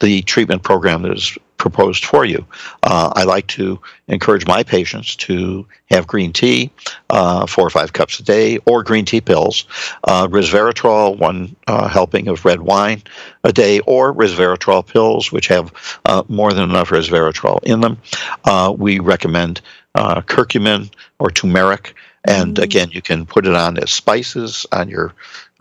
the 0.00 0.22
treatment 0.22 0.62
program 0.62 1.02
that 1.02 1.12
is 1.12 1.38
proposed 1.56 2.04
for 2.04 2.24
you. 2.24 2.46
Uh, 2.82 3.12
I 3.16 3.24
like 3.24 3.46
to 3.48 3.80
encourage 4.08 4.46
my 4.46 4.62
patients 4.62 5.16
to 5.16 5.66
have 5.90 6.06
green 6.06 6.32
tea, 6.32 6.70
uh, 7.08 7.46
four 7.46 7.66
or 7.66 7.70
five 7.70 7.94
cups 7.94 8.20
a 8.20 8.22
day, 8.22 8.58
or 8.66 8.82
green 8.82 9.06
tea 9.06 9.22
pills, 9.22 9.64
uh, 10.04 10.26
resveratrol, 10.28 11.16
one 11.18 11.56
uh, 11.66 11.88
helping 11.88 12.28
of 12.28 12.44
red 12.44 12.60
wine 12.60 13.02
a 13.42 13.52
day, 13.52 13.80
or 13.80 14.12
resveratrol 14.14 14.86
pills, 14.86 15.32
which 15.32 15.48
have 15.48 15.72
uh, 16.04 16.22
more 16.28 16.52
than 16.52 16.68
enough 16.68 16.90
resveratrol 16.90 17.62
in 17.64 17.80
them. 17.80 17.98
Uh, 18.44 18.72
we 18.76 18.98
recommend 18.98 19.62
uh, 19.94 20.20
curcumin 20.20 20.90
or 21.18 21.30
turmeric. 21.30 21.94
And 22.28 22.56
Mm. 22.56 22.62
again, 22.62 22.90
you 22.90 23.00
can 23.02 23.24
put 23.24 23.46
it 23.46 23.54
on 23.54 23.78
as 23.78 23.92
spices 23.92 24.66
on 24.72 24.88
your 24.88 25.14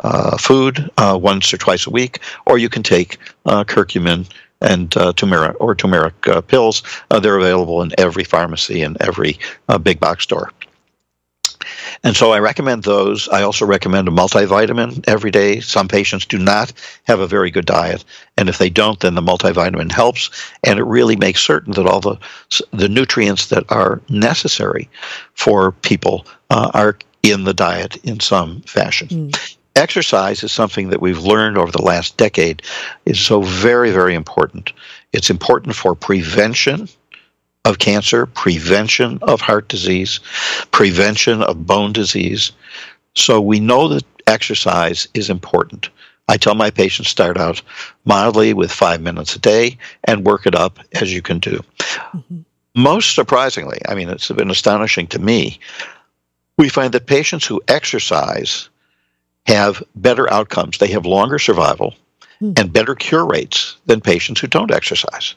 uh, 0.04 0.38
food 0.38 0.90
uh, 0.98 1.18
once 1.22 1.54
or 1.54 1.58
twice 1.58 1.88
a 1.88 1.92
week, 1.92 2.20
or 2.46 2.58
you 2.58 2.70
can 2.70 2.84
take 2.84 3.18
uh, 3.46 3.64
curcumin 3.64 4.28
and 4.62 4.96
uh, 4.98 5.14
turmeric 5.14 5.56
or 5.60 5.76
turmeric 5.76 6.28
uh, 6.28 6.42
pills. 6.42 6.84
Uh, 7.12 7.20
they're 7.20 7.38
available 7.38 7.82
in 7.82 7.92
every 7.98 8.24
pharmacy 8.24 8.82
and 8.82 8.98
every 9.02 9.40
uh, 9.70 9.78
big 9.78 10.00
box 10.00 10.24
store. 10.24 10.52
And 12.04 12.16
so 12.16 12.32
I 12.32 12.40
recommend 12.40 12.84
those. 12.84 13.28
I 13.30 13.42
also 13.42 13.66
recommend 13.66 14.08
a 14.08 14.12
multivitamin 14.12 15.04
every 15.08 15.32
day. 15.32 15.60
Some 15.62 15.88
patients 15.88 16.26
do 16.26 16.38
not 16.38 16.72
have 17.06 17.20
a 17.20 17.28
very 17.28 17.50
good 17.50 17.66
diet, 17.66 18.04
and 18.38 18.50
if 18.50 18.60
they 18.60 18.70
don't, 18.70 19.00
then 19.00 19.16
the 19.16 19.22
multivitamin 19.22 19.92
helps, 19.92 20.30
and 20.64 20.78
it 20.78 20.84
really 20.84 21.16
makes 21.16 21.42
certain 21.42 21.74
that 21.74 21.88
all 21.88 22.02
the 22.02 22.18
the 22.72 22.90
nutrients 22.90 23.48
that 23.48 23.64
are 23.70 24.02
necessary 24.10 24.88
for 25.34 25.72
people 25.72 26.28
are 26.52 26.98
in 27.24 27.46
the 27.46 27.54
diet 27.54 27.98
in 28.04 28.20
some 28.20 28.62
fashion. 28.62 29.08
Mm. 29.08 29.56
Exercise 29.76 30.44
is 30.44 30.52
something 30.52 30.90
that 30.90 31.02
we've 31.02 31.20
learned 31.20 31.58
over 31.58 31.72
the 31.72 31.82
last 31.82 32.16
decade 32.16 32.62
is 33.06 33.20
so 33.20 33.42
very, 33.42 33.92
very 33.92 34.16
important. 34.16 34.72
It's 35.12 35.30
important 35.30 35.76
for 35.76 35.96
prevention 35.96 36.88
of 37.66 37.80
cancer, 37.80 38.26
prevention 38.26 39.20
of 39.22 39.42
heart 39.42 39.68
disease, 39.68 40.20
prevention 40.72 41.42
of 41.42 41.66
bone 41.66 41.92
disease. 41.92 42.52
So 43.16 43.42
we 43.42 43.60
know 43.60 43.90
that 43.90 44.06
exercise 44.28 45.08
is 45.14 45.30
important. 45.30 45.90
I 46.28 46.38
tell 46.38 46.56
my 46.56 46.72
patients 46.72 47.10
start 47.10 47.38
out 47.38 47.62
mildly 48.06 48.54
with 48.54 48.72
five 48.72 49.02
minutes 49.02 49.36
a 49.36 49.40
day 49.40 49.78
and 50.06 50.26
work 50.26 50.48
it 50.48 50.56
up 50.56 50.80
as 50.94 51.14
you 51.14 51.22
can 51.22 51.40
do. 51.40 51.64
Mhm. 52.16 52.46
Most 52.76 53.14
surprisingly, 53.14 53.80
I 53.88 53.96
mean, 53.96 54.10
it's 54.10 54.30
been 54.32 54.52
astonishing 54.52 55.08
to 55.08 55.20
me, 55.20 55.60
we 56.58 56.70
find 56.70 56.94
that 56.94 57.06
patients 57.08 57.46
who 57.46 57.62
exercise 57.68 58.70
have 59.46 59.84
better 59.96 60.32
outcomes. 60.32 60.78
They 60.78 60.88
have 60.88 61.06
longer 61.06 61.40
survival 61.40 61.96
Hmm. 62.40 62.52
and 62.58 62.74
better 62.74 62.96
cure 62.96 63.26
rates 63.26 63.78
than 63.86 64.02
patients 64.02 64.42
who 64.42 64.48
don't 64.48 64.72
exercise. 64.72 65.36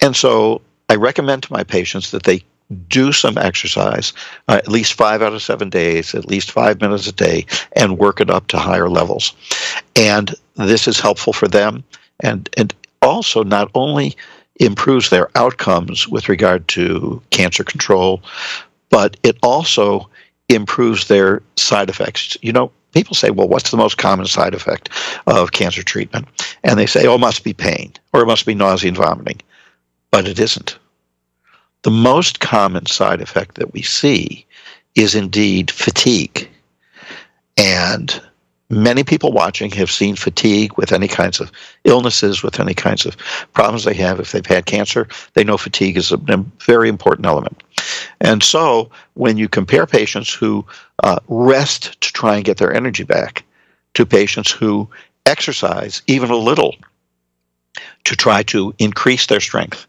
And 0.00 0.14
so 0.14 0.60
I 0.88 0.94
recommend 0.94 1.42
to 1.44 1.52
my 1.52 1.64
patients 1.64 2.12
that 2.12 2.22
they 2.22 2.44
do 2.88 3.12
some 3.12 3.36
exercise, 3.36 4.12
uh, 4.48 4.54
at 4.54 4.68
least 4.68 4.94
five 4.94 5.22
out 5.22 5.32
of 5.34 5.42
seven 5.42 5.70
days, 5.70 6.14
at 6.14 6.26
least 6.26 6.50
five 6.50 6.80
minutes 6.80 7.06
a 7.06 7.12
day, 7.12 7.46
and 7.74 7.98
work 7.98 8.20
it 8.20 8.30
up 8.30 8.46
to 8.48 8.58
higher 8.58 8.88
levels. 8.88 9.34
And 9.96 10.34
this 10.56 10.88
is 10.88 11.00
helpful 11.00 11.32
for 11.32 11.48
them, 11.48 11.82
and 12.20 12.48
and 12.56 12.72
also 13.02 13.42
not 13.42 13.70
only 13.74 14.16
improves 14.60 15.10
their 15.10 15.28
outcomes 15.36 16.08
with 16.08 16.28
regard 16.28 16.66
to 16.68 17.20
cancer 17.30 17.64
control, 17.64 18.22
but 18.88 19.16
it 19.22 19.36
also 19.42 20.08
improves 20.48 21.08
their 21.08 21.42
side 21.56 21.90
effects. 21.90 22.36
You 22.40 22.52
know, 22.52 22.70
people 22.94 23.14
say, 23.14 23.30
well, 23.30 23.48
what's 23.48 23.70
the 23.70 23.76
most 23.76 23.98
common 23.98 24.26
side 24.26 24.54
effect 24.54 24.88
of 25.26 25.52
cancer 25.52 25.82
treatment? 25.82 26.26
And 26.62 26.78
they 26.78 26.86
say, 26.86 27.06
oh, 27.06 27.16
it 27.16 27.20
must 27.20 27.44
be 27.44 27.52
pain 27.52 27.92
or 28.12 28.22
it 28.22 28.26
must 28.26 28.46
be 28.46 28.54
nausea 28.54 28.88
and 28.88 28.96
vomiting. 28.96 29.40
But 30.10 30.26
it 30.28 30.38
isn't. 30.38 30.78
The 31.82 31.90
most 31.90 32.40
common 32.40 32.86
side 32.86 33.20
effect 33.20 33.56
that 33.56 33.74
we 33.74 33.82
see 33.82 34.46
is 34.94 35.14
indeed 35.14 35.70
fatigue. 35.70 36.48
And 37.58 38.22
many 38.70 39.04
people 39.04 39.32
watching 39.32 39.70
have 39.72 39.90
seen 39.90 40.16
fatigue 40.16 40.76
with 40.76 40.92
any 40.92 41.08
kinds 41.08 41.40
of 41.40 41.52
illnesses, 41.84 42.42
with 42.42 42.58
any 42.60 42.74
kinds 42.74 43.06
of 43.06 43.16
problems 43.52 43.84
they 43.84 43.94
have. 43.94 44.20
If 44.20 44.32
they've 44.32 44.44
had 44.44 44.66
cancer, 44.66 45.08
they 45.34 45.44
know 45.44 45.56
fatigue 45.56 45.96
is 45.96 46.12
a 46.12 46.44
very 46.60 46.88
important 46.88 47.26
element. 47.26 47.62
And 48.20 48.42
so 48.42 48.90
when 49.14 49.36
you 49.36 49.48
compare 49.48 49.86
patients 49.86 50.32
who 50.32 50.64
uh, 51.02 51.18
rest 51.28 52.00
to 52.00 52.12
try 52.12 52.36
and 52.36 52.44
get 52.44 52.58
their 52.58 52.74
energy 52.74 53.04
back 53.04 53.44
to 53.94 54.06
patients 54.06 54.50
who 54.50 54.88
exercise 55.26 56.02
even 56.06 56.30
a 56.30 56.36
little 56.36 56.74
to 58.04 58.16
try 58.16 58.42
to 58.44 58.74
increase 58.78 59.26
their 59.26 59.40
strength, 59.40 59.86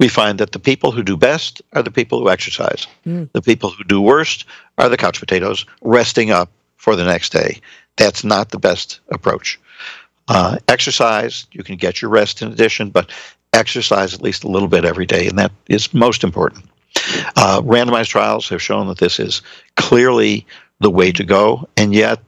we 0.00 0.08
find 0.08 0.38
that 0.38 0.52
the 0.52 0.58
people 0.60 0.92
who 0.92 1.02
do 1.02 1.16
best 1.16 1.60
are 1.72 1.82
the 1.82 1.90
people 1.90 2.20
who 2.20 2.30
exercise. 2.30 2.86
Mm. 3.04 3.28
The 3.32 3.42
people 3.42 3.70
who 3.70 3.82
do 3.84 4.00
worst 4.00 4.44
are 4.78 4.88
the 4.88 4.96
couch 4.96 5.18
potatoes, 5.18 5.66
resting 5.82 6.30
up 6.30 6.50
for 6.76 6.94
the 6.94 7.04
next 7.04 7.32
day. 7.32 7.60
That's 7.98 8.24
not 8.24 8.50
the 8.50 8.58
best 8.58 9.00
approach. 9.10 9.60
Uh, 10.28 10.58
exercise, 10.68 11.46
you 11.52 11.62
can 11.62 11.76
get 11.76 12.00
your 12.00 12.10
rest 12.10 12.42
in 12.42 12.52
addition, 12.52 12.90
but 12.90 13.10
exercise 13.52 14.14
at 14.14 14.22
least 14.22 14.44
a 14.44 14.48
little 14.48 14.68
bit 14.68 14.84
every 14.84 15.06
day, 15.06 15.26
and 15.26 15.38
that 15.38 15.52
is 15.68 15.92
most 15.94 16.22
important. 16.24 16.64
Uh, 17.36 17.60
randomized 17.62 18.08
trials 18.08 18.48
have 18.48 18.62
shown 18.62 18.88
that 18.88 18.98
this 18.98 19.18
is 19.18 19.42
clearly 19.76 20.46
the 20.80 20.90
way 20.90 21.12
to 21.12 21.24
go, 21.24 21.68
and 21.76 21.94
yet 21.94 22.20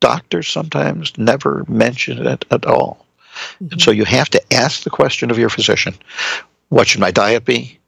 doctors 0.00 0.48
sometimes 0.48 1.16
never 1.18 1.64
mention 1.68 2.26
it 2.26 2.44
at 2.50 2.66
all. 2.66 3.06
Mm-hmm. 3.54 3.72
And 3.72 3.82
so 3.82 3.90
you 3.90 4.04
have 4.04 4.30
to 4.30 4.54
ask 4.54 4.82
the 4.82 4.90
question 4.90 5.30
of 5.30 5.38
your 5.38 5.48
physician 5.48 5.94
what 6.68 6.86
should 6.86 7.00
my 7.00 7.10
diet 7.10 7.46
be? 7.46 7.78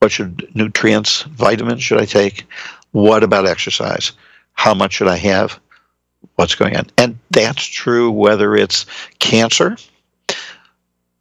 What 0.00 0.12
should 0.12 0.50
nutrients, 0.54 1.22
vitamins 1.22 1.82
should 1.82 2.00
I 2.00 2.04
take? 2.04 2.46
What 2.92 3.22
about 3.22 3.48
exercise? 3.48 4.12
How 4.52 4.74
much 4.74 4.94
should 4.94 5.08
I 5.08 5.16
have? 5.16 5.58
What's 6.36 6.54
going 6.54 6.76
on? 6.76 6.86
And 6.96 7.18
that's 7.30 7.64
true 7.64 8.10
whether 8.10 8.54
it's 8.54 8.86
cancer, 9.18 9.76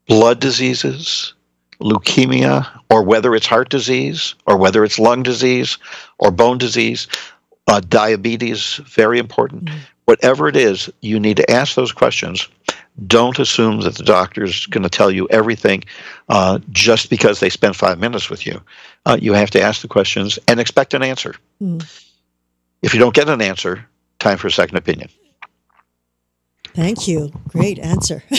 blood 0.07 0.39
diseases, 0.39 1.33
leukemia, 1.79 2.67
or 2.89 3.03
whether 3.03 3.35
it's 3.35 3.45
heart 3.45 3.69
disease, 3.69 4.35
or 4.45 4.57
whether 4.57 4.83
it's 4.83 4.99
lung 4.99 5.23
disease, 5.23 5.77
or 6.19 6.31
bone 6.31 6.57
disease, 6.57 7.07
uh, 7.67 7.81
diabetes, 7.81 8.75
very 8.85 9.19
important. 9.19 9.65
Mm-hmm. 9.65 9.79
Whatever 10.05 10.47
it 10.47 10.55
is, 10.55 10.89
you 11.01 11.19
need 11.19 11.37
to 11.37 11.51
ask 11.51 11.75
those 11.75 11.91
questions. 11.91 12.47
Don't 13.05 13.37
assume 13.37 13.81
that 13.81 13.95
the 13.95 14.03
doctor 14.03 14.43
is 14.43 14.65
going 14.67 14.83
to 14.83 14.89
tell 14.89 15.11
you 15.11 15.27
everything 15.29 15.83
uh, 16.29 16.59
just 16.71 17.09
because 17.09 17.39
they 17.39 17.49
spent 17.49 17.75
five 17.75 17.99
minutes 17.99 18.29
with 18.29 18.45
you. 18.45 18.61
Uh, 19.05 19.17
you 19.21 19.33
have 19.33 19.51
to 19.51 19.61
ask 19.61 19.81
the 19.81 19.87
questions 19.87 20.39
and 20.47 20.59
expect 20.59 20.93
an 20.93 21.03
answer. 21.03 21.35
Mm-hmm. 21.61 21.85
If 22.81 22.93
you 22.93 22.99
don't 22.99 23.13
get 23.13 23.29
an 23.29 23.41
answer, 23.41 23.85
time 24.19 24.37
for 24.37 24.47
a 24.47 24.51
second 24.51 24.77
opinion. 24.77 25.09
Thank 26.73 27.07
you. 27.07 27.31
Great 27.47 27.79
answer. 27.79 28.23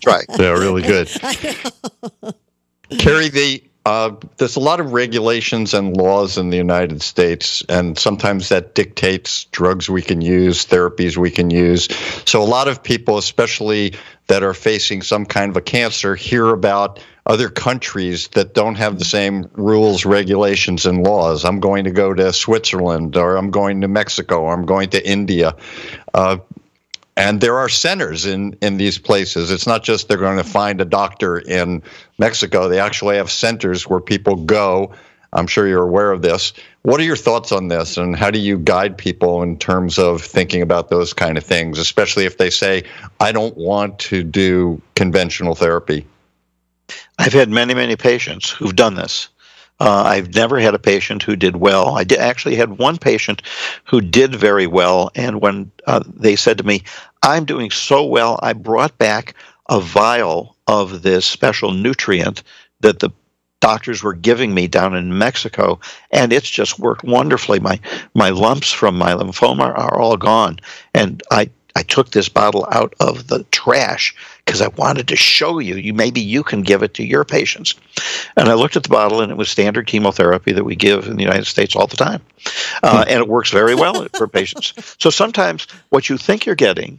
Try. 0.00 0.22
Yeah, 0.38 0.52
really 0.52 0.82
good. 0.82 1.08
Carey, 2.98 3.28
the 3.28 3.62
uh, 3.86 4.16
there's 4.38 4.56
a 4.56 4.60
lot 4.60 4.80
of 4.80 4.92
regulations 4.92 5.72
and 5.72 5.96
laws 5.96 6.36
in 6.36 6.50
the 6.50 6.56
United 6.56 7.02
States, 7.02 7.62
and 7.68 7.96
sometimes 7.96 8.48
that 8.48 8.74
dictates 8.74 9.44
drugs 9.52 9.88
we 9.88 10.02
can 10.02 10.20
use, 10.20 10.66
therapies 10.66 11.16
we 11.16 11.30
can 11.30 11.50
use. 11.50 11.86
So, 12.24 12.42
a 12.42 12.44
lot 12.44 12.66
of 12.66 12.82
people, 12.82 13.16
especially 13.16 13.94
that 14.26 14.42
are 14.42 14.54
facing 14.54 15.02
some 15.02 15.24
kind 15.24 15.50
of 15.50 15.56
a 15.56 15.60
cancer, 15.60 16.16
hear 16.16 16.48
about 16.48 16.98
other 17.26 17.48
countries 17.48 18.28
that 18.28 18.54
don't 18.54 18.76
have 18.76 18.98
the 18.98 19.04
same 19.04 19.50
rules, 19.54 20.06
regulations, 20.06 20.86
and 20.86 21.02
laws. 21.02 21.44
I'm 21.44 21.58
going 21.58 21.84
to 21.84 21.90
go 21.90 22.14
to 22.14 22.32
Switzerland, 22.32 23.16
or 23.16 23.36
I'm 23.36 23.50
going 23.50 23.80
to 23.80 23.88
Mexico, 23.88 24.42
or 24.42 24.54
I'm 24.54 24.64
going 24.64 24.90
to 24.90 25.08
India. 25.08 25.56
Uh, 26.14 26.38
and 27.16 27.40
there 27.40 27.56
are 27.58 27.68
centers 27.68 28.26
in, 28.26 28.56
in 28.60 28.76
these 28.76 28.98
places. 28.98 29.50
It's 29.50 29.66
not 29.66 29.82
just 29.82 30.08
they're 30.08 30.18
going 30.18 30.36
to 30.36 30.44
find 30.44 30.80
a 30.80 30.84
doctor 30.84 31.38
in 31.38 31.82
Mexico. 32.18 32.68
They 32.68 32.78
actually 32.78 33.16
have 33.16 33.30
centers 33.30 33.88
where 33.88 34.00
people 34.00 34.36
go. 34.36 34.92
I'm 35.32 35.46
sure 35.46 35.66
you're 35.66 35.82
aware 35.82 36.12
of 36.12 36.22
this. 36.22 36.52
What 36.82 37.00
are 37.00 37.04
your 37.04 37.16
thoughts 37.16 37.50
on 37.50 37.68
this, 37.68 37.96
and 37.96 38.14
how 38.14 38.30
do 38.30 38.38
you 38.38 38.58
guide 38.58 38.96
people 38.96 39.42
in 39.42 39.58
terms 39.58 39.98
of 39.98 40.22
thinking 40.22 40.62
about 40.62 40.88
those 40.88 41.12
kind 41.12 41.36
of 41.36 41.44
things, 41.44 41.78
especially 41.78 42.26
if 42.26 42.38
they 42.38 42.50
say, 42.50 42.84
I 43.18 43.32
don't 43.32 43.56
want 43.56 43.98
to 44.00 44.22
do 44.22 44.80
conventional 44.94 45.56
therapy? 45.56 46.06
I've 47.18 47.32
had 47.32 47.48
many, 47.48 47.74
many 47.74 47.96
patients 47.96 48.50
who've 48.50 48.76
done 48.76 48.94
this. 48.94 49.28
Uh, 49.78 50.04
I've 50.06 50.34
never 50.34 50.58
had 50.58 50.74
a 50.74 50.78
patient 50.78 51.22
who 51.22 51.36
did 51.36 51.56
well. 51.56 51.96
I 51.96 52.04
did, 52.04 52.18
actually 52.18 52.56
had 52.56 52.78
one 52.78 52.96
patient 52.96 53.42
who 53.84 54.00
did 54.00 54.34
very 54.34 54.66
well, 54.66 55.10
and 55.14 55.40
when 55.40 55.70
uh, 55.86 56.02
they 56.06 56.34
said 56.34 56.58
to 56.58 56.64
me, 56.64 56.82
"I'm 57.22 57.44
doing 57.44 57.70
so 57.70 58.04
well," 58.04 58.38
I 58.42 58.54
brought 58.54 58.96
back 58.96 59.34
a 59.68 59.80
vial 59.80 60.56
of 60.66 61.02
this 61.02 61.26
special 61.26 61.72
nutrient 61.72 62.42
that 62.80 63.00
the 63.00 63.10
doctors 63.60 64.02
were 64.02 64.14
giving 64.14 64.54
me 64.54 64.66
down 64.66 64.94
in 64.94 65.18
Mexico, 65.18 65.78
and 66.10 66.32
it's 66.32 66.48
just 66.48 66.78
worked 66.78 67.04
wonderfully. 67.04 67.60
My 67.60 67.78
my 68.14 68.30
lumps 68.30 68.72
from 68.72 68.96
my 68.96 69.12
lymphoma 69.12 69.76
are 69.78 69.98
all 69.98 70.16
gone, 70.16 70.58
and 70.94 71.22
I 71.30 71.50
I 71.76 71.82
took 71.82 72.10
this 72.10 72.30
bottle 72.30 72.66
out 72.72 72.94
of 73.00 73.26
the 73.26 73.44
trash 73.50 74.16
because 74.44 74.62
I 74.62 74.68
wanted 74.68 75.08
to 75.08 75.16
show 75.16 75.58
you, 75.58 75.74
you 75.76 75.92
maybe 75.92 76.22
you 76.22 76.42
can 76.42 76.62
give 76.62 76.82
it 76.82 76.94
to 76.94 77.04
your 77.04 77.22
patients. 77.22 77.74
And 78.34 78.48
I 78.48 78.54
looked 78.54 78.76
at 78.76 78.82
the 78.82 78.88
bottle, 78.88 79.20
and 79.20 79.30
it 79.30 79.36
was 79.36 79.50
standard 79.50 79.86
chemotherapy 79.86 80.52
that 80.52 80.64
we 80.64 80.74
give 80.74 81.06
in 81.06 81.16
the 81.16 81.22
United 81.22 81.44
States 81.44 81.76
all 81.76 81.86
the 81.86 81.98
time, 81.98 82.22
uh, 82.82 83.04
and 83.06 83.20
it 83.20 83.28
works 83.28 83.50
very 83.50 83.74
well 83.74 84.08
for 84.16 84.26
patients. 84.26 84.72
So 84.98 85.10
sometimes 85.10 85.66
what 85.90 86.08
you 86.08 86.16
think 86.16 86.46
you're 86.46 86.54
getting 86.54 86.98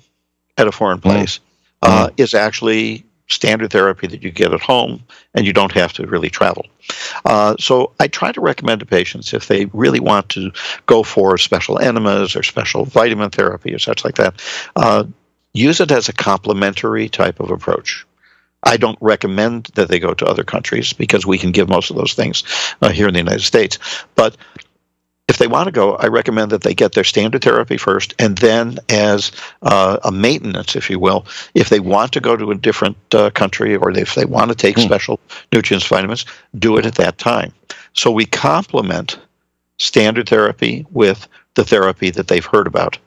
at 0.57 0.67
a 0.67 0.71
foreign 0.71 0.99
mm. 0.99 1.03
place 1.03 1.39
uh, 1.82 2.07
mm. 2.07 2.13
is 2.17 2.36
actually 2.36 3.03
standard 3.28 3.71
therapy 3.71 4.07
that 4.07 4.23
you 4.23 4.32
get 4.32 4.53
at 4.53 4.61
home 4.61 5.03
and 5.34 5.45
you 5.45 5.53
don't 5.53 5.71
have 5.73 5.93
to 5.93 6.07
really 6.07 6.30
travel. 6.30 6.65
Uh, 7.25 7.55
so 7.59 7.91
I 7.99 8.07
try 8.07 8.32
to 8.32 8.41
recommend 8.41 8.80
to 8.80 8.86
patients 8.86 9.34
if 9.34 9.47
they 9.47 9.65
really 9.65 9.99
want 9.99 10.30
to 10.30 10.51
go 10.86 11.03
for 11.03 11.38
special 11.38 11.80
enemas 11.80 12.36
or 12.36 12.43
special 12.43 12.86
vitamin 12.86 13.30
therapy 13.30 13.73
or 13.73 13.80
such 13.80 14.05
like 14.05 14.15
that, 14.15 14.41
uh, 14.75 15.03
use 15.53 15.82
it 15.82 15.91
as 15.91 16.07
a 16.07 16.13
complementary 16.13 17.09
type 17.09 17.39
of 17.39 17.51
approach. 17.51 18.05
I 18.63 18.78
don't 18.78 18.97
recommend 19.01 19.65
that 19.75 19.88
they 19.88 19.99
go 19.99 20.13
to 20.13 20.25
other 20.25 20.43
countries 20.43 20.93
because 20.93 21.25
we 21.25 21.38
can 21.38 21.51
give 21.51 21.69
most 21.69 21.89
of 21.89 21.95
those 21.95 22.13
things 22.13 22.43
uh, 22.82 22.89
here 22.89 23.07
in 23.07 23.13
the 23.13 23.19
United 23.19 23.43
States. 23.43 23.78
But 24.15 24.36
if 25.28 25.38
they 25.38 25.47
want 25.47 25.67
to 25.67 25.71
go, 25.71 25.95
I 25.95 26.07
recommend 26.07 26.51
that 26.51 26.61
they 26.61 26.73
get 26.73 26.93
their 26.93 27.03
standard 27.03 27.43
therapy 27.43 27.78
first, 27.78 28.15
and 28.17 28.38
then 28.38 28.80
as 28.89 29.32
uh, 29.61 29.97
a 30.03 30.11
maintenance, 30.11 30.75
if 30.75 30.89
you 30.89 30.99
will, 30.99 31.25
if 31.53 31.69
they 31.69 31.82
want 31.82 32.13
to 32.13 32.21
go 32.21 32.38
to 32.38 32.51
a 32.51 32.55
different 32.55 32.97
uh, 33.13 33.30
country 33.32 33.75
or 33.75 33.91
if 33.91 34.15
they 34.15 34.25
want 34.25 34.49
to 34.49 34.55
take 34.55 34.78
mm. 34.78 34.84
special 34.84 35.19
nutrients, 35.51 35.86
vitamins, 35.86 36.25
do 36.57 36.78
it 36.78 36.86
at 36.86 36.95
that 36.95 37.17
time. 37.17 37.51
So 37.93 38.09
we 38.09 38.25
complement 38.25 39.19
standard 39.80 40.30
therapy 40.30 40.86
with 40.91 41.28
the 41.55 41.65
therapy 41.65 42.09
that 42.11 42.30
they've 42.30 42.45
heard 42.45 42.67
about. 42.67 42.97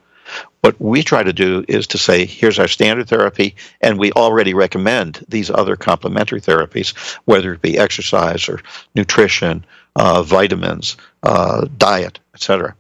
What 0.61 0.79
we 0.79 1.03
try 1.03 1.23
to 1.23 1.33
do 1.33 1.65
is 1.69 1.87
to 1.89 1.99
say, 1.99 2.27
here's 2.27 2.59
our 2.59 2.69
standard 2.69 3.09
therapy, 3.09 3.57
and 3.81 3.99
we 3.99 4.13
already 4.13 4.53
recommend 4.53 5.25
these 5.29 5.51
other 5.51 5.75
complementary 5.75 6.41
therapies, 6.41 6.97
whether 7.25 7.55
it 7.55 7.63
be 7.63 7.79
exercise 7.79 8.49
or 8.49 8.61
nutrition, 8.95 9.65
uh, 9.97 10.23
vitamins, 10.23 10.97
uh, 11.23 11.67
diet, 11.79 12.19
etc. 12.35 12.75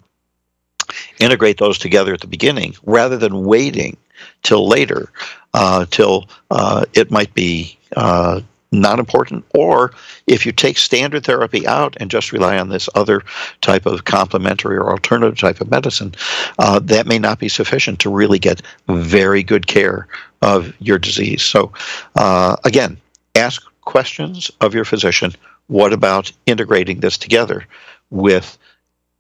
Integrate 1.19 1.59
those 1.59 1.79
together 1.79 2.13
at 2.13 2.21
the 2.21 2.27
beginning 2.27 2.75
rather 2.85 3.17
than 3.17 3.45
waiting 3.45 3.97
till 4.43 4.69
later, 4.69 5.11
uh, 5.55 5.87
till 5.91 6.29
uh, 6.51 6.85
it 6.95 7.11
might 7.11 7.33
be 7.35 7.79
uh, 7.97 8.41
not 8.73 8.99
important. 8.99 9.45
Or 9.55 9.93
if 10.27 10.47
you 10.47 10.53
take 10.53 10.79
standard 10.79 11.25
therapy 11.25 11.67
out 11.67 11.97
and 11.99 12.11
just 12.11 12.33
rely 12.33 12.59
on 12.59 12.69
this 12.69 12.89
other 12.95 13.23
type 13.61 13.87
of 13.87 14.05
complementary 14.05 14.77
or 14.77 14.91
alternative 14.91 15.39
type 15.39 15.61
of 15.61 15.71
medicine, 15.71 16.15
uh, 16.59 16.79
that 16.81 17.07
may 17.07 17.19
not 17.19 17.39
be 17.39 17.49
sufficient 17.49 17.99
to 18.01 18.11
really 18.11 18.39
get 18.39 18.63
very 18.89 19.43
good 19.43 19.67
care 19.67 20.07
of 20.43 20.73
your 20.81 20.99
disease. 20.99 21.43
So, 21.43 21.73
uh, 22.17 22.57
again, 22.65 22.99
ask 23.35 23.63
questions 23.83 24.51
of 24.61 24.75
your 24.75 24.85
physician. 24.85 25.35
What 25.67 25.93
about 25.93 26.33
integrating 26.47 27.01
this 27.01 27.19
together 27.19 27.67
with 28.11 28.59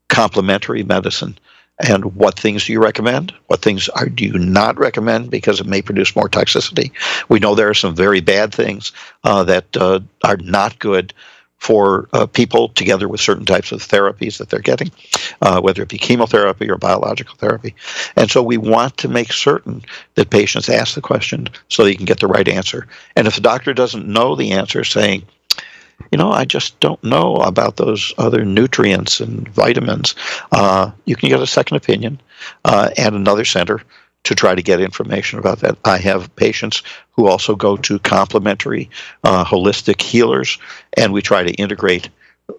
complementary 0.08 0.82
medicine? 0.82 1.38
and 1.82 2.14
what 2.14 2.38
things 2.38 2.66
do 2.66 2.72
you 2.72 2.82
recommend? 2.82 3.32
What 3.46 3.62
things 3.62 3.88
are, 3.90 4.08
do 4.08 4.24
you 4.24 4.38
not 4.38 4.78
recommend 4.78 5.30
because 5.30 5.60
it 5.60 5.66
may 5.66 5.82
produce 5.82 6.14
more 6.14 6.28
toxicity? 6.28 6.92
We 7.28 7.38
know 7.38 7.54
there 7.54 7.70
are 7.70 7.74
some 7.74 7.94
very 7.94 8.20
bad 8.20 8.54
things 8.54 8.92
uh, 9.24 9.44
that 9.44 9.76
uh, 9.76 10.00
are 10.24 10.36
not 10.38 10.78
good 10.78 11.14
for 11.56 12.08
uh, 12.14 12.26
people 12.26 12.70
together 12.70 13.06
with 13.06 13.20
certain 13.20 13.44
types 13.44 13.70
of 13.70 13.82
therapies 13.82 14.38
that 14.38 14.48
they're 14.48 14.60
getting, 14.60 14.90
uh, 15.42 15.60
whether 15.60 15.82
it 15.82 15.90
be 15.90 15.98
chemotherapy 15.98 16.70
or 16.70 16.78
biological 16.78 17.36
therapy. 17.36 17.74
And 18.16 18.30
so 18.30 18.42
we 18.42 18.56
want 18.56 18.96
to 18.98 19.08
make 19.08 19.30
certain 19.30 19.82
that 20.14 20.30
patients 20.30 20.70
ask 20.70 20.94
the 20.94 21.02
question 21.02 21.48
so 21.68 21.84
they 21.84 21.94
can 21.94 22.06
get 22.06 22.20
the 22.20 22.28
right 22.28 22.48
answer. 22.48 22.88
And 23.14 23.26
if 23.26 23.34
the 23.34 23.42
doctor 23.42 23.74
doesn't 23.74 24.08
know 24.08 24.36
the 24.36 24.52
answer, 24.52 24.84
saying, 24.84 25.24
you 26.10 26.18
know, 26.18 26.30
I 26.30 26.44
just 26.44 26.78
don't 26.80 27.02
know 27.04 27.36
about 27.36 27.76
those 27.76 28.12
other 28.18 28.44
nutrients 28.44 29.20
and 29.20 29.48
vitamins. 29.48 30.14
Uh, 30.50 30.90
you 31.04 31.16
can 31.16 31.28
get 31.28 31.40
a 31.40 31.46
second 31.46 31.76
opinion 31.76 32.20
uh, 32.64 32.90
at 32.96 33.12
another 33.12 33.44
center 33.44 33.80
to 34.24 34.34
try 34.34 34.54
to 34.54 34.62
get 34.62 34.80
information 34.80 35.38
about 35.38 35.60
that. 35.60 35.78
I 35.84 35.98
have 35.98 36.34
patients 36.36 36.82
who 37.12 37.26
also 37.26 37.54
go 37.54 37.76
to 37.78 37.98
complementary 38.00 38.90
uh, 39.24 39.44
holistic 39.44 40.00
healers, 40.02 40.58
and 40.96 41.12
we 41.12 41.22
try 41.22 41.42
to 41.42 41.52
integrate 41.52 42.10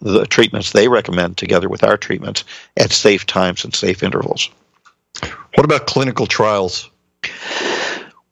the 0.01 0.25
treatments 0.25 0.71
they 0.71 0.87
recommend 0.87 1.37
together 1.37 1.69
with 1.69 1.83
our 1.83 1.97
treatments 1.97 2.43
at 2.77 2.91
safe 2.91 3.25
times 3.25 3.65
and 3.65 3.75
safe 3.75 4.03
intervals. 4.03 4.49
What 5.55 5.65
about 5.65 5.85
clinical 5.85 6.25
trials? 6.25 6.89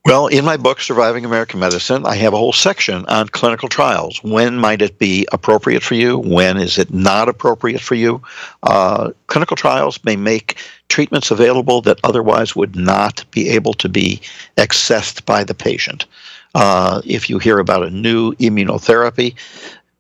Well, 0.09 0.25
in 0.25 0.43
my 0.43 0.57
book, 0.57 0.81
Surviving 0.81 1.23
American 1.23 1.59
Medicine, 1.59 2.03
I 2.07 2.15
have 2.15 2.33
a 2.33 2.37
whole 2.37 2.51
section 2.51 3.05
on 3.05 3.27
clinical 3.27 3.69
trials. 3.69 4.23
When 4.23 4.57
might 4.57 4.81
it 4.81 4.97
be 4.97 5.27
appropriate 5.31 5.83
for 5.83 5.93
you? 5.93 6.17
When 6.17 6.57
is 6.57 6.79
it 6.79 6.91
not 6.91 7.29
appropriate 7.29 7.79
for 7.79 7.93
you? 7.93 8.19
Uh, 8.63 9.11
clinical 9.27 9.55
trials 9.55 10.03
may 10.03 10.15
make 10.15 10.57
treatments 10.87 11.29
available 11.29 11.83
that 11.83 11.99
otherwise 12.03 12.55
would 12.55 12.75
not 12.75 13.23
be 13.29 13.49
able 13.49 13.75
to 13.75 13.87
be 13.87 14.19
accessed 14.57 15.25
by 15.25 15.43
the 15.43 15.53
patient. 15.53 16.07
Uh, 16.55 17.03
if 17.05 17.29
you 17.29 17.37
hear 17.37 17.59
about 17.59 17.85
a 17.85 17.91
new 17.91 18.33
immunotherapy, 18.37 19.35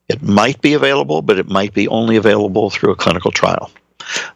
it 0.07 0.23
might 0.23 0.59
be 0.59 0.73
available, 0.73 1.21
but 1.21 1.37
it 1.37 1.49
might 1.49 1.75
be 1.75 1.87
only 1.87 2.15
available 2.15 2.71
through 2.71 2.91
a 2.91 2.95
clinical 2.95 3.29
trial. 3.29 3.69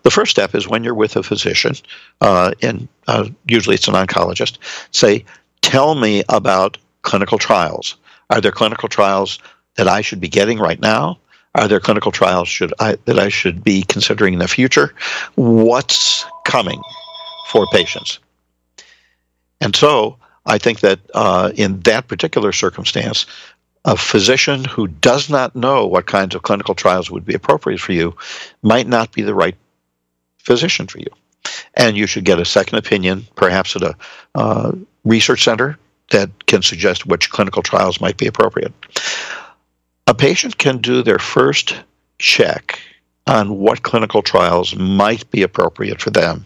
The 0.04 0.12
first 0.12 0.30
step 0.30 0.54
is 0.54 0.68
when 0.68 0.84
you're 0.84 0.94
with 0.94 1.16
a 1.16 1.24
physician, 1.24 1.74
uh, 2.22 2.52
and 2.62 2.88
uh, 3.08 3.28
usually 3.48 3.74
it's 3.74 3.88
an 3.88 3.96
oncologist, 3.96 4.60
say, 4.92 5.26
tell 5.64 5.96
me 5.96 6.24
about 6.30 6.78
clinical 7.02 7.40
trials. 7.40 7.96
Are 8.30 8.40
there 8.40 8.52
clinical 8.52 8.90
trials 8.90 9.40
that 9.76 9.88
I 9.88 10.02
should 10.02 10.20
be 10.20 10.30
getting 10.30 10.60
right 10.60 10.80
now? 10.80 11.18
Are 11.56 11.68
there 11.68 11.80
clinical 11.80 12.12
trials 12.12 12.48
should 12.48 12.74
I, 12.80 12.98
that 13.06 13.18
I 13.18 13.30
should 13.30 13.64
be 13.64 13.84
considering 13.84 14.34
in 14.34 14.40
the 14.40 14.48
future? 14.48 14.94
What's 15.36 16.26
coming 16.46 16.82
for 17.48 17.66
patients? 17.72 18.20
And 19.62 19.76
so 19.76 20.18
I 20.46 20.58
think 20.58 20.82
that 20.82 21.00
uh, 21.14 21.52
in 21.56 21.80
that 21.82 22.08
particular 22.08 22.52
circumstance, 22.52 23.26
a 23.86 23.96
physician 23.96 24.66
who 24.66 24.88
does 24.88 25.30
not 25.30 25.56
know 25.56 25.86
what 25.86 26.06
kinds 26.06 26.36
of 26.36 26.44
clinical 26.44 26.76
trials 26.76 27.12
would 27.12 27.26
be 27.26 27.34
appropriate 27.34 27.80
for 27.80 27.94
you 27.94 28.16
might 28.62 28.88
not 28.88 29.12
be 29.12 29.22
the 29.22 29.36
right 29.36 29.56
physician 30.40 30.88
for 30.88 31.00
you. 31.00 31.08
And 31.76 31.98
you 31.98 32.08
should 32.08 32.26
get 32.26 32.40
a 32.40 32.46
second 32.46 32.78
opinion, 32.78 33.28
perhaps 33.36 33.76
at 33.76 33.84
a 33.84 33.96
uh, 34.36 34.72
research 35.04 35.44
center 35.44 35.78
that 36.12 36.46
can 36.46 36.62
suggest 36.62 37.06
which 37.06 37.30
clinical 37.30 37.62
trials 37.62 38.02
might 38.02 38.18
be 38.18 38.28
appropriate. 38.28 38.74
A 40.08 40.14
patient 40.14 40.58
can 40.58 40.80
do 40.80 41.02
their 41.02 41.20
first 41.20 41.82
check 42.20 42.78
on 43.28 43.58
what 43.58 43.84
clinical 43.84 44.22
trials 44.22 44.76
might 44.76 45.30
be 45.32 45.44
appropriate 45.44 46.02
for 46.02 46.10
them 46.10 46.46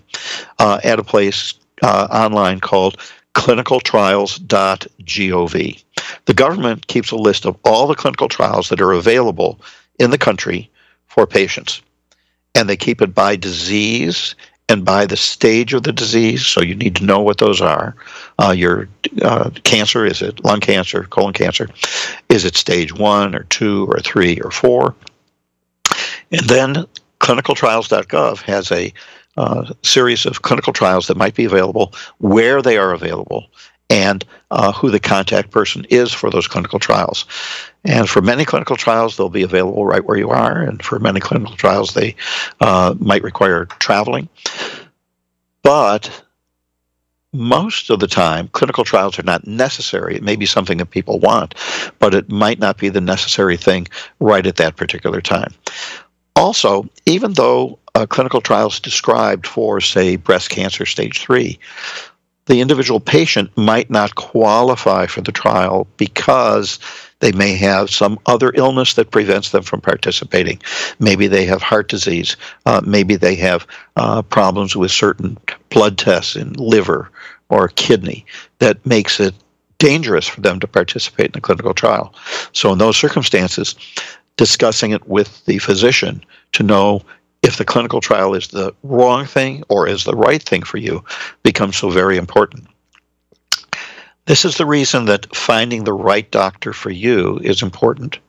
uh, 0.59 0.79
at 0.83 0.99
a 0.99 1.03
place 1.03 1.55
uh, 1.81 2.07
online 2.11 2.59
called 2.59 2.97
clinicaltrials.gov. 3.33 5.83
The 6.25 6.33
government 6.33 6.87
keeps 6.87 7.11
a 7.11 7.15
list 7.15 7.45
of 7.45 7.57
all 7.63 7.87
the 7.87 7.95
clinical 7.95 8.27
trials 8.27 8.67
that 8.69 8.81
are 8.81 8.93
available 8.93 9.59
in 9.99 10.11
the 10.11 10.17
country 10.17 10.69
for 11.07 11.27
patients. 11.27 11.81
And 12.55 12.67
they 12.67 12.77
keep 12.77 13.01
it 13.01 13.13
by 13.13 13.35
disease 13.35 14.35
and 14.69 14.83
by 14.83 15.05
the 15.05 15.17
stage 15.17 15.73
of 15.73 15.83
the 15.83 15.93
disease. 15.93 16.45
So 16.45 16.61
you 16.61 16.75
need 16.75 16.95
to 16.97 17.05
know 17.05 17.21
what 17.21 17.37
those 17.37 17.61
are. 17.61 17.95
Uh, 18.37 18.51
your 18.51 18.89
uh, 19.21 19.49
cancer 19.63 20.05
is 20.05 20.21
it 20.21 20.43
lung 20.43 20.59
cancer, 20.59 21.03
colon 21.03 21.33
cancer? 21.33 21.69
Is 22.29 22.45
it 22.45 22.55
stage 22.55 22.93
one 22.93 23.35
or 23.35 23.43
two 23.43 23.87
or 23.87 23.99
three 23.99 24.39
or 24.41 24.51
four? 24.51 24.95
And 26.31 26.45
then 26.47 26.85
clinicaltrials.gov 27.19 28.41
has 28.41 28.71
a 28.71 28.93
uh, 29.37 29.71
series 29.83 30.25
of 30.25 30.41
clinical 30.41 30.73
trials 30.73 31.07
that 31.07 31.17
might 31.17 31.35
be 31.35 31.45
available, 31.45 31.93
where 32.17 32.61
they 32.61 32.77
are 32.77 32.91
available, 32.91 33.47
and 33.89 34.25
uh, 34.51 34.71
who 34.73 34.89
the 34.89 34.99
contact 34.99 35.51
person 35.51 35.85
is 35.89 36.11
for 36.11 36.29
those 36.29 36.47
clinical 36.47 36.79
trials. 36.79 37.25
And 37.83 38.09
for 38.09 38.21
many 38.21 38.45
clinical 38.45 38.75
trials, 38.75 39.15
they'll 39.15 39.29
be 39.29 39.43
available 39.43 39.85
right 39.85 40.03
where 40.03 40.17
you 40.17 40.29
are, 40.29 40.61
and 40.61 40.83
for 40.83 40.99
many 40.99 41.19
clinical 41.19 41.55
trials, 41.55 41.93
they 41.93 42.15
uh, 42.59 42.95
might 42.99 43.23
require 43.23 43.65
traveling. 43.65 44.27
But 45.63 46.23
most 47.33 47.89
of 47.89 47.99
the 47.99 48.07
time, 48.07 48.47
clinical 48.49 48.83
trials 48.83 49.19
are 49.19 49.23
not 49.23 49.45
necessary. 49.45 50.15
It 50.15 50.23
may 50.23 50.35
be 50.35 50.45
something 50.45 50.77
that 50.77 50.87
people 50.87 51.19
want, 51.19 51.55
but 51.99 52.13
it 52.13 52.29
might 52.29 52.59
not 52.59 52.77
be 52.77 52.89
the 52.89 53.01
necessary 53.01 53.57
thing 53.57 53.87
right 54.19 54.45
at 54.45 54.55
that 54.57 54.75
particular 54.75 55.21
time. 55.21 55.53
Also, 56.35 56.87
even 57.05 57.33
though 57.33 57.79
a 57.95 58.07
clinical 58.07 58.41
trial 58.41 58.67
is 58.67 58.79
described 58.79 59.47
for, 59.47 59.81
say, 59.81 60.15
breast 60.15 60.49
cancer 60.49 60.85
stage 60.85 61.19
three, 61.19 61.59
the 62.47 62.61
individual 62.61 62.99
patient 62.99 63.55
might 63.55 63.89
not 63.89 64.15
qualify 64.15 65.05
for 65.05 65.21
the 65.21 65.31
trial 65.31 65.87
because 65.97 66.79
they 67.19 67.31
may 67.31 67.55
have 67.55 67.89
some 67.89 68.19
other 68.25 68.51
illness 68.55 68.93
that 68.95 69.11
prevents 69.11 69.51
them 69.51 69.63
from 69.63 69.81
participating. 69.81 70.61
Maybe 70.99 71.27
they 71.27 71.45
have 71.45 71.61
heart 71.61 71.89
disease. 71.89 72.37
Uh, 72.65 72.81
maybe 72.85 73.15
they 73.15 73.35
have 73.35 73.67
uh, 73.95 74.21
problems 74.21 74.75
with 74.75 74.91
certain 74.91 75.37
blood 75.69 75.97
tests 75.97 76.35
in 76.35 76.53
liver 76.53 77.11
or 77.49 77.67
kidney 77.69 78.25
that 78.59 78.85
makes 78.85 79.19
it 79.19 79.35
dangerous 79.77 80.27
for 80.27 80.41
them 80.41 80.59
to 80.59 80.67
participate 80.67 81.27
in 81.27 81.31
the 81.33 81.41
clinical 81.41 81.73
trial. 81.73 82.13
So, 82.53 82.71
in 82.71 82.77
those 82.77 82.97
circumstances, 82.97 83.75
discussing 84.37 84.91
it 84.91 85.07
with 85.07 85.43
the 85.45 85.59
physician 85.59 86.23
to 86.53 86.63
know 86.63 87.01
if 87.41 87.57
the 87.57 87.65
clinical 87.65 88.01
trial 88.01 88.33
is 88.33 88.47
the 88.47 88.73
wrong 88.83 89.25
thing 89.25 89.63
or 89.69 89.87
is 89.87 90.03
the 90.03 90.15
right 90.15 90.41
thing 90.41 90.63
for 90.63 90.77
you 90.77 91.03
becomes 91.43 91.77
so 91.77 91.89
very 91.89 92.17
important. 92.17 92.67
This 94.25 94.43
is 94.43 94.57
the 94.57 94.65
reason 94.65 95.05
that 95.05 95.33
finding 95.35 95.83
the 95.83 95.93
right 95.93 96.29
doctor 96.29 96.73
for 96.73 96.89
you 96.89 97.39
is 97.41 97.61
important 97.61 98.19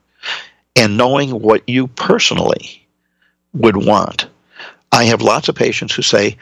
and 0.77 0.97
knowing 0.97 1.31
what 1.31 1.69
you 1.69 1.89
personally 1.89 2.87
would 3.53 3.77
want. 3.77 4.29
I 4.93 5.05
have 5.05 5.23
lots 5.23 5.49
of 5.49 5.57
patients 5.57 5.95
who 5.95 6.03
say, 6.03 6.39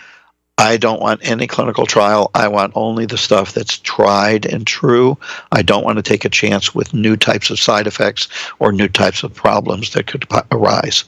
I 0.58 0.76
don't 0.76 1.00
want 1.00 1.20
any 1.28 1.46
clinical 1.46 1.86
trial. 1.86 2.30
I 2.34 2.48
want 2.48 2.72
only 2.74 3.04
the 3.06 3.18
stuff 3.18 3.52
that's 3.52 3.78
tried 3.78 4.46
and 4.46 4.66
true. 4.66 5.18
I 5.52 5.62
don't 5.62 5.84
want 5.84 5.96
to 5.96 6.02
take 6.02 6.24
a 6.24 6.30
chance 6.30 6.74
with 6.74 6.94
new 6.94 7.16
types 7.16 7.50
of 7.50 7.58
side 7.58 7.86
effects 7.86 8.28
or 8.58 8.72
new 8.72 8.88
types 8.88 9.22
of 9.22 9.34
problems 9.34 9.92
that 9.92 10.06
could 10.06 10.26
arise. 10.50 11.04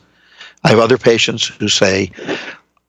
I 0.68 0.72
have 0.72 0.80
other 0.80 0.98
patients 0.98 1.46
who 1.46 1.66
say, 1.66 2.12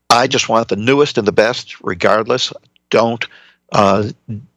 I 0.10 0.28
just 0.28 0.50
want 0.50 0.68
the 0.68 0.76
newest 0.76 1.18
and 1.18 1.26
the 1.26 1.32
best, 1.32 1.80
regardless. 1.82 2.52
Don't 2.90 3.26
uh, 3.72 4.10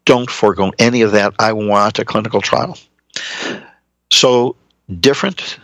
don't 0.05 0.29
forego 0.29 0.73
any 0.81 1.03
of 1.03 1.12
that. 1.12 1.33
I 1.39 1.53
want 1.53 2.01
a 2.01 2.05
clinical 2.05 2.41
trial. 2.41 2.77
So 4.11 4.57
different 4.99 5.57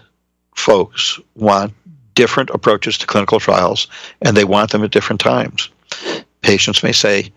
folks 0.54 1.18
want 1.34 1.74
different 2.14 2.50
approaches 2.50 2.96
to 2.98 3.08
clinical 3.08 3.40
trials, 3.40 3.88
and 4.22 4.36
they 4.36 4.44
want 4.44 4.70
them 4.70 4.84
at 4.84 4.92
different 4.92 5.20
times. 5.20 5.68
Patients 6.42 6.84
may 6.84 6.92
say, 6.92 7.32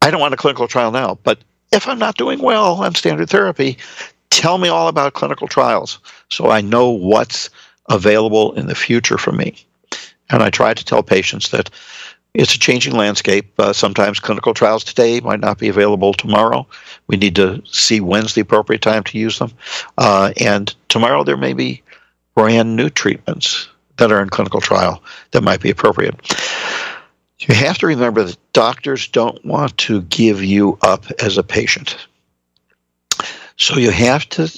I 0.00 0.10
don't 0.10 0.20
want 0.20 0.32
a 0.32 0.38
clinical 0.38 0.66
trial 0.66 0.92
now, 0.92 1.18
but 1.24 1.40
if 1.72 1.86
I'm 1.86 1.98
not 1.98 2.16
doing 2.16 2.40
well 2.40 2.82
on 2.82 2.94
standard 2.94 3.28
therapy, 3.28 3.76
tell 4.30 4.56
me 4.56 4.70
all 4.70 4.88
about 4.88 5.12
clinical 5.12 5.46
trials 5.46 5.98
so 6.30 6.48
I 6.48 6.62
know 6.62 6.88
what's 6.88 7.50
available 7.88 8.52
in 8.54 8.66
the 8.66 8.74
future 8.74 9.18
for 9.18 9.32
me. 9.32 9.64
And 10.30 10.42
I 10.42 10.50
try 10.50 10.74
to 10.74 10.84
tell 10.84 11.02
patients 11.02 11.50
that 11.50 11.70
it's 12.34 12.54
a 12.54 12.58
changing 12.58 12.94
landscape. 12.94 13.58
Uh, 13.58 13.72
sometimes 13.72 14.20
clinical 14.20 14.52
trials 14.52 14.84
today 14.84 15.20
might 15.20 15.40
not 15.40 15.58
be 15.58 15.68
available 15.68 16.12
tomorrow. 16.12 16.66
We 17.06 17.16
need 17.16 17.36
to 17.36 17.62
see 17.64 18.00
when's 18.00 18.34
the 18.34 18.42
appropriate 18.42 18.82
time 18.82 19.04
to 19.04 19.18
use 19.18 19.38
them. 19.38 19.52
Uh, 19.96 20.32
and 20.38 20.74
tomorrow 20.88 21.24
there 21.24 21.38
may 21.38 21.54
be 21.54 21.82
brand 22.34 22.76
new 22.76 22.90
treatments 22.90 23.68
that 23.96 24.12
are 24.12 24.20
in 24.20 24.28
clinical 24.28 24.60
trial 24.60 25.02
that 25.30 25.42
might 25.42 25.62
be 25.62 25.70
appropriate. 25.70 26.14
You 27.38 27.54
have 27.54 27.78
to 27.78 27.86
remember 27.86 28.24
that 28.24 28.52
doctors 28.52 29.08
don't 29.08 29.42
want 29.44 29.76
to 29.78 30.02
give 30.02 30.42
you 30.42 30.78
up 30.82 31.06
as 31.22 31.38
a 31.38 31.42
patient. 31.42 32.06
So 33.56 33.78
you 33.78 33.90
have 33.90 34.28
to 34.30 34.48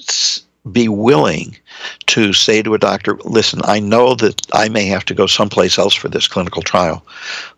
be 0.73 0.89
willing 0.89 1.57
to 2.07 2.33
say 2.33 2.63
to 2.63 2.75
a 2.75 2.79
doctor, 2.79 3.17
listen, 3.25 3.61
I 3.65 3.81
know 3.81 4.15
that 4.17 4.47
I 4.53 4.69
may 4.69 4.87
have 4.87 5.05
to 5.07 5.15
go 5.15 5.27
someplace 5.27 5.79
else 5.79 5.95
for 5.95 6.09
this 6.09 6.29
clinical 6.29 6.63
trial, 6.63 7.05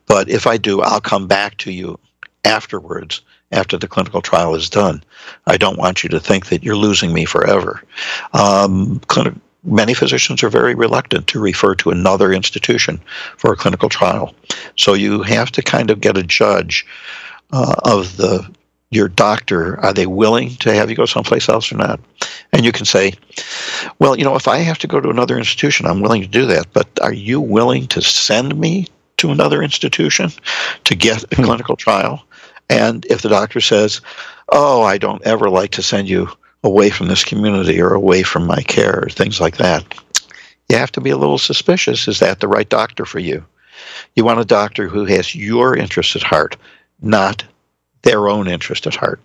but 0.07 0.29
if 0.29 0.47
I 0.47 0.57
do, 0.57 0.81
I'll 0.81 1.01
come 1.01 1.27
back 1.27 1.57
to 1.59 1.73
you 1.73 1.99
afterwards 2.45 3.23
after 3.53 3.77
the 3.77 3.89
clinical 3.89 4.23
trial 4.23 4.55
is 4.55 4.71
done. 4.71 5.03
I 5.47 5.57
don't 5.57 5.79
want 5.79 6.03
you 6.03 6.09
to 6.11 6.21
think 6.21 6.47
that 6.47 6.63
you're 6.63 6.77
losing 6.77 7.13
me 7.13 7.25
forever. 7.25 7.83
Um, 8.33 9.01
clinic, 9.09 9.35
many 9.65 9.95
physicians 9.95 10.43
are 10.43 10.49
very 10.49 10.75
reluctant 10.75 11.27
to 11.29 11.41
refer 11.41 11.75
to 11.77 11.91
another 11.91 12.33
institution 12.33 13.01
for 13.37 13.53
a 13.53 13.57
clinical 13.57 13.89
trial. 13.89 14.35
So 14.77 14.95
you 14.95 15.23
have 15.23 15.51
to 15.53 15.63
kind 15.63 15.91
of 15.91 16.01
get 16.01 16.17
a 16.17 16.23
judge 16.23 16.87
uh, 17.53 17.75
of 17.85 18.17
the 18.17 18.49
your 18.91 19.09
doctor, 19.09 19.78
are 19.80 19.93
they 19.93 20.07
willing 20.07 20.51
to 20.57 20.74
have 20.74 20.91
you 20.91 20.97
go 20.97 21.07
someplace 21.07 21.49
else 21.49 21.72
or 21.72 21.76
not? 21.76 22.01
And 22.53 22.64
you 22.64 22.72
can 22.72 22.84
say, 22.84 23.12
well, 24.01 24.18
you 24.18 24.24
know, 24.24 24.34
if 24.34 24.49
I 24.49 24.59
have 24.59 24.78
to 24.78 24.88
go 24.88 25.01
to 25.01 25.11
another 25.11 25.38
institution, 25.38 25.86
I'm 25.86 26.01
willing 26.01 26.22
to 26.22 26.28
do 26.28 26.47
that. 26.47 26.72
But 26.72 26.88
are 27.01 27.12
you 27.12 27.41
willing 27.41 27.86
to 27.88 28.03
send 28.03 28.59
me 28.59 28.88
to 29.18 29.30
another 29.30 29.62
institution 29.62 30.30
to 30.84 30.95
get 30.97 31.22
a 31.32 31.36
hmm. 31.36 31.45
clinical 31.45 31.76
trial? 31.76 32.24
And 32.68 33.07
if 33.07 33.22
the 33.22 33.28
doctor 33.28 33.61
says, 33.61 34.01
oh, 34.49 34.82
I 34.82 34.99
don't 34.99 35.24
ever 35.24 35.49
like 35.49 35.70
to 35.72 35.82
send 35.82 36.09
you 36.09 36.28
away 36.64 36.91
from 36.91 37.07
this 37.07 37.24
community 37.24 37.80
or 37.80 37.95
away 37.95 38.22
from 38.22 38.47
my 38.47 38.62
care 38.62 39.05
or 39.05 39.09
things 39.09 39.41
like 39.41 39.57
that, 39.59 39.84
you 40.68 40.76
have 40.76 40.93
to 40.93 41.01
be 41.01 41.11
a 41.11 41.16
little 41.16 41.38
suspicious. 41.38 42.09
Is 42.09 42.18
that 42.18 42.41
the 42.41 42.49
right 42.49 42.68
doctor 42.68 43.05
for 43.05 43.18
you? 43.18 43.45
You 44.14 44.24
want 44.24 44.41
a 44.41 44.45
doctor 44.45 44.88
who 44.88 45.05
has 45.05 45.34
your 45.34 45.76
interest 45.76 46.16
at 46.16 46.22
heart, 46.22 46.57
not 47.01 47.45
their 48.03 48.28
own 48.28 48.48
interest 48.48 48.86
at 48.86 48.94
heart. 48.94 49.20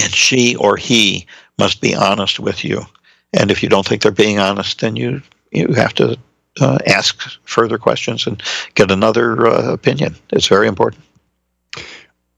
And 0.00 0.12
she 0.12 0.54
or 0.56 0.76
he 0.76 1.26
must 1.58 1.80
be 1.80 1.94
honest 1.94 2.38
with 2.38 2.64
you. 2.64 2.82
And 3.32 3.50
if 3.50 3.62
you 3.62 3.68
don't 3.68 3.86
think 3.86 4.02
they're 4.02 4.12
being 4.12 4.38
honest, 4.38 4.80
then 4.80 4.96
you 4.96 5.22
you 5.50 5.72
have 5.74 5.94
to 5.94 6.18
uh, 6.60 6.78
ask 6.86 7.20
further 7.44 7.78
questions 7.78 8.26
and 8.26 8.42
get 8.74 8.90
another 8.90 9.46
uh, 9.46 9.72
opinion. 9.72 10.14
It's 10.30 10.46
very 10.46 10.68
important. 10.68 11.02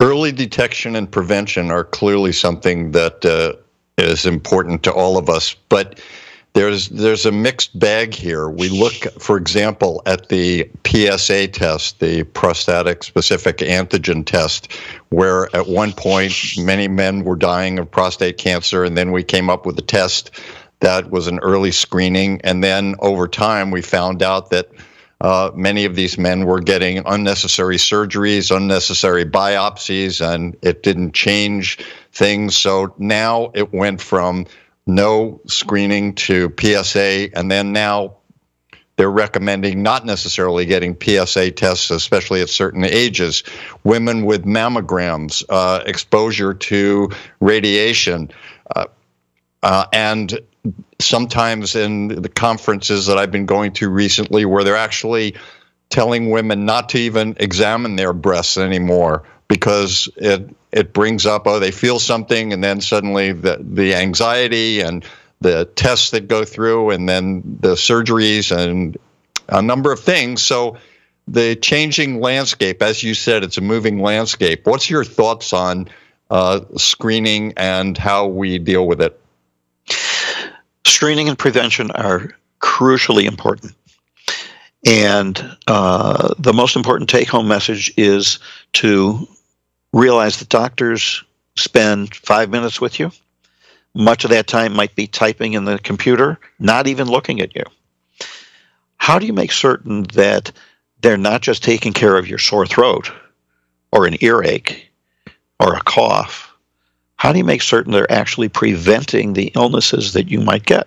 Early 0.00 0.32
detection 0.32 0.96
and 0.96 1.10
prevention 1.10 1.70
are 1.70 1.84
clearly 1.84 2.32
something 2.32 2.92
that 2.92 3.24
uh, 3.24 3.54
is 3.98 4.26
important 4.26 4.82
to 4.84 4.92
all 4.92 5.18
of 5.18 5.28
us, 5.28 5.54
but 5.68 6.00
there's 6.52 6.88
there's 6.88 7.26
a 7.26 7.32
mixed 7.32 7.78
bag 7.78 8.12
here. 8.12 8.48
We 8.48 8.68
look, 8.68 8.94
for 9.20 9.36
example, 9.36 10.02
at 10.06 10.28
the 10.28 10.68
PSA 10.84 11.48
test, 11.48 12.00
the 12.00 12.24
prostatic 12.24 13.04
specific 13.04 13.58
antigen 13.58 14.26
test, 14.26 14.72
where 15.10 15.54
at 15.54 15.68
one 15.68 15.92
point 15.92 16.34
many 16.58 16.88
men 16.88 17.22
were 17.22 17.36
dying 17.36 17.78
of 17.78 17.90
prostate 17.90 18.38
cancer, 18.38 18.82
and 18.82 18.96
then 18.96 19.12
we 19.12 19.22
came 19.22 19.48
up 19.48 19.64
with 19.64 19.78
a 19.78 19.82
test 19.82 20.32
that 20.80 21.10
was 21.10 21.28
an 21.28 21.38
early 21.40 21.70
screening, 21.70 22.40
and 22.42 22.64
then 22.64 22.96
over 22.98 23.28
time 23.28 23.70
we 23.70 23.82
found 23.82 24.22
out 24.22 24.50
that. 24.50 24.68
Uh, 25.22 25.50
many 25.54 25.84
of 25.84 25.96
these 25.96 26.16
men 26.16 26.46
were 26.46 26.60
getting 26.60 27.02
unnecessary 27.04 27.76
surgeries, 27.76 28.56
unnecessary 28.56 29.26
biopsies, 29.26 30.26
and 30.26 30.56
it 30.62 30.82
didn't 30.82 31.12
change 31.12 31.76
things. 32.10 32.56
So 32.56 32.94
now 32.96 33.50
it 33.52 33.70
went 33.70 34.00
from 34.00 34.46
no 34.94 35.40
screening 35.46 36.14
to 36.14 36.52
PSA, 36.58 37.30
and 37.34 37.50
then 37.50 37.72
now 37.72 38.16
they're 38.96 39.10
recommending 39.10 39.82
not 39.82 40.04
necessarily 40.04 40.66
getting 40.66 40.94
PSA 41.00 41.52
tests, 41.52 41.90
especially 41.90 42.42
at 42.42 42.50
certain 42.50 42.84
ages. 42.84 43.44
Women 43.82 44.26
with 44.26 44.44
mammograms, 44.44 45.42
uh, 45.48 45.82
exposure 45.86 46.52
to 46.52 47.08
radiation, 47.40 48.30
uh, 48.74 48.86
uh, 49.62 49.86
and 49.92 50.38
sometimes 50.98 51.76
in 51.76 52.08
the 52.08 52.28
conferences 52.28 53.06
that 53.06 53.16
I've 53.16 53.30
been 53.30 53.46
going 53.46 53.72
to 53.74 53.88
recently, 53.88 54.44
where 54.44 54.64
they're 54.64 54.76
actually 54.76 55.36
telling 55.88 56.30
women 56.30 56.66
not 56.66 56.90
to 56.90 56.98
even 56.98 57.36
examine 57.40 57.96
their 57.96 58.12
breasts 58.12 58.58
anymore 58.58 59.24
because 59.50 60.08
it 60.16 60.48
it 60.70 60.92
brings 60.92 61.26
up 61.26 61.42
oh 61.46 61.58
they 61.58 61.72
feel 61.72 61.98
something 61.98 62.52
and 62.52 62.62
then 62.62 62.80
suddenly 62.80 63.32
the 63.32 63.58
the 63.60 63.94
anxiety 63.96 64.80
and 64.80 65.04
the 65.40 65.64
tests 65.74 66.12
that 66.12 66.28
go 66.28 66.44
through 66.44 66.90
and 66.90 67.08
then 67.08 67.42
the 67.60 67.74
surgeries 67.74 68.56
and 68.56 68.96
a 69.48 69.60
number 69.60 69.90
of 69.90 69.98
things. 69.98 70.42
So 70.42 70.76
the 71.26 71.56
changing 71.56 72.20
landscape 72.20 72.80
as 72.80 73.02
you 73.02 73.14
said 73.14 73.42
it's 73.42 73.58
a 73.58 73.60
moving 73.60 73.98
landscape. 73.98 74.66
What's 74.66 74.88
your 74.88 75.02
thoughts 75.02 75.52
on 75.52 75.88
uh, 76.30 76.60
screening 76.76 77.52
and 77.56 77.98
how 77.98 78.28
we 78.28 78.58
deal 78.58 78.86
with 78.86 79.02
it? 79.02 79.20
Screening 80.86 81.28
and 81.28 81.36
prevention 81.36 81.90
are 81.90 82.36
crucially 82.60 83.24
important. 83.24 83.74
And 84.86 85.56
uh, 85.66 86.34
the 86.38 86.52
most 86.52 86.76
important 86.76 87.10
take 87.10 87.28
home 87.28 87.48
message 87.48 87.92
is 87.96 88.38
to 88.74 89.28
realize 89.92 90.38
that 90.38 90.48
doctors 90.48 91.24
spend 91.56 92.14
five 92.14 92.50
minutes 92.50 92.80
with 92.80 92.98
you. 92.98 93.10
Much 93.94 94.24
of 94.24 94.30
that 94.30 94.46
time 94.46 94.72
might 94.74 94.94
be 94.94 95.06
typing 95.06 95.54
in 95.54 95.64
the 95.64 95.78
computer, 95.78 96.38
not 96.58 96.86
even 96.86 97.08
looking 97.08 97.40
at 97.40 97.54
you. 97.56 97.64
How 98.96 99.18
do 99.18 99.26
you 99.26 99.32
make 99.32 99.52
certain 99.52 100.04
that 100.14 100.52
they're 101.00 101.16
not 101.16 101.42
just 101.42 101.64
taking 101.64 101.92
care 101.92 102.16
of 102.16 102.28
your 102.28 102.38
sore 102.38 102.66
throat 102.66 103.10
or 103.90 104.06
an 104.06 104.16
earache 104.20 104.90
or 105.58 105.74
a 105.74 105.82
cough? 105.82 106.54
How 107.16 107.32
do 107.32 107.38
you 107.38 107.44
make 107.44 107.62
certain 107.62 107.92
they're 107.92 108.10
actually 108.10 108.48
preventing 108.48 109.32
the 109.32 109.52
illnesses 109.54 110.12
that 110.12 110.30
you 110.30 110.40
might 110.40 110.64
get? 110.64 110.86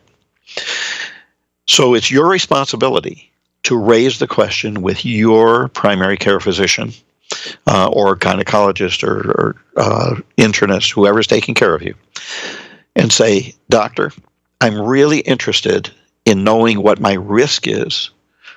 So 1.68 1.93
it's 1.93 2.12
your 2.12 2.28
responsibility 2.28 3.32
to 3.64 3.78
raise 3.78 4.20
the 4.20 4.28
question 4.28 4.82
with 4.82 5.06
your 5.06 5.68
primary 5.70 6.18
care 6.18 6.39
physician 6.39 6.93
uh, 7.68 7.88
or 7.88 8.16
gynecologist 8.16 9.04
or, 9.04 9.32
or 9.32 9.56
uh, 9.78 10.16
internist, 10.38 10.91
whoever's 10.91 11.28
taking 11.28 11.56
care 11.56 11.76
of 11.76 11.82
you, 11.82 11.96
and 12.96 13.12
say, 13.12 13.54
Doctor, 13.70 14.12
I'm 14.62 14.80
really 14.80 15.20
interested 15.20 15.91
in 16.26 16.44
knowing 16.44 16.82
what 16.82 17.00
my 17.00 17.14
risk 17.14 17.68
is 17.68 18.10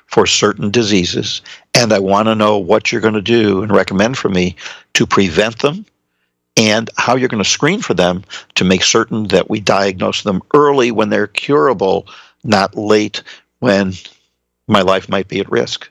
for 0.06 0.26
certain 0.26 0.70
diseases, 0.70 1.42
and 1.74 1.92
I 1.92 1.98
want 1.98 2.28
to 2.28 2.34
know 2.34 2.58
what 2.58 2.92
you're 2.92 3.00
going 3.00 3.14
to 3.14 3.22
do 3.22 3.62
and 3.62 3.72
recommend 3.72 4.16
for 4.16 4.28
me 4.28 4.56
to 4.94 5.06
prevent 5.06 5.58
them 5.58 5.84
and 6.56 6.88
how 6.96 7.16
you're 7.16 7.28
going 7.28 7.42
to 7.42 7.48
screen 7.48 7.82
for 7.82 7.94
them 7.94 8.24
to 8.54 8.64
make 8.64 8.82
certain 8.82 9.24
that 9.28 9.50
we 9.50 9.60
diagnose 9.60 10.22
them 10.22 10.42
early 10.54 10.90
when 10.90 11.10
they're 11.10 11.26
curable, 11.26 12.06
not 12.44 12.76
late 12.76 13.22
when 13.58 13.92
my 14.66 14.80
life 14.80 15.08
might 15.08 15.28
be 15.28 15.40
at 15.40 15.50
risk. 15.50 15.88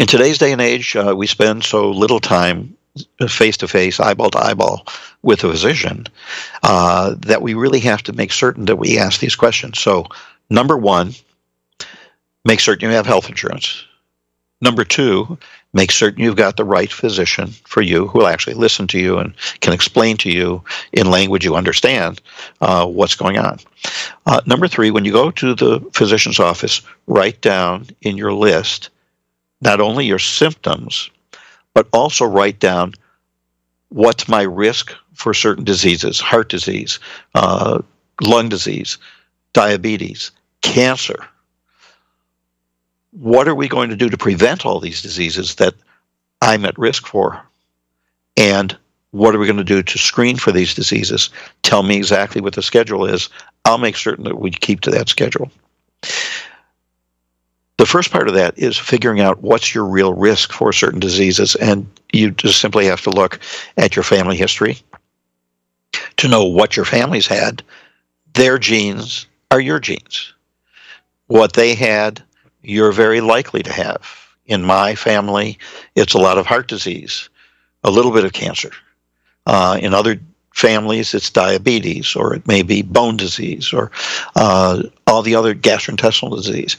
In 0.00 0.06
today's 0.06 0.38
day 0.38 0.50
and 0.50 0.62
age, 0.62 0.96
uh, 0.96 1.14
we 1.14 1.26
spend 1.26 1.62
so 1.62 1.90
little 1.90 2.20
time 2.20 2.74
face 3.28 3.58
to 3.58 3.68
face, 3.68 4.00
eyeball 4.00 4.30
to 4.30 4.38
eyeball 4.38 4.86
with 5.20 5.44
a 5.44 5.50
physician 5.50 6.06
uh, 6.62 7.14
that 7.18 7.42
we 7.42 7.52
really 7.52 7.80
have 7.80 8.02
to 8.04 8.14
make 8.14 8.32
certain 8.32 8.64
that 8.64 8.76
we 8.76 8.96
ask 8.96 9.20
these 9.20 9.36
questions. 9.36 9.78
So, 9.78 10.06
number 10.48 10.74
one, 10.74 11.12
make 12.46 12.60
certain 12.60 12.88
you 12.88 12.96
have 12.96 13.04
health 13.04 13.28
insurance. 13.28 13.84
Number 14.62 14.84
two, 14.84 15.36
make 15.74 15.90
certain 15.90 16.24
you've 16.24 16.34
got 16.34 16.56
the 16.56 16.64
right 16.64 16.90
physician 16.90 17.48
for 17.66 17.82
you 17.82 18.06
who 18.06 18.20
will 18.20 18.26
actually 18.26 18.54
listen 18.54 18.86
to 18.86 18.98
you 18.98 19.18
and 19.18 19.34
can 19.60 19.74
explain 19.74 20.16
to 20.16 20.30
you 20.30 20.64
in 20.94 21.10
language 21.10 21.44
you 21.44 21.56
understand 21.56 22.22
uh, 22.62 22.86
what's 22.86 23.16
going 23.16 23.36
on. 23.36 23.58
Uh, 24.24 24.40
number 24.46 24.66
three, 24.66 24.90
when 24.90 25.04
you 25.04 25.12
go 25.12 25.30
to 25.30 25.54
the 25.54 25.78
physician's 25.92 26.40
office, 26.40 26.80
write 27.06 27.42
down 27.42 27.86
in 28.00 28.16
your 28.16 28.32
list 28.32 28.88
not 29.60 29.80
only 29.80 30.06
your 30.06 30.18
symptoms, 30.18 31.10
but 31.74 31.88
also 31.92 32.24
write 32.24 32.58
down 32.58 32.94
what's 33.88 34.28
my 34.28 34.42
risk 34.42 34.92
for 35.14 35.34
certain 35.34 35.64
diseases 35.64 36.20
heart 36.20 36.48
disease, 36.48 36.98
uh, 37.34 37.80
lung 38.20 38.48
disease, 38.48 38.98
diabetes, 39.52 40.30
cancer. 40.62 41.26
What 43.12 43.48
are 43.48 43.54
we 43.54 43.68
going 43.68 43.90
to 43.90 43.96
do 43.96 44.08
to 44.08 44.16
prevent 44.16 44.64
all 44.64 44.80
these 44.80 45.02
diseases 45.02 45.56
that 45.56 45.74
I'm 46.40 46.64
at 46.64 46.78
risk 46.78 47.06
for? 47.06 47.42
And 48.36 48.76
what 49.10 49.34
are 49.34 49.38
we 49.38 49.46
going 49.46 49.56
to 49.56 49.64
do 49.64 49.82
to 49.82 49.98
screen 49.98 50.36
for 50.36 50.52
these 50.52 50.74
diseases? 50.74 51.30
Tell 51.62 51.82
me 51.82 51.96
exactly 51.96 52.40
what 52.40 52.54
the 52.54 52.62
schedule 52.62 53.04
is. 53.04 53.28
I'll 53.64 53.78
make 53.78 53.96
certain 53.96 54.24
that 54.24 54.38
we 54.38 54.50
keep 54.50 54.80
to 54.82 54.90
that 54.92 55.08
schedule. 55.08 55.50
The 57.80 57.86
first 57.86 58.10
part 58.10 58.28
of 58.28 58.34
that 58.34 58.58
is 58.58 58.76
figuring 58.76 59.20
out 59.20 59.40
what's 59.40 59.74
your 59.74 59.86
real 59.86 60.12
risk 60.12 60.52
for 60.52 60.70
certain 60.70 61.00
diseases, 61.00 61.54
and 61.54 61.86
you 62.12 62.30
just 62.30 62.60
simply 62.60 62.84
have 62.84 63.00
to 63.00 63.10
look 63.10 63.40
at 63.78 63.96
your 63.96 64.02
family 64.02 64.36
history 64.36 64.76
to 66.18 66.28
know 66.28 66.44
what 66.44 66.76
your 66.76 66.84
family's 66.84 67.26
had. 67.26 67.62
Their 68.34 68.58
genes 68.58 69.26
are 69.50 69.60
your 69.60 69.80
genes. 69.80 70.34
What 71.28 71.54
they 71.54 71.74
had, 71.74 72.22
you're 72.60 72.92
very 72.92 73.22
likely 73.22 73.62
to 73.62 73.72
have. 73.72 74.06
In 74.44 74.62
my 74.62 74.94
family, 74.94 75.58
it's 75.94 76.12
a 76.12 76.18
lot 76.18 76.36
of 76.36 76.44
heart 76.44 76.68
disease, 76.68 77.30
a 77.82 77.90
little 77.90 78.12
bit 78.12 78.26
of 78.26 78.34
cancer. 78.34 78.72
Uh, 79.46 79.78
in 79.80 79.94
other 79.94 80.20
families, 80.54 81.14
it's 81.14 81.30
diabetes, 81.30 82.14
or 82.14 82.34
it 82.34 82.46
may 82.46 82.62
be 82.62 82.82
bone 82.82 83.16
disease, 83.16 83.72
or 83.72 83.90
uh, 84.36 84.82
all 85.06 85.22
the 85.22 85.34
other 85.34 85.54
gastrointestinal 85.54 86.36
disease. 86.36 86.76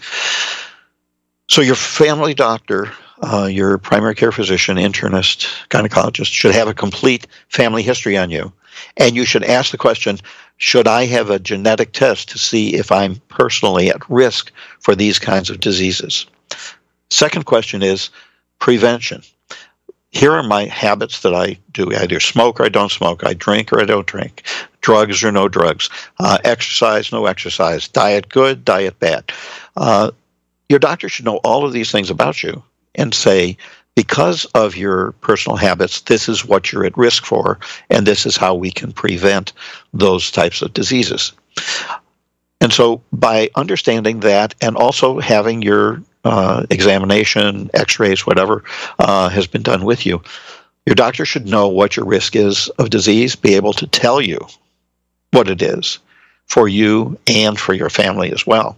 So 1.52 1.62
your 1.62 1.76
family 1.76 2.34
doctor, 2.34 2.94
uh, 3.22 3.50
your 3.52 3.78
primary 3.78 4.16
care 4.16 4.32
physician, 4.32 4.78
internist, 4.78 5.48
gynecologist 5.68 6.32
should 6.32 6.56
have 6.56 6.70
a 6.70 6.74
complete 6.74 7.28
family 7.50 7.84
history 7.84 8.18
on 8.18 8.32
you. 8.32 8.54
And 8.96 9.18
you 9.18 9.26
should 9.26 9.44
ask 9.44 9.70
the 9.72 9.78
question 9.78 10.20
should 10.56 10.88
I 10.88 11.08
have 11.08 11.30
a 11.30 11.40
genetic 11.40 11.92
test 11.92 12.30
to 12.30 12.38
see 12.38 12.76
if 12.76 12.90
I'm 12.90 13.18
personally 13.28 13.90
at 13.90 14.10
risk 14.10 14.54
for 14.80 14.96
these 14.96 15.20
kinds 15.20 15.50
of 15.50 15.60
diseases? 15.60 16.26
Second 17.10 17.46
question 17.46 17.84
is 17.84 18.12
prevention. 18.60 19.22
Here 20.12 20.32
are 20.32 20.44
my 20.44 20.68
habits 20.68 21.20
that 21.20 21.36
I 21.36 21.58
do. 21.74 21.92
I 21.92 22.04
either 22.04 22.22
smoke 22.22 22.62
or 22.62 22.64
I 22.64 22.70
don't 22.70 22.92
smoke. 22.92 23.26
I 23.26 23.34
drink 23.34 23.74
or 23.74 23.82
I 23.82 23.86
don't 23.86 24.08
drink. 24.08 24.44
Drugs 24.80 25.22
or 25.22 25.34
no 25.34 25.50
drugs. 25.50 25.90
Uh, 26.18 26.38
exercise, 26.46 27.12
no 27.12 27.26
exercise. 27.26 27.90
Diet 27.90 28.30
good, 28.30 28.64
diet 28.64 28.98
bad. 29.02 29.34
Uh, 29.76 30.12
your 30.72 30.80
doctor 30.80 31.10
should 31.10 31.26
know 31.26 31.38
all 31.44 31.66
of 31.66 31.74
these 31.74 31.92
things 31.92 32.10
about 32.10 32.44
you 32.44 32.64
and 32.96 33.14
say, 33.14 33.58
because 33.96 34.46
of 34.56 34.78
your 34.78 35.14
personal 35.22 35.58
habits, 35.58 36.02
this 36.02 36.30
is 36.30 36.46
what 36.46 36.72
you're 36.72 36.86
at 36.86 36.98
risk 36.98 37.26
for, 37.26 37.60
and 37.90 38.08
this 38.08 38.26
is 38.26 38.38
how 38.38 38.56
we 38.56 38.72
can 38.72 38.94
prevent 38.94 39.54
those 39.94 40.32
types 40.32 40.64
of 40.64 40.74
diseases. 40.74 41.34
And 42.62 42.74
so, 42.74 43.04
by 43.12 43.50
understanding 43.56 44.22
that 44.22 44.56
and 44.62 44.78
also 44.78 45.20
having 45.20 45.62
your 45.62 46.02
uh, 46.24 46.66
examination, 46.70 47.70
x 47.74 48.00
rays, 48.00 48.26
whatever 48.26 48.64
uh, 49.00 49.30
has 49.30 49.48
been 49.48 49.64
done 49.64 49.86
with 49.86 50.06
you, 50.06 50.22
Your 50.86 50.96
doctor 50.96 51.26
should 51.26 51.48
know 51.48 51.70
what 51.70 51.96
your 51.96 52.06
risk 52.06 52.36
is 52.36 52.70
of 52.80 52.90
disease, 52.90 53.36
be 53.36 53.56
able 53.56 53.74
to 53.74 53.88
tell 53.88 54.22
you 54.22 54.40
what 55.32 55.50
it 55.50 55.62
is 55.62 56.00
for 56.48 56.68
you 56.68 57.18
and 57.28 57.60
for 57.60 57.74
your 57.74 57.90
family 57.90 58.32
as 58.32 58.48
well. 58.48 58.78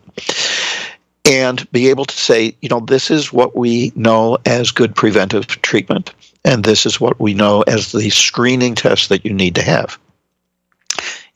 And 1.26 1.70
be 1.72 1.90
able 1.90 2.06
to 2.06 2.16
say, 2.16 2.56
you 2.62 2.70
know, 2.70 2.82
this 2.82 3.10
is 3.10 3.32
what 3.32 3.56
we 3.56 3.94
know 3.96 4.38
as 4.46 4.72
good 4.72 4.96
preventive 4.96 5.48
treatment, 5.48 6.14
and 6.44 6.64
this 6.64 6.86
is 6.86 7.00
what 7.00 7.20
we 7.20 7.34
know 7.34 7.62
as 7.62 7.92
the 7.94 8.10
screening 8.10 8.76
test 8.76 9.10
that 9.10 9.24
you 9.24 9.34
need 9.34 9.56
to 9.56 9.62
have. 9.62 9.98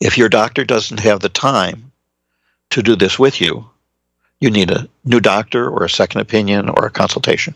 If 0.00 0.18
your 0.18 0.28
doctor 0.28 0.64
doesn't 0.64 1.00
have 1.00 1.20
the 1.20 1.30
time 1.30 1.90
to 2.70 2.82
do 2.82 2.96
this 2.96 3.18
with 3.18 3.40
you, 3.40 3.68
you 4.40 4.50
need 4.50 4.70
a 4.70 4.86
new 5.04 5.20
doctor 5.20 5.68
or 5.68 5.84
a 5.84 5.90
second 5.90 6.20
opinion 6.20 6.68
or 6.68 6.86
a 6.86 6.90
consultation. 6.90 7.54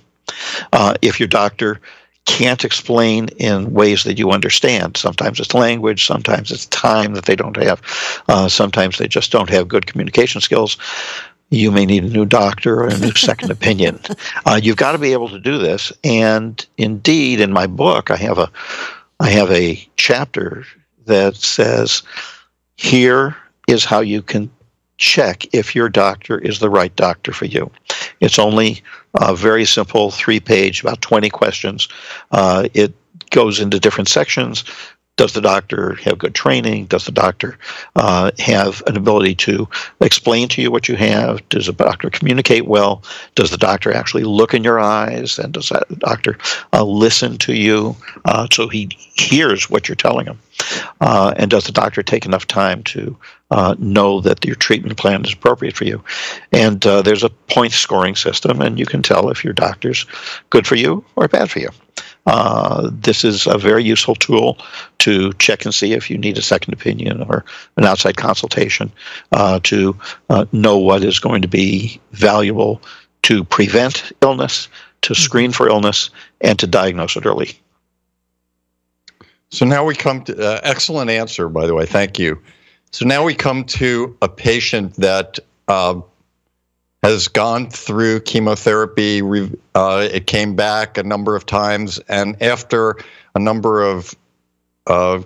Uh, 0.73 0.95
if 1.03 1.21
your 1.21 1.29
doctor 1.29 1.81
can't 2.25 2.65
explain 2.65 3.29
in 3.39 3.73
ways 3.73 4.05
that 4.05 4.19
you 4.19 4.31
understand. 4.31 4.97
Sometimes 4.97 5.41
it's 5.41 5.55
language, 5.55 6.07
sometimes 6.07 6.53
it's 6.53 6.67
time 6.67 7.15
that 7.15 7.25
they 7.25 7.35
don't 7.35 7.57
have, 7.57 7.83
uh, 8.29 8.49
sometimes 8.49 8.99
they 8.99 9.09
just 9.09 9.33
don't 9.33 9.51
have 9.51 9.67
good 9.69 9.87
communication 9.87 10.41
skills. 10.41 10.77
You 11.53 11.71
may 11.71 11.85
need 11.85 12.05
a 12.05 12.09
new 12.09 12.25
doctor 12.25 12.81
or 12.81 12.89
a 12.89 12.99
new 12.99 13.13
second 13.13 13.51
opinion. 13.59 14.01
Uh, 14.47 14.59
you've 14.63 14.77
got 14.77 14.93
to 14.93 14.99
be 14.99 15.13
able 15.13 15.29
to 15.29 15.39
do 15.39 15.59
this, 15.59 15.93
and 16.03 16.65
indeed, 16.79 17.41
in 17.41 17.53
my 17.53 17.67
book, 17.67 18.11
I 18.11 18.17
have 18.17 18.39
a 18.39 18.51
I 19.21 19.31
have 19.31 19.51
a 19.53 19.87
chapter 19.97 20.65
that 21.05 21.37
says, 21.37 22.03
"Here 22.77 23.37
is 23.69 23.85
how 23.85 24.01
you 24.01 24.23
can 24.23 24.51
check 24.97 25.45
if 25.53 25.75
your 25.75 25.89
doctor 25.89 26.39
is 26.39 26.61
the 26.61 26.71
right 26.71 26.95
doctor 26.97 27.33
for 27.33 27.45
you. 27.45 27.71
It's 28.21 28.39
only 28.39 28.83
a 29.21 29.35
very 29.35 29.65
simple 29.65 30.11
three 30.11 30.41
page, 30.41 30.81
about 30.81 31.03
20 31.03 31.29
questions. 31.29 31.89
Uh, 32.31 32.69
it 32.73 32.95
goes 33.31 33.59
into 33.59 33.81
different 33.81 34.09
sections. 34.09 34.65
Does 35.17 35.35
the 35.35 35.43
doctor 35.43 35.95
have 35.97 36.19
good 36.19 36.35
training? 36.35 36.87
Does 36.87 37.05
the 37.05 37.13
doctor 37.13 37.59
uh, 37.95 38.31
have 38.39 38.83
an 38.87 38.97
ability 38.97 39.35
to 39.37 39.69
explain 40.01 40.49
to 40.49 40.63
you 40.63 40.71
what 40.71 40.89
you 40.89 40.97
have? 40.97 41.47
Does 41.51 41.67
the 41.67 41.75
doctor 41.75 42.09
communicate 42.09 42.67
well? 42.67 43.03
Does 43.35 43.51
the 43.51 43.59
doctor 43.59 43.95
actually 43.95 44.25
look 44.25 44.55
in 44.55 44.65
your 44.65 44.81
eyes? 44.81 45.39
And 45.39 45.53
does 45.53 45.69
that 45.69 45.87
doctor 45.99 46.39
uh, 46.73 46.83
listen 46.85 47.37
to 47.39 47.53
you 47.53 47.95
uh, 48.25 48.47
so 48.51 48.69
he 48.69 48.89
hears 49.15 49.69
what 49.69 49.87
you're 49.87 49.97
telling 49.97 50.27
him? 50.27 50.39
Uh, 51.01 51.35
and 51.37 51.51
does 51.51 51.65
the 51.65 51.73
doctor 51.73 52.03
take 52.03 52.25
enough 52.25 52.47
time 52.47 52.83
to 52.85 53.15
uh, 53.51 53.75
know 53.79 54.23
that 54.23 54.43
your 54.47 54.57
treatment 54.57 54.97
plan 54.97 55.25
is 55.27 55.35
appropriate 55.35 55.77
for 55.77 55.85
you? 55.85 56.03
And 56.53 56.85
uh, 56.87 57.03
there's 57.03 57.25
a 57.25 57.29
point 57.29 57.73
scoring 57.73 58.17
system, 58.17 58.63
and 58.63 58.79
you 58.79 58.87
can 58.87 59.03
tell 59.03 59.29
if 59.29 59.45
your 59.45 59.53
doctor's 59.53 60.07
good 60.49 60.67
for 60.67 60.77
you 60.77 61.05
or 61.17 61.29
bad 61.29 61.51
for 61.51 61.59
you. 61.59 61.69
Uh, 62.27 62.91
this 62.93 63.25
is 63.25 63.47
a 63.47 63.59
very 63.59 63.83
useful 63.83 64.15
tool 64.15 64.59
to 64.99 65.33
check 65.35 65.65
and 65.65 65.75
see 65.75 65.93
if 65.93 66.09
you 66.09 66.17
need 66.17 66.39
a 66.39 66.43
second 66.43 66.73
opinion 66.73 67.23
or 67.23 67.45
an 67.77 67.85
outside 67.85 68.17
consultation 68.17 68.93
uh, 69.33 69.59
to 69.65 69.97
uh, 70.31 70.45
know 70.53 70.79
what 70.79 71.03
is 71.03 71.19
going 71.19 71.43
to 71.43 71.49
be 71.49 72.01
valuable 72.13 72.81
to 73.23 73.43
prevent 73.45 74.13
illness, 74.21 74.69
to 75.03 75.13
mm-hmm. 75.13 75.23
screen 75.23 75.53
for 75.53 75.69
illness, 75.69 76.11
and 76.41 76.59
to 76.59 76.67
diagnose 76.67 77.17
it 77.17 77.27
early. 77.27 77.59
So 79.51 79.67
now 79.67 79.85
we 79.85 79.95
come 79.95 80.25
to 80.25 80.41
uh, 80.41 80.61
excellent 80.63 81.11
answer, 81.11 81.49
by 81.49 81.67
the 81.67 81.75
way. 81.75 81.87
Thank 81.87 82.19
you. 82.19 82.41
So 82.93 83.05
now 83.05 83.25
we 83.25 83.35
come 83.35 83.65
to 83.65 84.17
a 84.23 84.29
patient 84.29 84.95
that 84.95 85.39
uh, 85.69 86.01
has 87.03 87.29
gone 87.29 87.69
through 87.69 88.21
chemotherapy. 88.21 89.23
Uh, 89.75 90.09
it 90.11 90.27
came 90.27 90.55
back 90.55 90.99
a 90.99 91.03
number 91.03 91.35
of 91.35 91.45
times, 91.45 91.99
and 92.09 92.41
after 92.43 92.97
a 93.35 93.39
number 93.39 93.83
of 93.83 94.15
uh, 94.87 95.23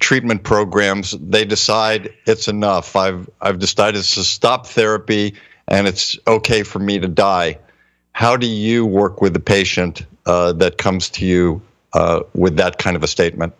treatment 0.00 0.42
programs, 0.42 1.12
they 1.12 1.44
decide 1.44 2.12
it's 2.26 2.48
enough. 2.48 2.96
I've 2.96 3.30
I've 3.40 3.58
decided 3.58 4.02
to 4.02 4.24
stop 4.24 4.66
therapy, 4.66 5.34
and 5.68 5.86
it's 5.86 6.18
okay 6.26 6.62
for 6.62 6.78
me 6.78 6.98
to 6.98 7.08
die. 7.08 7.58
How 8.12 8.36
do 8.36 8.46
you 8.46 8.84
work 8.84 9.20
with 9.20 9.34
the 9.34 9.40
patient 9.40 10.06
uh, 10.26 10.52
that 10.54 10.78
comes 10.78 11.10
to 11.10 11.26
you 11.26 11.62
uh, 11.92 12.20
with 12.34 12.56
that 12.56 12.78
kind 12.78 12.96
of 12.96 13.02
a 13.02 13.08
statement? 13.08 13.54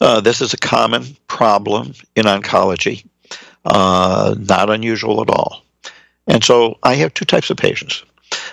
Uh, 0.00 0.20
this 0.20 0.40
is 0.40 0.54
a 0.54 0.56
common 0.56 1.04
problem 1.28 1.92
in 2.16 2.24
oncology, 2.24 3.04
uh, 3.64 4.34
not 4.38 4.70
unusual 4.70 5.20
at 5.20 5.28
all. 5.28 5.62
And 6.30 6.44
so 6.44 6.78
I 6.84 6.94
have 6.94 7.12
two 7.12 7.24
types 7.24 7.50
of 7.50 7.56
patients. 7.56 8.04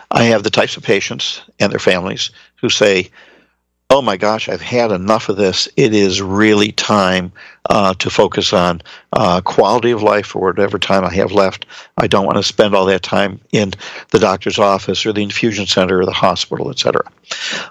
I 0.09 0.23
have 0.23 0.41
the 0.43 0.49
types 0.49 0.75
of 0.75 0.83
patients 0.83 1.43
and 1.59 1.71
their 1.71 1.79
families 1.79 2.31
who 2.55 2.69
say, 2.69 3.11
Oh 3.89 4.01
my 4.01 4.17
gosh, 4.17 4.49
I've 4.49 4.59
had 4.59 4.91
enough 4.91 5.29
of 5.29 5.37
this. 5.37 5.69
It 5.77 5.93
is 5.93 6.21
really 6.21 6.73
time 6.73 7.31
uh, 7.69 7.93
to 7.93 8.09
focus 8.09 8.51
on 8.51 8.81
uh, 9.13 9.39
quality 9.39 9.91
of 9.91 10.03
life 10.03 10.25
for 10.25 10.41
whatever 10.41 10.77
time 10.77 11.05
I 11.05 11.13
have 11.13 11.31
left. 11.31 11.65
I 11.97 12.07
don't 12.07 12.25
want 12.25 12.35
to 12.35 12.43
spend 12.43 12.75
all 12.75 12.85
that 12.87 13.03
time 13.03 13.39
in 13.53 13.71
the 14.09 14.19
doctor's 14.19 14.59
office 14.59 15.05
or 15.05 15.13
the 15.13 15.23
infusion 15.23 15.67
center 15.67 16.01
or 16.01 16.05
the 16.05 16.11
hospital, 16.11 16.69
etc. 16.69 17.01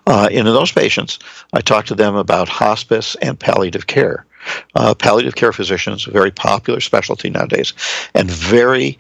Uh, 0.07 0.29
and 0.31 0.49
in 0.49 0.55
those 0.55 0.73
patients, 0.73 1.19
I 1.53 1.61
talk 1.61 1.85
to 1.87 1.95
them 1.95 2.15
about 2.15 2.49
hospice 2.49 3.15
and 3.17 3.39
palliative 3.39 3.87
care. 3.87 4.25
Uh, 4.75 4.95
palliative 4.95 5.35
care 5.35 5.53
physicians, 5.53 6.07
a 6.07 6.13
very 6.13 6.31
popular 6.31 6.81
specialty 6.81 7.29
nowadays, 7.29 7.75
and 8.15 8.31
very 8.31 8.97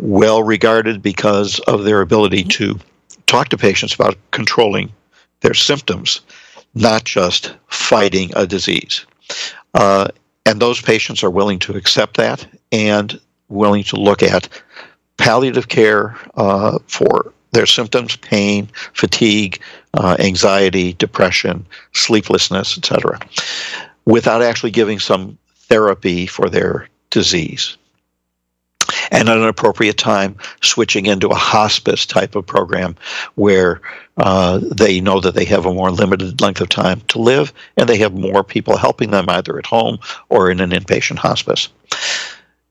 well 0.00 0.42
regarded 0.42 1.02
because 1.02 1.58
of 1.60 1.84
their 1.84 2.00
ability 2.00 2.44
to 2.44 2.78
talk 3.26 3.48
to 3.50 3.58
patients 3.58 3.94
about 3.94 4.16
controlling 4.30 4.90
their 5.40 5.54
symptoms, 5.54 6.20
not 6.74 7.04
just 7.04 7.54
fighting 7.68 8.30
a 8.34 8.46
disease. 8.46 9.04
Uh, 9.74 10.08
and 10.46 10.60
those 10.60 10.80
patients 10.80 11.22
are 11.22 11.30
willing 11.30 11.58
to 11.58 11.76
accept 11.76 12.16
that 12.16 12.46
and 12.72 13.20
willing 13.48 13.84
to 13.84 13.96
look 13.96 14.22
at 14.22 14.48
palliative 15.16 15.68
care 15.68 16.16
uh, 16.34 16.78
for 16.86 17.32
their 17.52 17.66
symptoms 17.66 18.16
pain, 18.16 18.68
fatigue, 18.94 19.60
uh, 19.94 20.16
anxiety, 20.18 20.94
depression, 20.94 21.66
sleeplessness, 21.92 22.78
etc., 22.78 23.18
without 24.06 24.40
actually 24.40 24.70
giving 24.70 24.98
some 24.98 25.36
therapy 25.68 26.26
for 26.26 26.48
their 26.48 26.88
disease 27.10 27.76
and 29.10 29.28
at 29.28 29.36
an 29.36 29.44
appropriate 29.44 29.98
time 29.98 30.36
switching 30.62 31.06
into 31.06 31.28
a 31.28 31.34
hospice 31.34 32.06
type 32.06 32.34
of 32.34 32.46
program 32.46 32.96
where 33.34 33.80
uh, 34.18 34.60
they 34.62 35.00
know 35.00 35.20
that 35.20 35.34
they 35.34 35.44
have 35.44 35.66
a 35.66 35.74
more 35.74 35.90
limited 35.90 36.40
length 36.40 36.60
of 36.60 36.68
time 36.68 37.00
to 37.08 37.18
live 37.18 37.52
and 37.76 37.88
they 37.88 37.98
have 37.98 38.12
more 38.12 38.44
people 38.44 38.76
helping 38.76 39.10
them 39.10 39.26
either 39.28 39.58
at 39.58 39.66
home 39.66 39.98
or 40.28 40.50
in 40.50 40.60
an 40.60 40.70
inpatient 40.70 41.18
hospice. 41.18 41.68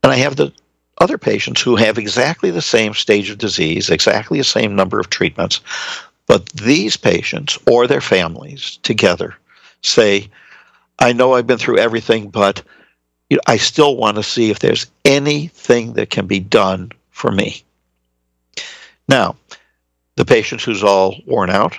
And 0.03 0.11
I 0.11 0.15
have 0.17 0.35
the 0.35 0.53
other 0.99 1.17
patients 1.17 1.61
who 1.61 1.75
have 1.75 1.97
exactly 1.97 2.51
the 2.51 2.61
same 2.61 2.93
stage 2.93 3.29
of 3.29 3.37
disease, 3.37 3.89
exactly 3.89 4.37
the 4.37 4.43
same 4.43 4.75
number 4.75 4.99
of 4.99 5.09
treatments, 5.09 5.61
but 6.27 6.47
these 6.49 6.97
patients 6.97 7.57
or 7.65 7.87
their 7.87 8.01
families 8.01 8.77
together 8.83 9.35
say, 9.81 10.29
I 10.99 11.13
know 11.13 11.33
I've 11.33 11.47
been 11.47 11.57
through 11.57 11.79
everything, 11.79 12.29
but 12.29 12.61
you 13.29 13.37
know, 13.37 13.41
I 13.47 13.57
still 13.57 13.95
want 13.95 14.17
to 14.17 14.23
see 14.23 14.49
if 14.49 14.59
there's 14.59 14.87
anything 15.05 15.93
that 15.93 16.09
can 16.09 16.27
be 16.27 16.39
done 16.39 16.91
for 17.11 17.31
me. 17.31 17.63
Now, 19.07 19.35
the 20.15 20.25
patient 20.25 20.61
who's 20.61 20.83
all 20.83 21.15
worn 21.25 21.49
out 21.49 21.77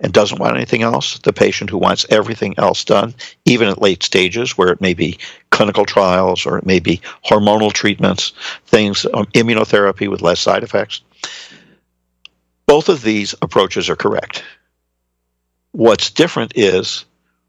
and 0.00 0.12
doesn't 0.12 0.38
want 0.38 0.56
anything 0.56 0.82
else, 0.82 1.18
the 1.18 1.32
patient 1.32 1.70
who 1.70 1.78
wants 1.78 2.06
everything 2.10 2.54
else 2.58 2.84
done, 2.84 3.14
even 3.44 3.68
at 3.68 3.82
late 3.82 4.02
stages 4.02 4.56
where 4.56 4.68
it 4.68 4.80
may 4.80 4.94
be 4.94 5.18
clinical 5.50 5.84
trials 5.84 6.46
or 6.46 6.58
it 6.58 6.66
may 6.66 6.78
be 6.78 7.00
hormonal 7.24 7.72
treatments, 7.72 8.32
things, 8.66 9.06
um, 9.12 9.26
immunotherapy 9.26 10.08
with 10.08 10.22
less 10.22 10.40
side 10.40 10.62
effects. 10.62 11.00
Both 12.66 12.88
of 12.88 13.02
these 13.02 13.34
approaches 13.42 13.88
are 13.88 13.96
correct. 13.96 14.44
What's 15.72 16.10
different 16.10 16.52
is 16.54 17.04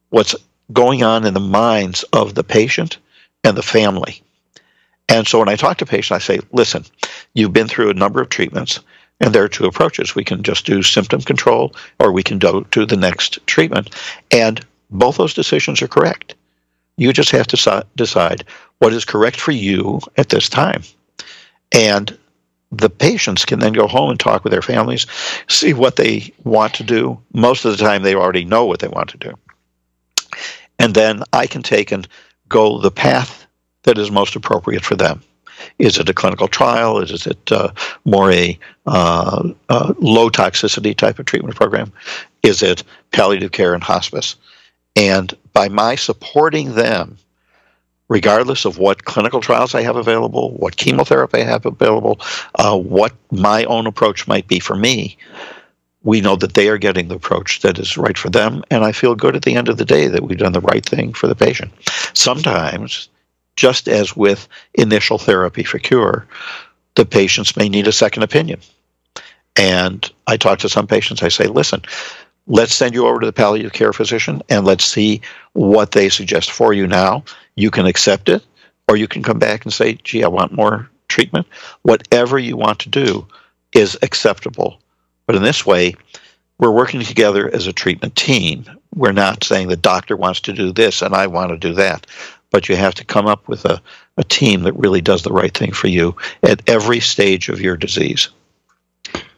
what's 0.10 0.36
going 0.72 1.04
on 1.04 1.26
in 1.26 1.34
the 1.34 1.40
minds 1.40 2.04
of 2.14 2.36
the 2.36 2.44
patient 2.44 2.98
and 3.44 3.58
the 3.58 3.64
family. 3.64 4.22
And 5.08 5.28
so 5.28 5.40
when 5.40 5.50
I 5.50 5.56
talk 5.56 5.78
to 5.78 5.86
patients, 5.86 6.12
I 6.12 6.20
say, 6.20 6.40
listen, 6.52 6.86
you've 7.34 7.54
been 7.54 7.68
through 7.68 7.90
a 7.90 7.96
number 7.96 8.22
of 8.22 8.30
treatments, 8.30 8.80
and 9.20 9.34
there 9.34 9.44
are 9.44 9.50
two 9.50 9.66
approaches. 9.66 10.16
We 10.16 10.24
can 10.24 10.44
just 10.44 10.66
do 10.66 10.84
symptom 10.84 11.22
control, 11.22 11.74
or 12.00 12.12
we 12.12 12.24
can 12.24 12.38
go 12.38 12.62
to 12.62 12.86
the 12.86 12.96
next 12.96 13.46
treatment. 13.48 13.90
And 14.32 14.66
both 14.92 15.18
those 15.18 15.34
decisions 15.34 15.82
are 15.82 15.88
correct. 15.88 16.36
You 16.98 17.12
just 17.12 17.32
have 17.32 17.48
to 17.48 17.86
decide 17.96 18.44
what 18.80 18.94
is 18.94 19.06
correct 19.06 19.40
for 19.40 19.52
you 19.52 20.00
at 20.18 20.30
this 20.30 20.48
time. 20.48 20.84
And 21.72 22.18
the 22.72 22.90
patients 22.90 23.46
can 23.46 23.60
then 23.60 23.74
go 23.74 23.88
home 23.88 24.12
and 24.12 24.20
talk 24.20 24.44
with 24.44 24.52
their 24.52 24.62
families, 24.62 25.08
see 25.48 25.74
what 25.74 25.96
they 25.96 26.32
want 26.44 26.74
to 26.76 26.84
do. 26.84 27.20
Most 27.34 27.66
of 27.66 27.72
the 27.72 27.84
time, 27.84 28.04
they 28.04 28.16
already 28.16 28.46
know 28.46 28.66
what 28.66 28.80
they 28.80 28.88
want 28.88 29.10
to 29.10 29.18
do. 29.18 29.34
And 30.78 30.94
then 30.94 31.24
I 31.34 31.48
can 31.48 31.64
take 31.64 31.92
and 31.92 32.08
go 32.50 32.80
the 32.80 32.92
path 32.92 33.46
that 33.84 33.98
is 33.98 34.12
most 34.12 34.36
appropriate 34.36 34.84
for 34.84 34.96
them. 34.96 35.22
Is 35.78 35.98
it 35.98 36.10
a 36.10 36.14
clinical 36.14 36.48
trial? 36.48 37.00
Is 37.00 37.26
it 37.28 37.52
uh, 37.52 37.72
more 38.06 38.32
a 38.32 38.58
uh, 38.86 39.50
uh, 39.70 39.94
low 40.00 40.30
toxicity 40.30 40.96
type 40.96 41.20
of 41.20 41.26
treatment 41.26 41.56
program? 41.56 41.92
Is 42.44 42.64
it 42.64 42.84
palliative 43.12 43.52
care 43.52 43.74
and 43.74 43.84
hospice? 43.84 44.36
And 44.96 45.34
by 45.54 45.70
my 45.70 45.96
supporting 45.96 46.76
them, 46.76 47.18
regardless 48.08 48.66
of 48.66 48.78
what 48.78 49.06
clinical 49.06 49.42
trials 49.42 49.76
I 49.76 49.82
have 49.82 49.96
available, 49.96 50.52
what 50.52 50.78
chemotherapy 50.78 51.42
I 51.42 51.46
have 51.46 51.66
available, 51.66 52.20
uh, 52.56 52.78
what 52.78 53.14
my 53.32 53.64
own 53.66 53.86
approach 53.86 54.28
might 54.28 54.48
be 54.48 54.60
for 54.60 54.76
me, 54.76 55.18
we 56.04 56.22
know 56.22 56.36
that 56.38 56.54
they 56.54 56.70
are 56.70 56.78
getting 56.78 57.08
the 57.08 57.16
approach 57.16 57.62
that 57.62 57.78
is 57.78 57.98
right 57.98 58.18
for 58.18 58.30
them. 58.30 58.64
And 58.72 58.84
I 58.84 58.92
feel 58.92 59.16
good 59.16 59.36
at 59.36 59.44
the 59.44 59.56
end 59.56 59.68
of 59.68 59.78
the 59.78 59.86
day 59.86 60.08
that 60.08 60.24
we've 60.24 60.38
done 60.38 60.54
the 60.54 60.62
right 60.62 60.86
thing 60.86 61.14
for 61.14 61.28
the 61.28 61.36
patient. 61.36 61.72
Sometimes, 62.14 63.10
just 63.56 63.88
as 63.88 64.16
with 64.16 64.48
initial 64.74 65.18
therapy 65.18 65.64
for 65.64 65.80
cure, 65.80 66.26
the 66.96 67.06
patients 67.06 67.58
may 67.58 67.68
need 67.68 67.88
a 67.88 67.92
second 67.92 68.24
opinion. 68.24 68.62
And 69.58 70.10
I 70.26 70.38
talk 70.38 70.60
to 70.60 70.70
some 70.70 70.88
patients, 70.88 71.22
I 71.22 71.28
say, 71.28 71.48
listen, 71.48 71.82
let's 72.48 72.74
send 72.74 72.94
you 72.94 73.08
over 73.08 73.20
to 73.20 73.26
the 73.26 73.34
palliative 73.34 73.74
care 73.74 73.92
physician 73.92 74.42
and 74.50 74.66
let's 74.66 74.86
see 74.86 75.22
what 75.54 75.92
they 75.92 76.08
suggest 76.08 76.52
for 76.52 76.72
you 76.72 76.88
now. 76.88 77.26
You 77.56 77.70
can 77.70 77.86
accept 77.86 78.30
it, 78.30 78.44
or 78.88 78.96
you 78.96 79.08
can 79.08 79.22
come 79.22 79.38
back 79.38 79.66
and 79.66 79.74
say, 79.74 79.96
gee, 79.96 80.24
I 80.24 80.30
want 80.30 80.54
more 80.54 80.90
treatment. 81.10 81.46
Whatever 81.82 82.40
you 82.40 82.56
want 82.56 82.80
to 82.80 82.90
do 82.90 83.28
is 83.74 83.98
acceptable 84.02 84.80
but 85.30 85.36
in 85.36 85.44
this 85.44 85.64
way, 85.64 85.94
we're 86.58 86.72
working 86.72 87.02
together 87.04 87.48
as 87.54 87.68
a 87.68 87.72
treatment 87.72 88.16
team. 88.16 88.66
We're 88.96 89.12
not 89.12 89.44
saying 89.44 89.68
the 89.68 89.76
doctor 89.76 90.18
wants 90.18 90.42
to 90.42 90.54
do 90.54 90.72
this 90.72 91.04
and 91.04 91.14
I 91.14 91.28
want 91.28 91.52
to 91.52 91.58
do 91.60 91.76
that. 91.76 92.08
But 92.50 92.68
you 92.68 92.76
have 92.76 92.96
to 92.96 93.06
come 93.06 93.28
up 93.28 93.48
with 93.48 93.64
a, 93.66 93.80
a 94.18 94.24
team 94.24 94.64
that 94.64 94.74
really 94.74 95.02
does 95.02 95.22
the 95.22 95.32
right 95.32 95.56
thing 95.56 95.72
for 95.72 95.86
you 95.86 96.16
at 96.42 96.68
every 96.68 97.00
stage 97.00 97.48
of 97.48 97.62
your 97.62 97.78
disease. 97.78 98.30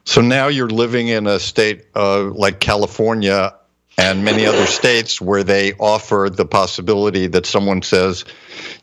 So 0.06 0.22
now 0.22 0.48
you're 0.48 0.70
living 0.70 1.10
in 1.10 1.28
a 1.28 1.39
state 1.42 1.88
uh, 1.94 2.24
like 2.24 2.62
California 2.62 3.54
and 3.98 4.24
many 4.24 4.46
other 4.46 4.68
states 4.68 5.20
where 5.20 5.44
they 5.44 5.74
offer 5.74 6.30
the 6.32 6.46
possibility 6.46 7.28
that 7.28 7.46
someone 7.46 7.82
says, 7.82 8.24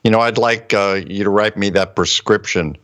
you 0.05 0.11
know, 0.11 0.21
I'd 0.21 0.37
like 0.37 0.75
uh, 0.75 1.01
you 1.07 1.25
to 1.25 1.31
write 1.31 1.57
me 1.57 1.71
that 1.71 1.97
prescription 1.97 2.77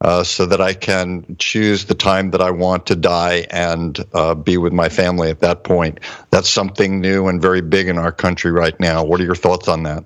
uh, 0.00 0.22
so 0.22 0.46
that 0.46 0.60
I 0.60 0.74
can 0.74 1.36
choose 1.38 1.84
the 1.84 1.94
time 1.94 2.30
that 2.30 2.40
I 2.40 2.50
want 2.50 2.86
to 2.86 2.96
die 2.96 3.46
and 3.50 3.98
uh, 4.12 4.34
be 4.34 4.56
with 4.56 4.72
my 4.72 4.88
family 4.88 5.30
at 5.30 5.40
that 5.40 5.64
point. 5.64 6.00
That's 6.30 6.48
something 6.48 7.00
new 7.00 7.26
and 7.28 7.42
very 7.42 7.62
big 7.62 7.88
in 7.88 7.98
our 7.98 8.12
country 8.12 8.52
right 8.52 8.78
now. 8.78 9.04
What 9.04 9.20
are 9.20 9.24
your 9.24 9.34
thoughts 9.34 9.66
on 9.66 9.82
that? 9.84 10.04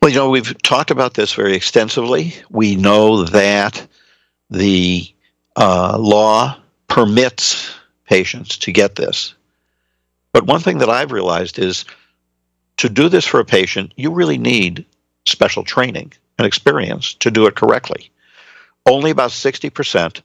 Well, 0.00 0.10
you 0.10 0.16
know, 0.16 0.30
we've 0.30 0.62
talked 0.62 0.90
about 0.90 1.14
this 1.14 1.34
very 1.34 1.54
extensively. 1.54 2.34
We 2.48 2.76
know 2.76 3.24
that 3.24 3.86
the 4.50 5.12
uh, 5.54 5.98
law 5.98 6.58
permits 6.88 7.74
patients 8.04 8.58
to 8.58 8.72
get 8.72 8.94
this. 8.94 9.34
But 10.32 10.46
one 10.46 10.60
thing 10.60 10.78
that 10.78 10.90
I've 10.90 11.12
realized 11.12 11.58
is 11.58 11.84
to 12.78 12.88
do 12.88 13.08
this 13.08 13.24
for 13.24 13.40
a 13.40 13.44
patient, 13.44 13.92
you 13.96 14.12
really 14.12 14.38
need 14.38 14.86
special 15.26 15.64
training 15.64 16.12
and 16.38 16.46
experience 16.46 17.14
to 17.14 17.30
do 17.30 17.46
it 17.46 17.54
correctly 17.54 18.10
only 18.86 19.10
about 19.10 19.30
60% 19.30 20.22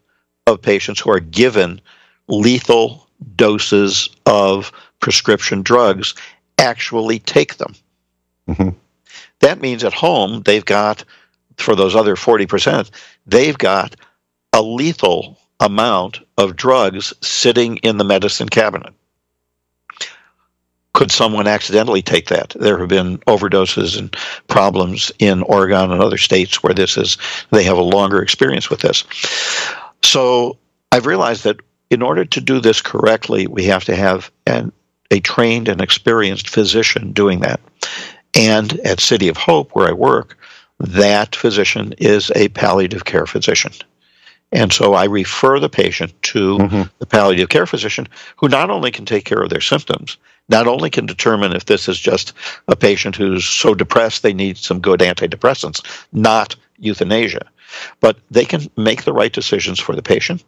of 0.48 0.62
patients 0.62 1.00
who 1.00 1.12
are 1.12 1.20
given 1.20 1.82
lethal 2.28 3.08
doses 3.36 4.10
of 4.26 4.72
prescription 5.00 5.62
drugs 5.62 6.14
actually 6.58 7.20
take 7.20 7.58
them. 7.58 7.74
Mm-hmm. 8.48 8.70
That 9.40 9.62
means 9.62 9.84
at 9.84 9.94
home, 9.94 10.44
they've 10.44 10.66
got, 10.66 11.04
for 11.58 11.76
those 11.76 11.96
other 11.96 12.16
40%, 12.16 12.90
they've 13.26 13.58
got 13.58 13.96
a 14.54 14.62
lethal 14.62 15.40
amount 15.60 16.20
of 16.38 16.56
drugs 16.56 17.14
sitting 17.22 17.78
in 17.78 17.98
the 17.98 18.04
medicine 18.04 18.50
cabinet 18.50 18.94
could 20.94 21.12
someone 21.12 21.48
accidentally 21.48 22.02
take 22.02 22.28
that? 22.28 22.56
There 22.60 22.78
have 22.78 22.90
been 22.90 23.18
overdoses 23.20 23.98
and 23.98 24.16
problems 24.48 25.12
in 25.20 25.42
Oregon 25.44 25.92
and 25.92 26.02
other 26.02 26.18
states 26.18 26.62
where 26.62 26.74
this 26.74 26.98
is 26.98 27.18
they 27.52 27.64
have 27.64 27.78
a 27.78 27.82
longer 27.82 28.22
experience 28.22 28.70
with 28.70 28.82
this. 28.82 29.04
So 30.04 30.58
I've 30.92 31.06
realized 31.06 31.44
that 31.46 31.58
in 31.90 32.02
order 32.02 32.26
to 32.26 32.42
do 32.42 32.60
this 32.60 32.82
correctly, 32.82 33.48
we 33.48 33.66
have 33.66 33.86
to 33.86 33.96
have 33.96 34.32
an, 34.46 34.72
a 35.12 35.20
trained 35.20 35.68
and 35.68 35.82
experienced 35.82 36.50
physician 36.50 37.12
doing 37.12 37.42
that. 37.42 37.60
And 38.36 38.80
at 38.82 39.00
City 39.00 39.28
of 39.28 39.38
Hope, 39.38 39.72
where 39.72 39.88
I 39.88 39.94
work, 39.94 40.38
that 40.80 41.36
physician 41.36 41.94
is 41.98 42.32
a 42.36 42.50
palliative 42.50 43.06
care 43.06 43.26
physician. 43.26 43.74
And 44.54 44.74
so 44.74 44.94
I 44.94 45.06
refer 45.06 45.60
the 45.60 45.70
patient 45.70 46.14
to 46.24 46.58
mm-hmm. 46.58 46.82
the 47.00 47.06
palliative 47.06 47.50
care 47.50 47.66
physician 47.66 48.08
who 48.38 48.50
not 48.50 48.70
only 48.70 48.92
can 48.92 49.06
take 49.06 49.24
care 49.24 49.42
of 49.42 49.50
their 49.50 49.62
symptoms, 49.62 50.18
not 50.52 50.68
only 50.68 50.90
can 50.90 51.06
determine 51.06 51.54
if 51.54 51.66
this 51.66 51.88
is 51.88 52.00
just 52.00 52.34
a 52.68 52.76
patient 52.76 53.16
who's 53.16 53.46
so 53.46 53.74
depressed 53.74 54.22
they 54.22 54.34
need 54.34 54.58
some 54.58 54.82
good 54.82 55.00
antidepressants, 55.00 55.84
not 56.12 56.56
euthanasia, 56.78 57.48
but 58.02 58.18
they 58.30 58.46
can 58.46 58.70
make 58.76 59.06
the 59.06 59.14
right 59.14 59.32
decisions 59.32 59.80
for 59.80 59.96
the 59.96 60.04
patient. 60.04 60.44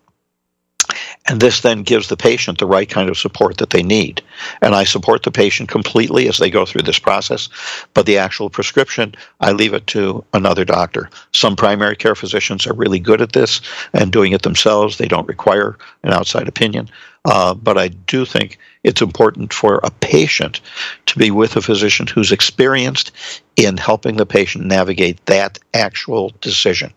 And 1.26 1.40
this 1.40 1.62
then 1.62 1.84
gives 1.84 2.10
the 2.10 2.18
patient 2.18 2.58
the 2.58 2.66
right 2.66 2.90
kind 2.90 3.10
of 3.10 3.18
support 3.18 3.58
that 3.58 3.70
they 3.70 3.82
need. 3.82 4.22
And 4.62 4.76
I 4.76 4.84
support 4.84 5.24
the 5.24 5.32
patient 5.32 5.70
completely 5.70 6.28
as 6.28 6.38
they 6.38 6.50
go 6.50 6.66
through 6.66 6.82
this 6.82 7.00
process. 7.00 7.48
But 7.94 8.06
the 8.06 8.18
actual 8.18 8.50
prescription, 8.50 9.16
I 9.40 9.54
leave 9.54 9.74
it 9.74 9.88
to 9.88 10.26
another 10.34 10.66
doctor. 10.66 11.10
Some 11.32 11.56
primary 11.56 11.96
care 11.96 12.16
physicians 12.16 12.68
are 12.68 12.74
really 12.74 13.00
good 13.00 13.22
at 13.22 13.32
this 13.32 13.62
and 13.94 14.12
doing 14.12 14.34
it 14.34 14.42
themselves. 14.42 14.98
They 14.98 15.08
don't 15.08 15.28
require 15.28 15.78
an 16.04 16.12
outside 16.12 16.50
opinion. 16.50 16.90
Uh, 17.24 17.54
but 17.54 17.78
I 17.78 17.88
do 17.88 18.26
think 18.26 18.58
it's 18.84 19.02
important 19.02 19.54
for 19.54 19.80
a 19.82 19.92
patient 19.92 20.60
to 21.06 21.18
be 21.18 21.32
with 21.32 21.56
a 21.56 21.62
physician 21.62 22.06
who's 22.06 22.34
experienced 22.34 23.14
in 23.56 23.78
helping 23.78 24.18
the 24.18 24.26
patient 24.26 24.66
navigate 24.66 25.26
that 25.28 25.58
actual 25.74 26.34
decision. 26.42 26.94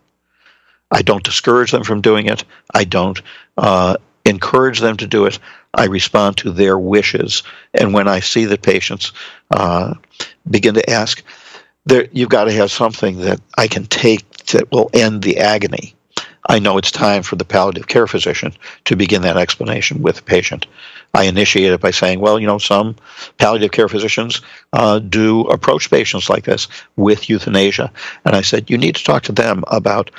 I 0.91 1.01
don't 1.01 1.23
discourage 1.23 1.71
them 1.71 1.83
from 1.83 2.01
doing 2.01 2.27
it. 2.27 2.43
I 2.73 2.83
don't 2.83 3.21
uh, 3.57 3.97
encourage 4.27 4.79
them 4.79 4.97
to 4.97 5.07
do 5.07 5.25
it. 5.25 5.39
I 5.73 5.85
respond 5.85 6.37
to 6.37 6.51
their 6.51 6.77
wishes. 6.77 7.43
And 7.73 7.93
when 7.93 8.07
I 8.07 8.19
see 8.19 8.45
the 8.45 8.57
patients 8.57 9.11
uh, 9.51 9.95
begin 10.49 10.75
to 10.75 10.89
ask, 10.89 11.23
there, 11.85 12.07
you've 12.11 12.29
got 12.29 12.45
to 12.45 12.51
have 12.51 12.71
something 12.71 13.19
that 13.19 13.39
I 13.57 13.67
can 13.67 13.85
take 13.85 14.27
that 14.47 14.71
will 14.71 14.89
end 14.93 15.23
the 15.23 15.37
agony. 15.37 15.95
I 16.49 16.59
know 16.59 16.77
it's 16.77 16.91
time 16.91 17.23
for 17.23 17.35
the 17.35 17.45
palliative 17.45 17.87
care 17.87 18.07
physician 18.07 18.53
to 18.85 18.95
begin 18.95 19.21
that 19.23 19.37
explanation 19.37 20.01
with 20.01 20.17
the 20.17 20.21
patient. 20.21 20.65
I 21.13 21.25
initiate 21.25 21.73
it 21.73 21.81
by 21.81 21.91
saying, 21.91 22.19
well, 22.19 22.39
you 22.39 22.47
know, 22.47 22.57
some 22.57 22.95
palliative 23.37 23.71
care 23.71 23.89
physicians 23.89 24.41
uh, 24.71 24.99
do 24.99 25.41
approach 25.41 25.89
patients 25.89 26.29
like 26.29 26.45
this 26.45 26.67
with 26.95 27.29
euthanasia. 27.29 27.91
And 28.23 28.35
I 28.35 28.41
said, 28.41 28.69
you 28.69 28.77
need 28.77 28.95
to 28.95 29.03
talk 29.03 29.23
to 29.23 29.31
them 29.31 29.63
about 29.67 30.11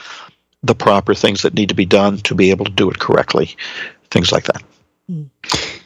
the 0.63 0.75
proper 0.75 1.15
things 1.15 1.43
that 1.43 1.55
need 1.55 1.69
to 1.69 1.75
be 1.75 1.87
done 1.87 2.19
to 2.19 2.35
be 2.35 2.51
able 2.51 2.65
to 2.65 2.73
do 2.73 2.91
it 2.91 2.99
correctly, 2.99 3.57
things 4.11 4.33
like 4.33 4.45
that. 4.45 4.63
Mm. 5.11 5.31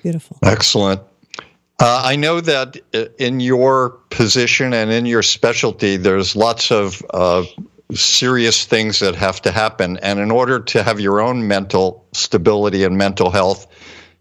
Beautiful. 0.03 0.39
Excellent. 0.43 1.01
Uh, 1.79 2.03
I 2.05 2.17
know 2.17 2.41
that 2.41 2.77
in 3.19 3.41
your 3.41 3.91
position 4.11 4.73
and 4.73 4.93
in 4.93 5.07
your 5.07 5.23
specialty, 5.23 5.97
there's 5.97 6.37
lots 6.37 6.71
of 6.71 7.05
uh, 7.11 7.45
serious 7.93 8.65
things 8.65 9.01
that 9.01 9.15
have 9.17 9.43
to 9.43 9.51
happen. 9.51 9.99
And 9.99 10.21
in 10.21 10.31
order 10.31 10.61
to 10.61 10.83
have 10.83 11.01
your 11.01 11.21
own 11.21 11.49
mental 11.49 12.07
stability 12.13 12.85
and 12.85 12.97
mental 12.97 13.31
health, 13.31 13.67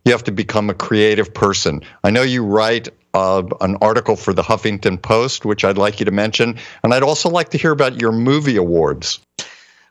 you 0.05 0.11
have 0.11 0.23
to 0.23 0.31
become 0.31 0.69
a 0.69 0.73
creative 0.73 1.33
person. 1.33 1.81
I 2.03 2.09
know 2.09 2.23
you 2.23 2.43
write 2.43 2.89
uh, 3.13 3.43
an 3.59 3.77
article 3.81 4.15
for 4.15 4.33
the 4.33 4.41
Huffington 4.41 5.01
Post, 5.01 5.45
which 5.45 5.63
I'd 5.63 5.77
like 5.77 5.99
you 5.99 6.05
to 6.05 6.11
mention. 6.11 6.57
And 6.83 6.93
I'd 6.93 7.03
also 7.03 7.29
like 7.29 7.49
to 7.49 7.57
hear 7.57 7.71
about 7.71 8.01
your 8.01 8.11
movie 8.11 8.57
awards. 8.57 9.19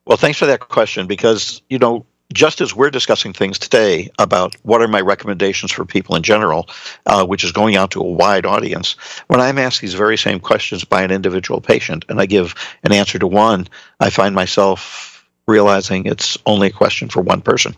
Well, 0.04 0.16
thanks 0.16 0.38
for 0.38 0.46
that 0.46 0.61
question 0.61 1.06
because, 1.06 1.62
you 1.68 1.78
know, 1.78 2.06
just 2.32 2.60
as 2.60 2.74
we're 2.74 2.90
discussing 2.90 3.32
things 3.32 3.58
today 3.58 4.10
about 4.18 4.54
what 4.62 4.82
are 4.82 4.88
my 4.88 5.00
recommendations 5.00 5.72
for 5.72 5.84
people 5.84 6.16
in 6.16 6.22
general, 6.22 6.68
uh, 7.06 7.26
which 7.26 7.44
is 7.44 7.52
going 7.52 7.76
out 7.76 7.90
to 7.92 8.00
a 8.00 8.10
wide 8.10 8.46
audience, 8.46 8.92
when 9.26 9.40
I'm 9.40 9.58
asked 9.58 9.80
these 9.80 9.94
very 9.94 10.16
same 10.16 10.40
questions 10.40 10.84
by 10.84 11.02
an 11.02 11.10
individual 11.10 11.60
patient 11.60 12.04
and 12.08 12.20
I 12.20 12.26
give 12.26 12.54
an 12.84 12.92
answer 12.92 13.18
to 13.18 13.26
one, 13.26 13.66
I 13.98 14.10
find 14.10 14.34
myself 14.34 15.26
realizing 15.46 16.06
it's 16.06 16.38
only 16.46 16.68
a 16.68 16.72
question 16.72 17.08
for 17.08 17.20
one 17.20 17.40
person. 17.40 17.74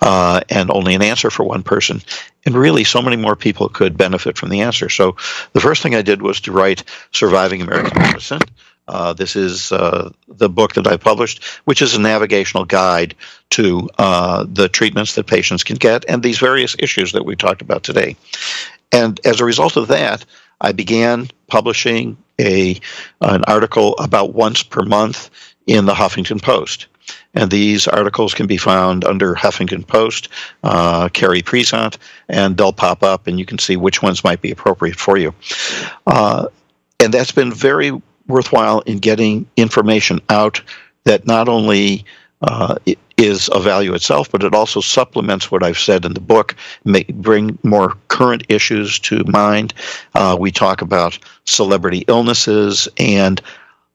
Uh, 0.00 0.40
and 0.50 0.70
only 0.70 0.94
an 0.94 1.02
answer 1.02 1.30
for 1.30 1.42
one 1.42 1.64
person. 1.64 2.00
And 2.46 2.54
really, 2.54 2.84
so 2.84 3.02
many 3.02 3.16
more 3.16 3.34
people 3.34 3.68
could 3.68 3.96
benefit 3.96 4.38
from 4.38 4.50
the 4.50 4.60
answer. 4.60 4.88
So, 4.88 5.16
the 5.52 5.60
first 5.60 5.82
thing 5.82 5.96
I 5.96 6.02
did 6.02 6.22
was 6.22 6.40
to 6.42 6.52
write 6.52 6.84
Surviving 7.10 7.60
American 7.60 8.00
Medicine, 8.00 8.40
uh, 8.88 9.12
this 9.12 9.36
is 9.36 9.70
uh, 9.70 10.10
the 10.26 10.48
book 10.48 10.74
that 10.74 10.86
I 10.86 10.96
published, 10.96 11.44
which 11.64 11.82
is 11.82 11.94
a 11.94 12.00
navigational 12.00 12.64
guide 12.64 13.14
to 13.50 13.88
uh, 13.98 14.46
the 14.48 14.68
treatments 14.68 15.14
that 15.14 15.26
patients 15.26 15.62
can 15.62 15.76
get 15.76 16.04
and 16.08 16.22
these 16.22 16.38
various 16.38 16.74
issues 16.78 17.12
that 17.12 17.24
we 17.24 17.36
talked 17.36 17.62
about 17.62 17.82
today. 17.82 18.16
And 18.90 19.20
as 19.24 19.40
a 19.40 19.44
result 19.44 19.76
of 19.76 19.88
that, 19.88 20.24
I 20.60 20.72
began 20.72 21.28
publishing 21.46 22.16
a 22.40 22.80
an 23.20 23.44
article 23.44 23.96
about 23.98 24.34
once 24.34 24.62
per 24.62 24.82
month 24.82 25.30
in 25.66 25.84
the 25.84 25.94
Huffington 25.94 26.42
Post. 26.42 26.86
And 27.34 27.50
these 27.50 27.86
articles 27.86 28.34
can 28.34 28.46
be 28.46 28.56
found 28.56 29.04
under 29.04 29.34
Huffington 29.34 29.86
Post, 29.86 30.28
uh, 30.62 31.08
Carey 31.10 31.42
Presant, 31.42 31.98
and 32.28 32.56
they'll 32.56 32.72
pop 32.72 33.02
up 33.02 33.26
and 33.26 33.38
you 33.38 33.46
can 33.46 33.58
see 33.58 33.76
which 33.76 34.02
ones 34.02 34.24
might 34.24 34.40
be 34.40 34.50
appropriate 34.50 34.96
for 34.96 35.16
you. 35.16 35.34
Uh, 36.06 36.48
and 37.00 37.14
that's 37.14 37.32
been 37.32 37.52
very 37.52 37.92
worthwhile 38.28 38.80
in 38.80 38.98
getting 38.98 39.46
information 39.56 40.20
out 40.28 40.62
that 41.04 41.26
not 41.26 41.48
only 41.48 42.04
uh, 42.42 42.76
is 43.16 43.48
of 43.48 43.64
value 43.64 43.94
itself, 43.94 44.30
but 44.30 44.44
it 44.44 44.54
also 44.54 44.80
supplements 44.80 45.50
what 45.50 45.64
I've 45.64 45.78
said 45.78 46.04
in 46.04 46.14
the 46.14 46.20
book, 46.20 46.54
make, 46.84 47.12
bring 47.14 47.58
more 47.64 47.96
current 48.06 48.44
issues 48.48 48.98
to 49.00 49.24
mind. 49.24 49.74
Uh, 50.14 50.36
we 50.38 50.52
talk 50.52 50.80
about 50.80 51.18
celebrity 51.44 52.04
illnesses 52.06 52.88
and 52.96 53.42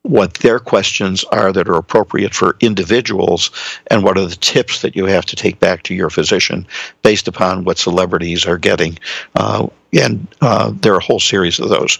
what 0.01 0.33
their 0.35 0.59
questions 0.59 1.23
are 1.23 1.53
that 1.53 1.69
are 1.69 1.77
appropriate 1.77 2.33
for 2.33 2.57
individuals 2.59 3.51
and 3.87 4.03
what 4.03 4.17
are 4.17 4.25
the 4.25 4.35
tips 4.35 4.81
that 4.81 4.97
you 4.97 5.05
have 5.05 5.25
to 5.25 5.37
take 5.37 5.59
back 5.61 5.83
to 5.83 5.95
your 5.95 6.09
physician 6.09 6.67
based 7.03 7.29
upon 7.29 7.63
what 7.63 7.77
celebrities 7.77 8.45
are 8.45 8.57
getting. 8.57 8.99
Uh, 9.35 9.67
and 9.93 10.27
uh, 10.41 10.71
there 10.75 10.93
are 10.93 10.97
a 10.97 11.03
whole 11.03 11.19
series 11.19 11.59
of 11.59 11.69
those. 11.69 11.99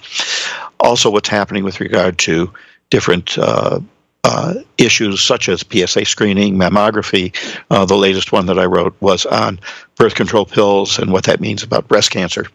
Also, 0.80 1.10
what's 1.10 1.30
happening 1.30 1.64
with 1.64 1.80
regard 1.80 2.18
to 2.20 2.52
different 2.90 3.38
uh, 3.38 3.80
uh, 4.24 4.54
issues 4.78 5.22
such 5.22 5.50
as 5.50 5.66
PSA 5.70 6.06
screening, 6.06 6.56
mammography. 6.56 7.36
Uh, 7.70 7.86
the 7.86 7.96
latest 7.96 8.32
one 8.32 8.46
that 8.46 8.60
I 8.60 8.66
wrote 8.66 8.96
was 9.02 9.26
on 9.26 9.60
birth 9.96 10.16
control 10.16 10.46
pills 10.46 10.98
and 10.98 11.12
what 11.12 11.26
that 11.26 11.42
means 11.42 11.64
about 11.64 11.88
breast 11.88 12.12
cancer. 12.12 12.48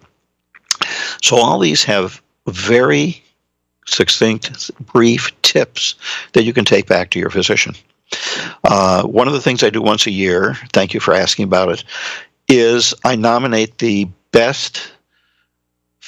So, 1.22 1.36
all 1.36 1.58
these 1.58 1.84
have 1.84 2.22
very 2.46 3.22
succinct, 3.86 4.70
brief 4.92 5.30
tips 5.42 5.94
that 6.32 6.44
you 6.44 6.52
can 6.52 6.64
take 6.64 6.86
back 6.86 7.10
to 7.10 7.18
your 7.18 7.30
physician. 7.30 7.74
Uh, 8.64 9.02
one 9.02 9.26
of 9.26 9.34
the 9.34 9.40
things 9.40 9.62
I 9.62 9.70
do 9.70 9.82
once 9.82 10.06
a 10.06 10.10
year, 10.10 10.54
thank 10.72 10.94
you 10.94 11.00
for 11.00 11.14
asking 11.14 11.44
about 11.44 11.70
it, 11.70 11.84
is 12.48 12.94
I 13.04 13.16
nominate 13.16 13.78
the 13.78 14.08
best 14.32 14.92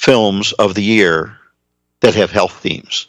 films 0.01 0.51
of 0.53 0.73
the 0.73 0.81
year 0.81 1.37
that 1.99 2.15
have 2.15 2.31
health 2.31 2.53
themes. 2.53 3.05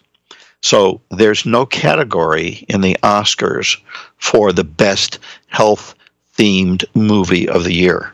So 0.61 1.01
there's 1.11 1.47
no 1.47 1.64
category 1.64 2.66
in 2.68 2.82
the 2.82 2.99
Oscars 3.03 3.80
for 4.18 4.53
the 4.53 4.62
best 4.62 5.18
health 5.47 5.95
themed 6.36 6.84
movie 6.95 7.49
of 7.49 7.64
the 7.64 7.72
year, 7.72 8.12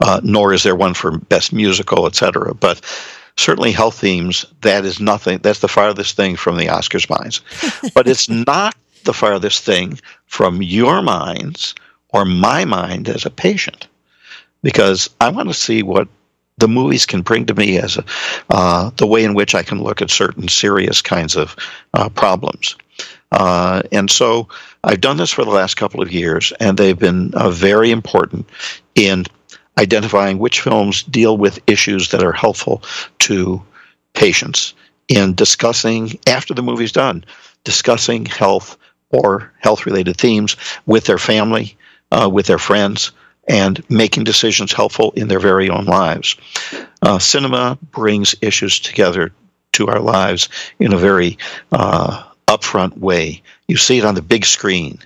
uh, 0.00 0.20
nor 0.22 0.52
is 0.52 0.62
there 0.62 0.76
one 0.76 0.94
for 0.94 1.18
best 1.18 1.52
musical, 1.52 2.06
etc. 2.06 2.54
But 2.54 2.80
certainly 3.36 3.72
health 3.72 3.98
themes, 3.98 4.46
that 4.60 4.84
is 4.84 5.00
nothing, 5.00 5.38
that's 5.38 5.58
the 5.58 5.68
farthest 5.68 6.16
thing 6.16 6.36
from 6.36 6.58
the 6.58 6.66
Oscars 6.66 7.10
minds. 7.10 7.40
but 7.94 8.06
it's 8.06 8.28
not 8.28 8.76
the 9.02 9.14
farthest 9.14 9.64
thing 9.64 9.98
from 10.26 10.62
your 10.62 11.02
minds 11.02 11.74
or 12.10 12.24
my 12.24 12.64
mind 12.64 13.08
as 13.08 13.26
a 13.26 13.30
patient 13.30 13.88
because 14.62 15.10
I 15.20 15.28
want 15.30 15.48
to 15.48 15.54
see 15.54 15.82
what 15.82 16.08
the 16.58 16.68
movies 16.68 17.04
can 17.06 17.22
bring 17.22 17.46
to 17.46 17.54
me 17.54 17.78
as 17.78 17.98
a, 17.98 18.04
uh, 18.48 18.90
the 18.96 19.06
way 19.06 19.24
in 19.24 19.34
which 19.34 19.54
I 19.54 19.62
can 19.62 19.82
look 19.82 20.00
at 20.00 20.10
certain 20.10 20.48
serious 20.48 21.02
kinds 21.02 21.36
of 21.36 21.54
uh, 21.92 22.08
problems. 22.08 22.76
Uh, 23.30 23.82
and 23.92 24.10
so 24.10 24.48
I've 24.82 25.00
done 25.00 25.18
this 25.18 25.30
for 25.30 25.44
the 25.44 25.50
last 25.50 25.76
couple 25.76 26.00
of 26.00 26.12
years, 26.12 26.52
and 26.58 26.78
they've 26.78 26.98
been 26.98 27.34
uh, 27.34 27.50
very 27.50 27.90
important 27.90 28.48
in 28.94 29.24
identifying 29.78 30.38
which 30.38 30.62
films 30.62 31.02
deal 31.02 31.36
with 31.36 31.58
issues 31.66 32.10
that 32.10 32.22
are 32.22 32.32
helpful 32.32 32.82
to 33.18 33.62
patients 34.14 34.72
in 35.08 35.34
discussing, 35.34 36.18
after 36.26 36.54
the 36.54 36.62
movie's 36.62 36.92
done, 36.92 37.24
discussing 37.64 38.24
health 38.24 38.78
or 39.10 39.52
health 39.58 39.84
related 39.84 40.16
themes 40.16 40.56
with 40.86 41.04
their 41.04 41.18
family, 41.18 41.76
uh, 42.10 42.28
with 42.32 42.46
their 42.46 42.58
friends, 42.58 43.12
and 43.48 43.88
making 43.90 44.24
decisions 44.24 44.72
helpful 44.72 45.12
in 45.16 45.28
their 45.28 45.40
very 45.40 45.70
own 45.70 45.84
lives. 45.84 46.36
Uh, 47.02 47.18
cinema 47.18 47.78
brings 47.92 48.34
issues 48.40 48.80
together 48.80 49.32
to 49.72 49.88
our 49.88 50.00
lives 50.00 50.48
in 50.78 50.92
a 50.92 50.98
very 50.98 51.38
uh, 51.72 52.24
upfront 52.48 52.96
way. 52.98 53.42
You 53.68 53.76
see 53.76 53.98
it 53.98 54.04
on 54.04 54.14
the 54.14 54.22
big 54.22 54.44
screen, 54.44 54.98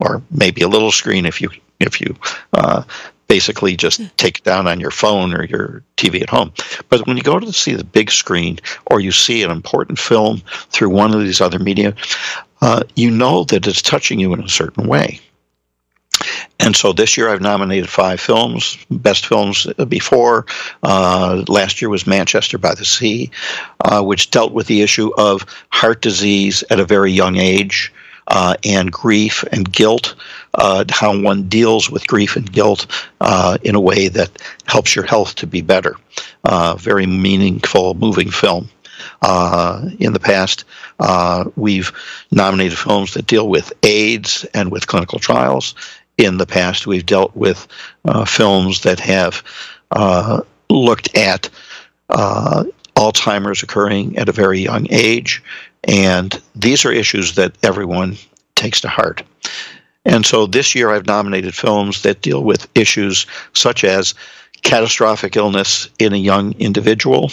or 0.00 0.22
maybe 0.30 0.62
a 0.62 0.68
little 0.68 0.92
screen 0.92 1.26
if 1.26 1.40
you 1.40 1.50
if 1.78 2.00
you 2.00 2.16
uh, 2.52 2.82
basically 3.28 3.76
just 3.76 4.00
take 4.16 4.38
it 4.38 4.44
down 4.44 4.66
on 4.66 4.80
your 4.80 4.90
phone 4.90 5.34
or 5.34 5.44
your 5.44 5.82
TV 5.96 6.22
at 6.22 6.30
home. 6.30 6.52
But 6.88 7.06
when 7.06 7.16
you 7.16 7.22
go 7.22 7.38
to 7.38 7.52
see 7.52 7.74
the 7.74 7.84
big 7.84 8.10
screen, 8.10 8.58
or 8.86 9.00
you 9.00 9.12
see 9.12 9.42
an 9.42 9.50
important 9.50 9.98
film 9.98 10.42
through 10.70 10.90
one 10.90 11.14
of 11.14 11.20
these 11.20 11.40
other 11.40 11.58
media, 11.58 11.94
uh, 12.60 12.82
you 12.94 13.10
know 13.10 13.44
that 13.44 13.66
it's 13.66 13.82
touching 13.82 14.18
you 14.18 14.32
in 14.32 14.42
a 14.42 14.48
certain 14.48 14.86
way. 14.86 15.20
And 16.58 16.74
so 16.74 16.92
this 16.92 17.16
year 17.16 17.28
I've 17.28 17.42
nominated 17.42 17.88
five 17.88 18.20
films, 18.20 18.78
best 18.90 19.26
films 19.26 19.66
before. 19.88 20.46
Uh, 20.82 21.44
last 21.48 21.82
year 21.82 21.90
was 21.90 22.06
Manchester 22.06 22.58
by 22.58 22.74
the 22.74 22.84
Sea, 22.84 23.30
uh, 23.84 24.02
which 24.02 24.30
dealt 24.30 24.52
with 24.52 24.66
the 24.66 24.82
issue 24.82 25.12
of 25.18 25.44
heart 25.68 26.00
disease 26.02 26.64
at 26.70 26.80
a 26.80 26.84
very 26.84 27.12
young 27.12 27.36
age. 27.36 27.92
Uh, 28.28 28.56
and 28.64 28.90
grief 28.90 29.44
and 29.52 29.70
guilt, 29.70 30.16
uh, 30.54 30.84
how 30.90 31.16
one 31.16 31.48
deals 31.48 31.88
with 31.88 32.08
grief 32.08 32.34
and 32.34 32.50
guilt 32.50 32.84
uh, 33.20 33.56
in 33.62 33.76
a 33.76 33.80
way 33.80 34.08
that 34.08 34.42
helps 34.64 34.96
your 34.96 35.04
health 35.04 35.36
to 35.36 35.46
be 35.46 35.60
better. 35.60 35.94
Uh, 36.42 36.74
very 36.74 37.06
meaningful, 37.06 37.94
moving 37.94 38.28
film. 38.28 38.68
Uh, 39.22 39.88
in 39.98 40.12
the 40.12 40.20
past. 40.20 40.64
Uh, 41.00 41.44
we've 41.56 41.92
nominated 42.30 42.78
films 42.78 43.14
that 43.14 43.26
deal 43.26 43.48
with 43.48 43.72
AIDS 43.82 44.44
and 44.54 44.70
with 44.70 44.86
clinical 44.86 45.18
trials, 45.18 45.74
in 46.18 46.38
the 46.38 46.46
past, 46.46 46.86
we've 46.86 47.06
dealt 47.06 47.34
with 47.36 47.66
uh, 48.04 48.24
films 48.24 48.82
that 48.82 49.00
have 49.00 49.42
uh, 49.90 50.40
looked 50.70 51.16
at 51.16 51.48
uh, 52.08 52.64
Alzheimer's 52.94 53.62
occurring 53.62 54.16
at 54.16 54.28
a 54.28 54.32
very 54.32 54.60
young 54.60 54.86
age, 54.90 55.42
and 55.84 56.40
these 56.54 56.84
are 56.84 56.92
issues 56.92 57.34
that 57.34 57.56
everyone 57.62 58.16
takes 58.54 58.80
to 58.80 58.88
heart. 58.88 59.22
And 60.04 60.24
so 60.24 60.46
this 60.46 60.74
year 60.74 60.90
I've 60.90 61.06
nominated 61.06 61.54
films 61.54 62.02
that 62.02 62.22
deal 62.22 62.42
with 62.42 62.68
issues 62.74 63.26
such 63.52 63.84
as 63.84 64.14
catastrophic 64.62 65.36
illness 65.36 65.88
in 65.98 66.12
a 66.12 66.16
young 66.16 66.54
individual, 66.58 67.30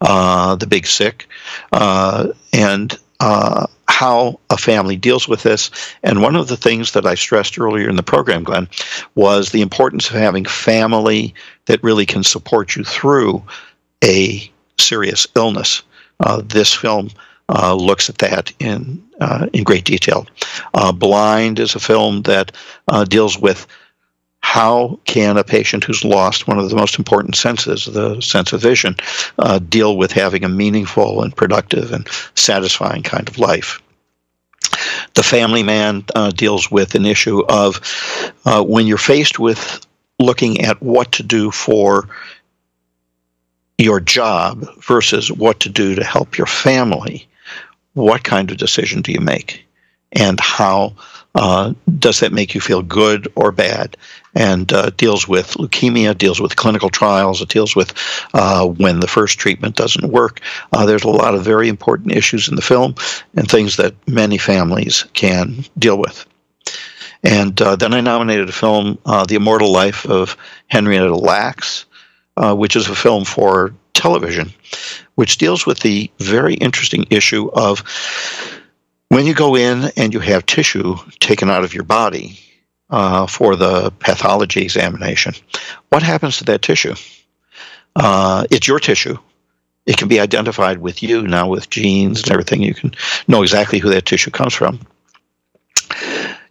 uh, 0.00 0.56
the 0.56 0.66
big 0.66 0.86
sick, 0.86 1.28
uh, 1.72 2.28
and 2.52 2.98
uh, 3.20 3.66
how 3.94 4.40
a 4.50 4.56
family 4.56 4.96
deals 4.96 5.28
with 5.28 5.44
this. 5.44 5.70
And 6.02 6.20
one 6.20 6.34
of 6.34 6.48
the 6.48 6.56
things 6.56 6.92
that 6.92 7.06
I 7.06 7.14
stressed 7.14 7.60
earlier 7.60 7.88
in 7.88 7.94
the 7.94 8.02
program, 8.02 8.42
Glenn, 8.42 8.68
was 9.14 9.52
the 9.52 9.62
importance 9.62 10.10
of 10.10 10.16
having 10.16 10.44
family 10.44 11.32
that 11.66 11.84
really 11.84 12.04
can 12.04 12.24
support 12.24 12.74
you 12.74 12.82
through 12.82 13.44
a 14.02 14.50
serious 14.80 15.28
illness. 15.36 15.82
Uh, 16.18 16.42
this 16.44 16.74
film 16.74 17.10
uh, 17.48 17.72
looks 17.72 18.08
at 18.08 18.18
that 18.18 18.52
in 18.58 19.00
uh, 19.20 19.46
in 19.52 19.62
great 19.62 19.84
detail. 19.84 20.26
Uh, 20.74 20.90
Blind 20.90 21.60
is 21.60 21.76
a 21.76 21.80
film 21.80 22.22
that 22.22 22.50
uh, 22.88 23.04
deals 23.04 23.38
with 23.38 23.64
how 24.40 24.98
can 25.04 25.36
a 25.36 25.44
patient 25.44 25.84
who's 25.84 26.04
lost 26.04 26.48
one 26.48 26.58
of 26.58 26.68
the 26.68 26.76
most 26.76 26.98
important 26.98 27.36
senses, 27.36 27.84
the 27.84 28.20
sense 28.20 28.52
of 28.52 28.60
vision, 28.60 28.96
uh, 29.38 29.60
deal 29.60 29.96
with 29.96 30.10
having 30.10 30.44
a 30.44 30.48
meaningful 30.48 31.22
and 31.22 31.36
productive 31.36 31.92
and 31.92 32.08
satisfying 32.34 33.02
kind 33.02 33.28
of 33.28 33.38
life? 33.38 33.80
The 35.14 35.22
family 35.22 35.62
man 35.62 36.04
uh, 36.14 36.30
deals 36.30 36.70
with 36.70 36.94
an 36.94 37.06
issue 37.06 37.44
of 37.48 37.80
uh, 38.44 38.62
when 38.62 38.86
you're 38.86 38.98
faced 38.98 39.38
with 39.38 39.86
looking 40.18 40.60
at 40.62 40.82
what 40.82 41.12
to 41.12 41.22
do 41.22 41.50
for 41.50 42.08
your 43.78 44.00
job 44.00 44.66
versus 44.82 45.30
what 45.30 45.60
to 45.60 45.68
do 45.68 45.94
to 45.94 46.04
help 46.04 46.38
your 46.38 46.46
family, 46.46 47.26
what 47.94 48.24
kind 48.24 48.50
of 48.50 48.56
decision 48.56 49.02
do 49.02 49.12
you 49.12 49.20
make? 49.20 49.64
And 50.12 50.38
how 50.38 50.94
uh, 51.34 51.74
does 51.98 52.20
that 52.20 52.32
make 52.32 52.54
you 52.54 52.60
feel 52.60 52.82
good 52.82 53.28
or 53.34 53.50
bad? 53.50 53.96
And 54.34 54.72
uh, 54.72 54.90
deals 54.90 55.28
with 55.28 55.52
leukemia, 55.52 56.16
deals 56.18 56.40
with 56.40 56.56
clinical 56.56 56.90
trials, 56.90 57.40
it 57.40 57.48
deals 57.48 57.76
with 57.76 57.94
uh, 58.34 58.66
when 58.66 59.00
the 59.00 59.06
first 59.06 59.38
treatment 59.38 59.76
doesn't 59.76 60.10
work. 60.10 60.40
Uh, 60.72 60.86
there's 60.86 61.04
a 61.04 61.08
lot 61.08 61.34
of 61.34 61.44
very 61.44 61.68
important 61.68 62.12
issues 62.12 62.48
in 62.48 62.56
the 62.56 62.62
film 62.62 62.94
and 63.36 63.48
things 63.48 63.76
that 63.76 63.94
many 64.08 64.38
families 64.38 65.04
can 65.14 65.64
deal 65.78 65.98
with. 65.98 66.26
And 67.22 67.60
uh, 67.62 67.76
then 67.76 67.94
I 67.94 68.00
nominated 68.00 68.48
a 68.48 68.52
film, 68.52 68.98
uh, 69.06 69.24
The 69.24 69.36
Immortal 69.36 69.72
Life 69.72 70.04
of 70.04 70.36
Henrietta 70.66 71.14
Lacks, 71.14 71.86
which 72.36 72.76
is 72.76 72.88
a 72.88 72.94
film 72.94 73.24
for 73.24 73.72
television, 73.94 74.52
which 75.14 75.38
deals 75.38 75.64
with 75.64 75.80
the 75.80 76.10
very 76.18 76.54
interesting 76.54 77.06
issue 77.08 77.48
of 77.52 77.82
when 79.08 79.26
you 79.26 79.34
go 79.34 79.54
in 79.54 79.90
and 79.96 80.12
you 80.12 80.20
have 80.20 80.44
tissue 80.44 80.96
taken 81.20 81.48
out 81.48 81.64
of 81.64 81.72
your 81.72 81.84
body 81.84 82.38
uh, 82.90 83.26
for 83.26 83.56
the 83.56 83.90
pathology 83.98 84.62
examination, 84.62 85.34
what 85.88 86.02
happens 86.02 86.38
to 86.38 86.44
that 86.44 86.62
tissue? 86.62 86.94
Uh, 87.96 88.44
it's 88.50 88.66
your 88.66 88.80
tissue, 88.80 89.16
it 89.86 89.98
can 89.98 90.08
be 90.08 90.20
identified 90.20 90.78
with 90.78 91.02
you 91.02 91.22
now 91.22 91.48
with 91.48 91.70
genes 91.70 92.22
and 92.22 92.32
everything. 92.32 92.62
You 92.62 92.74
can 92.74 92.94
know 93.28 93.42
exactly 93.42 93.78
who 93.78 93.90
that 93.90 94.06
tissue 94.06 94.30
comes 94.30 94.54
from. 94.54 94.80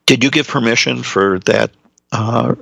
Did 0.06 0.24
you 0.24 0.30
give 0.30 0.48
permission 0.48 1.02
for 1.02 1.40
that 1.40 1.72
uh, 2.12 2.56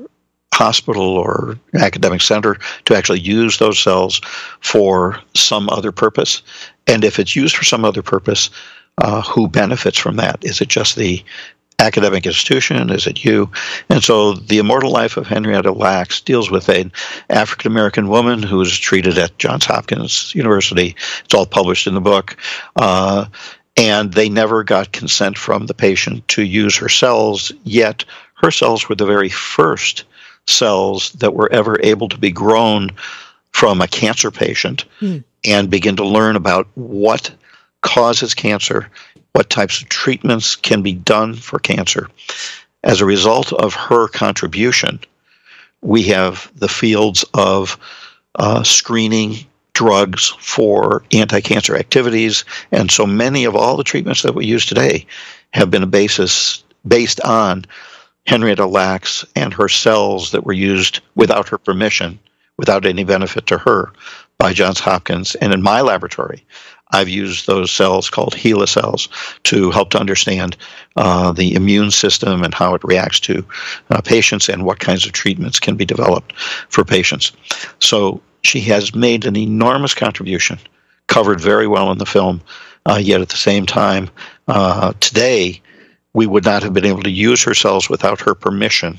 hospital 0.53 1.03
or 1.03 1.57
academic 1.73 2.21
center 2.21 2.57
to 2.85 2.95
actually 2.95 3.19
use 3.19 3.57
those 3.57 3.79
cells 3.79 4.21
for 4.61 5.19
some 5.33 5.69
other 5.69 5.91
purpose? 5.91 6.41
And 6.87 7.03
if 7.03 7.19
it's 7.19 7.35
used 7.35 7.55
for 7.55 7.65
some 7.65 7.83
other 7.83 8.01
purpose, 8.01 8.49
uh, 8.97 9.21
who 9.23 9.47
benefits 9.47 9.97
from 9.97 10.17
that? 10.17 10.43
Is 10.43 10.61
it 10.61 10.69
just 10.69 10.95
the 10.95 11.23
academic 11.81 12.25
institution? 12.25 12.89
Is 12.89 13.07
it 13.07 13.25
you? 13.25 13.49
And 13.89 14.03
so 14.03 14.33
the 14.33 14.59
immortal 14.59 14.91
life 14.91 15.17
of 15.17 15.27
Henrietta 15.27 15.71
Lacks 15.71 16.21
deals 16.21 16.49
with 16.49 16.69
an 16.69 16.91
African 17.29 17.71
American 17.71 18.07
woman 18.07 18.43
who 18.43 18.57
was 18.57 18.77
treated 18.77 19.17
at 19.17 19.37
Johns 19.37 19.65
Hopkins 19.65 20.33
University. 20.35 20.95
It's 21.25 21.33
all 21.33 21.45
published 21.45 21.87
in 21.87 21.95
the 21.95 22.01
book. 22.01 22.37
Uh, 22.75 23.25
and 23.77 24.13
they 24.13 24.29
never 24.29 24.63
got 24.63 24.91
consent 24.91 25.37
from 25.37 25.65
the 25.65 25.73
patient 25.73 26.27
to 26.29 26.43
use 26.43 26.75
her 26.77 26.89
cells, 26.89 27.51
yet 27.63 28.05
her 28.35 28.51
cells 28.51 28.87
were 28.87 28.95
the 28.95 29.05
very 29.05 29.29
first 29.29 30.03
cells 30.47 31.11
that 31.13 31.33
were 31.33 31.51
ever 31.51 31.77
able 31.81 32.09
to 32.09 32.17
be 32.17 32.31
grown 32.31 32.89
from 33.51 33.81
a 33.81 33.87
cancer 33.87 34.31
patient 34.31 34.85
mm. 34.99 35.23
and 35.45 35.69
begin 35.69 35.95
to 35.95 36.05
learn 36.05 36.35
about 36.35 36.67
what 36.75 37.31
causes 37.81 38.33
cancer 38.33 38.89
what 39.33 39.49
types 39.49 39.81
of 39.81 39.89
treatments 39.89 40.55
can 40.55 40.81
be 40.81 40.93
done 40.93 41.35
for 41.35 41.59
cancer. 41.59 42.09
As 42.83 43.01
a 43.01 43.05
result 43.05 43.53
of 43.53 43.73
her 43.73 44.07
contribution, 44.07 44.99
we 45.81 46.03
have 46.03 46.51
the 46.55 46.67
fields 46.67 47.25
of 47.33 47.77
uh, 48.35 48.63
screening 48.63 49.45
drugs 49.73 50.29
for 50.39 51.03
anti 51.11 51.41
cancer 51.41 51.75
activities. 51.75 52.45
And 52.71 52.91
so 52.91 53.05
many 53.05 53.45
of 53.45 53.55
all 53.55 53.77
the 53.77 53.83
treatments 53.83 54.23
that 54.23 54.35
we 54.35 54.45
use 54.45 54.65
today 54.65 55.05
have 55.53 55.71
been 55.71 55.83
a 55.83 55.87
basis 55.87 56.63
based 56.85 57.21
on 57.21 57.65
Henrietta 58.25 58.65
Lacks 58.65 59.25
and 59.35 59.53
her 59.53 59.67
cells 59.67 60.31
that 60.31 60.45
were 60.45 60.53
used 60.53 61.01
without 61.15 61.49
her 61.49 61.57
permission, 61.57 62.19
without 62.57 62.85
any 62.85 63.03
benefit 63.03 63.47
to 63.47 63.57
her, 63.57 63.91
by 64.41 64.53
Johns 64.53 64.79
Hopkins 64.79 65.35
and 65.35 65.53
in 65.53 65.61
my 65.61 65.81
laboratory. 65.81 66.43
I've 66.89 67.07
used 67.07 67.45
those 67.45 67.69
cells 67.69 68.09
called 68.09 68.33
HeLa 68.33 68.67
cells 68.67 69.07
to 69.43 69.69
help 69.69 69.91
to 69.91 69.99
understand 69.99 70.57
uh, 70.95 71.31
the 71.31 71.53
immune 71.53 71.91
system 71.91 72.41
and 72.43 72.51
how 72.51 72.73
it 72.73 72.83
reacts 72.83 73.19
to 73.21 73.45
uh, 73.91 74.01
patients 74.01 74.49
and 74.49 74.65
what 74.65 74.79
kinds 74.79 75.05
of 75.05 75.11
treatments 75.11 75.59
can 75.59 75.75
be 75.75 75.85
developed 75.85 76.35
for 76.69 76.83
patients. 76.83 77.33
So 77.77 78.19
she 78.41 78.61
has 78.61 78.95
made 78.95 79.25
an 79.25 79.37
enormous 79.37 79.93
contribution, 79.93 80.57
covered 81.05 81.39
very 81.39 81.67
well 81.67 81.91
in 81.91 81.99
the 81.99 82.07
film, 82.07 82.41
uh, 82.87 82.99
yet 82.99 83.21
at 83.21 83.29
the 83.29 83.37
same 83.37 83.67
time, 83.67 84.09
uh, 84.47 84.93
today, 85.01 85.61
we 86.13 86.25
would 86.25 86.45
not 86.45 86.63
have 86.63 86.73
been 86.73 86.85
able 86.85 87.03
to 87.03 87.11
use 87.11 87.43
her 87.43 87.53
cells 87.53 87.91
without 87.91 88.19
her 88.21 88.33
permission 88.33 88.97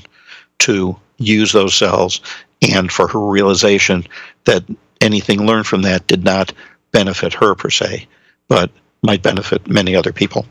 to 0.59 0.97
use 1.17 1.51
those 1.51 1.75
cells 1.75 2.21
and 2.61 2.89
for 2.89 3.09
her 3.09 3.19
realization 3.19 4.07
that 4.45 4.63
anything 5.03 5.45
learned 5.45 5.67
from 5.67 5.83
that 5.83 6.07
did 6.07 6.23
not 6.23 6.53
benefit 6.91 7.33
her 7.35 7.53
per 7.55 7.69
se, 7.69 8.07
but 8.47 8.71
might 9.01 9.21
benefit 9.21 9.67
many 9.67 9.95
other 9.95 10.13
people. 10.13 10.45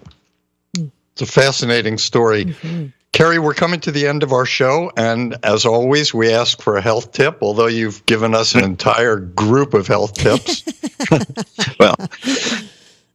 It's 1.12 1.22
a 1.22 1.26
fascinating 1.26 1.98
story. 1.98 2.46
Mm-hmm. 2.46 2.86
Carey, 3.12 3.38
we're 3.38 3.52
coming 3.52 3.80
to 3.80 3.90
the 3.90 4.06
end 4.06 4.22
of 4.22 4.32
our 4.32 4.46
show, 4.46 4.90
and 4.96 5.36
as 5.42 5.66
always, 5.66 6.14
we 6.14 6.32
ask 6.32 6.62
for 6.62 6.78
a 6.78 6.80
health 6.80 7.12
tip. 7.12 7.38
Although 7.42 7.66
you've 7.66 8.06
given 8.06 8.34
us 8.34 8.54
an 8.54 8.64
entire 8.64 9.16
group 9.16 9.74
of 9.74 9.86
health 9.86 10.14
tips. 10.14 10.64
well, 11.78 11.94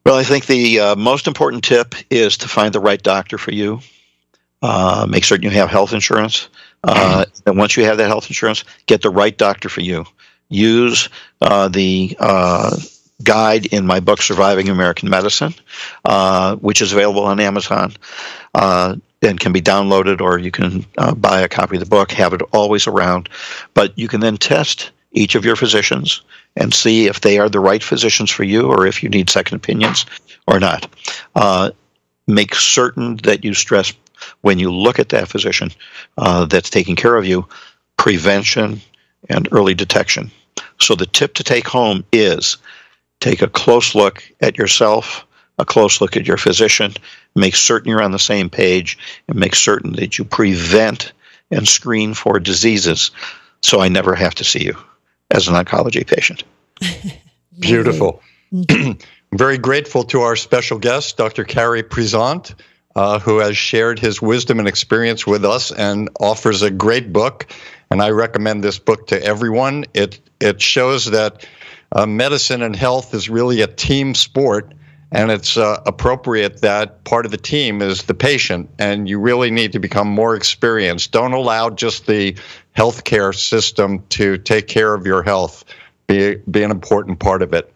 well, 0.05 0.15
I 0.15 0.23
think 0.23 0.45
the 0.45 0.79
uh, 0.79 0.95
most 0.95 1.25
important 1.25 1.63
tip 1.63 1.95
is 2.11 2.37
to 2.37 2.47
find 2.47 2.73
the 2.73 2.79
right 2.79 3.01
doctor 3.01 3.39
for 3.39 3.51
you. 3.51 3.79
Uh, 4.61 5.07
make 5.09 5.23
certain 5.23 5.43
you 5.43 5.49
have 5.49 5.69
health 5.69 5.93
insurance. 5.93 6.47
Uh, 6.83 7.25
and 7.45 7.57
once 7.57 7.75
you 7.75 7.85
have 7.85 7.97
that 7.97 8.07
health 8.07 8.29
insurance, 8.29 8.63
get 8.85 9.01
the 9.01 9.09
right 9.09 9.35
doctor 9.35 9.67
for 9.67 9.81
you. 9.81 10.05
Use 10.49 11.09
uh, 11.41 11.67
the 11.67 12.15
uh, 12.19 12.75
guide 13.23 13.67
in 13.67 13.85
my 13.85 13.99
book, 13.99 14.21
Surviving 14.21 14.69
American 14.69 15.09
Medicine, 15.09 15.53
uh, 16.05 16.55
which 16.55 16.81
is 16.81 16.93
available 16.93 17.23
on 17.23 17.39
Amazon 17.39 17.93
uh, 18.53 18.95
and 19.21 19.39
can 19.39 19.51
be 19.51 19.61
downloaded, 19.61 20.21
or 20.21 20.37
you 20.37 20.51
can 20.51 20.85
uh, 20.97 21.13
buy 21.13 21.41
a 21.41 21.49
copy 21.49 21.75
of 21.75 21.79
the 21.81 21.89
book, 21.89 22.11
have 22.11 22.33
it 22.33 22.41
always 22.53 22.87
around. 22.87 23.29
But 23.73 23.97
you 23.97 24.07
can 24.07 24.21
then 24.21 24.37
test 24.37 24.91
each 25.11 25.35
of 25.35 25.45
your 25.45 25.55
physicians 25.55 26.21
and 26.55 26.73
see 26.73 27.07
if 27.07 27.21
they 27.21 27.39
are 27.39 27.49
the 27.49 27.59
right 27.59 27.83
physicians 27.83 28.31
for 28.31 28.43
you 28.43 28.67
or 28.67 28.85
if 28.85 29.03
you 29.03 29.09
need 29.09 29.29
second 29.29 29.57
opinions 29.57 30.05
or 30.47 30.59
not. 30.59 30.89
Uh, 31.35 31.71
make 32.27 32.55
certain 32.55 33.17
that 33.17 33.43
you 33.43 33.53
stress 33.53 33.93
when 34.41 34.59
you 34.59 34.71
look 34.71 34.99
at 34.99 35.09
that 35.09 35.27
physician 35.27 35.71
that's 36.17 36.69
taking 36.69 36.95
care 36.95 37.15
of 37.15 37.25
you 37.25 37.47
prevention 37.97 38.81
and 39.29 39.47
early 39.51 39.73
detection. 39.73 40.31
So 40.79 40.95
the 40.95 41.05
tip 41.05 41.35
to 41.35 41.43
take 41.43 41.67
home 41.67 42.05
is 42.11 42.57
take 43.19 43.41
a 43.41 43.47
close 43.47 43.95
look 43.95 44.23
at 44.41 44.57
yourself, 44.57 45.25
a 45.57 45.65
close 45.65 46.01
look 46.01 46.17
at 46.17 46.27
your 46.27 46.37
physician, 46.37 46.93
make 47.35 47.55
certain 47.55 47.89
you're 47.89 48.01
on 48.01 48.11
the 48.11 48.19
same 48.19 48.49
page, 48.49 48.97
and 49.27 49.39
make 49.39 49.55
certain 49.55 49.93
that 49.93 50.17
you 50.17 50.25
prevent 50.25 51.13
and 51.49 51.67
screen 51.67 52.13
for 52.13 52.39
diseases 52.39 53.11
so 53.61 53.79
I 53.79 53.89
never 53.89 54.15
have 54.15 54.35
to 54.35 54.43
see 54.43 54.63
you 54.63 54.77
as 55.31 55.47
an 55.47 55.55
oncology 55.55 56.05
patient. 56.05 56.43
Beautiful. 57.59 58.21
Very 59.33 59.57
grateful 59.57 60.03
to 60.05 60.21
our 60.21 60.35
special 60.35 60.79
guest, 60.79 61.17
Dr. 61.17 61.43
Carey 61.43 61.83
Prisanti, 61.83 62.53
uh, 62.95 63.19
who 63.19 63.39
has 63.39 63.57
shared 63.57 63.99
his 63.99 64.21
wisdom 64.21 64.59
and 64.59 64.67
experience 64.67 65.27
with 65.27 65.43
us 65.43 65.71
and 65.71 66.09
offers 66.19 66.61
a 66.61 66.71
great 66.71 67.11
book. 67.11 67.47
And 67.89 68.01
I 68.01 68.09
recommend 68.09 68.63
this 68.63 68.79
book 68.79 69.07
to 69.07 69.23
everyone. 69.23 69.85
It 69.93 70.19
it 70.39 70.61
shows 70.61 71.05
that 71.05 71.47
uh, 71.91 72.05
medicine 72.05 72.61
and 72.61 72.75
health 72.75 73.13
is 73.13 73.29
really 73.29 73.61
a 73.61 73.67
team 73.67 74.13
sport, 74.13 74.73
and 75.11 75.31
it's 75.31 75.57
uh, 75.57 75.81
appropriate 75.85 76.61
that 76.61 77.03
part 77.05 77.25
of 77.25 77.31
the 77.31 77.37
team 77.37 77.81
is 77.81 78.03
the 78.03 78.13
patient, 78.13 78.69
and 78.77 79.07
you 79.07 79.19
really 79.19 79.51
need 79.51 79.71
to 79.71 79.79
become 79.79 80.07
more 80.07 80.35
experienced. 80.35 81.11
Don't 81.11 81.33
allow 81.33 81.69
just 81.69 82.07
the 82.07 82.35
healthcare 82.75 83.33
system 83.33 84.03
to 84.09 84.37
take 84.37 84.67
care 84.67 84.93
of 84.93 85.05
your 85.05 85.23
health. 85.23 85.63
Be, 86.07 86.35
be 86.35 86.63
an 86.63 86.71
important 86.71 87.19
part 87.19 87.41
of 87.41 87.53
it. 87.53 87.73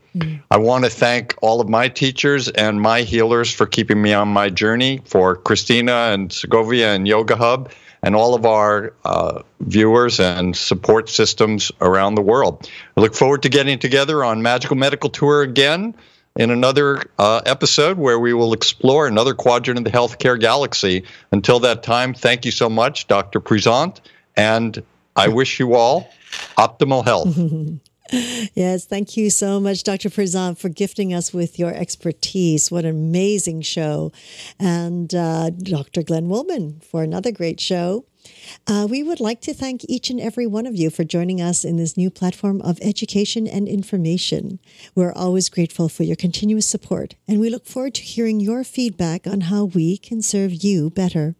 I 0.49 0.57
want 0.57 0.83
to 0.83 0.89
thank 0.89 1.35
all 1.41 1.61
of 1.61 1.69
my 1.69 1.87
teachers 1.87 2.49
and 2.49 2.81
my 2.81 3.01
healers 3.01 3.53
for 3.53 3.65
keeping 3.65 4.01
me 4.01 4.13
on 4.13 4.27
my 4.27 4.49
journey, 4.49 5.01
for 5.05 5.35
Christina 5.35 6.09
and 6.11 6.31
Segovia 6.31 6.93
and 6.93 7.07
Yoga 7.07 7.35
Hub 7.35 7.71
and 8.03 8.15
all 8.15 8.33
of 8.33 8.45
our 8.45 8.93
uh, 9.05 9.43
viewers 9.59 10.19
and 10.19 10.55
support 10.55 11.07
systems 11.09 11.71
around 11.81 12.15
the 12.15 12.21
world. 12.21 12.69
I 12.97 13.01
look 13.01 13.13
forward 13.13 13.43
to 13.43 13.49
getting 13.49 13.79
together 13.79 14.23
on 14.23 14.41
Magical 14.41 14.75
Medical 14.75 15.09
Tour 15.09 15.43
again 15.43 15.95
in 16.35 16.49
another 16.49 17.03
uh, 17.19 17.41
episode 17.45 17.97
where 17.97 18.19
we 18.19 18.33
will 18.33 18.53
explore 18.53 19.07
another 19.07 19.33
quadrant 19.33 19.77
of 19.77 19.83
the 19.83 19.91
healthcare 19.91 20.39
galaxy. 20.39 21.03
Until 21.31 21.59
that 21.59 21.83
time, 21.83 22.13
thank 22.13 22.45
you 22.45 22.51
so 22.51 22.69
much, 22.69 23.07
Dr. 23.07 23.39
Prisanti, 23.39 23.99
and 24.35 24.81
I 25.15 25.27
wish 25.27 25.59
you 25.59 25.75
all 25.75 26.09
optimal 26.57 27.03
health. 27.05 27.37
Yes, 28.11 28.85
thank 28.85 29.15
you 29.15 29.29
so 29.29 29.59
much, 29.59 29.83
Dr. 29.83 30.09
Prisanti, 30.09 30.57
for 30.57 30.69
gifting 30.69 31.13
us 31.13 31.33
with 31.33 31.57
your 31.57 31.73
expertise. 31.73 32.69
What 32.69 32.85
an 32.85 32.91
amazing 32.91 33.61
show. 33.61 34.11
And 34.59 35.13
uh, 35.15 35.51
Dr. 35.51 36.03
Glenn 36.03 36.27
Wollman 36.27 36.81
for 36.81 37.03
another 37.03 37.31
great 37.31 37.59
show. 37.59 38.05
Uh, 38.67 38.87
we 38.89 39.01
would 39.01 39.19
like 39.19 39.41
to 39.41 39.53
thank 39.53 39.83
each 39.87 40.09
and 40.09 40.19
every 40.19 40.45
one 40.45 40.67
of 40.67 40.75
you 40.75 40.89
for 40.89 41.03
joining 41.03 41.41
us 41.41 41.63
in 41.63 41.77
this 41.77 41.97
new 41.97 42.09
platform 42.09 42.61
of 42.61 42.77
education 42.81 43.47
and 43.47 43.67
information. 43.67 44.59
We're 44.93 45.13
always 45.13 45.49
grateful 45.49 45.89
for 45.89 46.03
your 46.03 46.15
continuous 46.15 46.67
support, 46.67 47.15
and 47.27 47.39
we 47.39 47.49
look 47.49 47.65
forward 47.65 47.95
to 47.95 48.03
hearing 48.03 48.39
your 48.39 48.63
feedback 48.63 49.25
on 49.25 49.41
how 49.41 49.65
we 49.65 49.97
can 49.97 50.21
serve 50.21 50.63
you 50.63 50.89
better. 50.89 51.35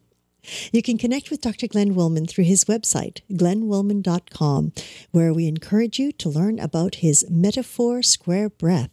You 0.72 0.82
can 0.82 0.98
connect 0.98 1.30
with 1.30 1.42
Dr. 1.42 1.68
Glenn 1.68 1.94
Wollman 1.94 2.26
through 2.26 2.46
his 2.46 2.66
website, 2.66 3.22
glennwollman.com, 3.32 4.74
where 5.12 5.34
we 5.34 5.48
encourage 5.48 6.00
you 6.00 6.12
to 6.14 6.30
learn 6.30 6.60
about 6.60 6.96
his 6.96 7.26
Metaphor 7.30 8.02
Square 8.02 8.50
Breath, 8.50 8.90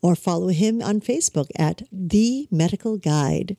or 0.00 0.14
follow 0.14 0.48
him 0.48 0.80
on 0.82 1.00
Facebook 1.00 1.48
at 1.56 1.82
The 1.90 2.46
Medical 2.50 2.96
Guide. 2.96 3.56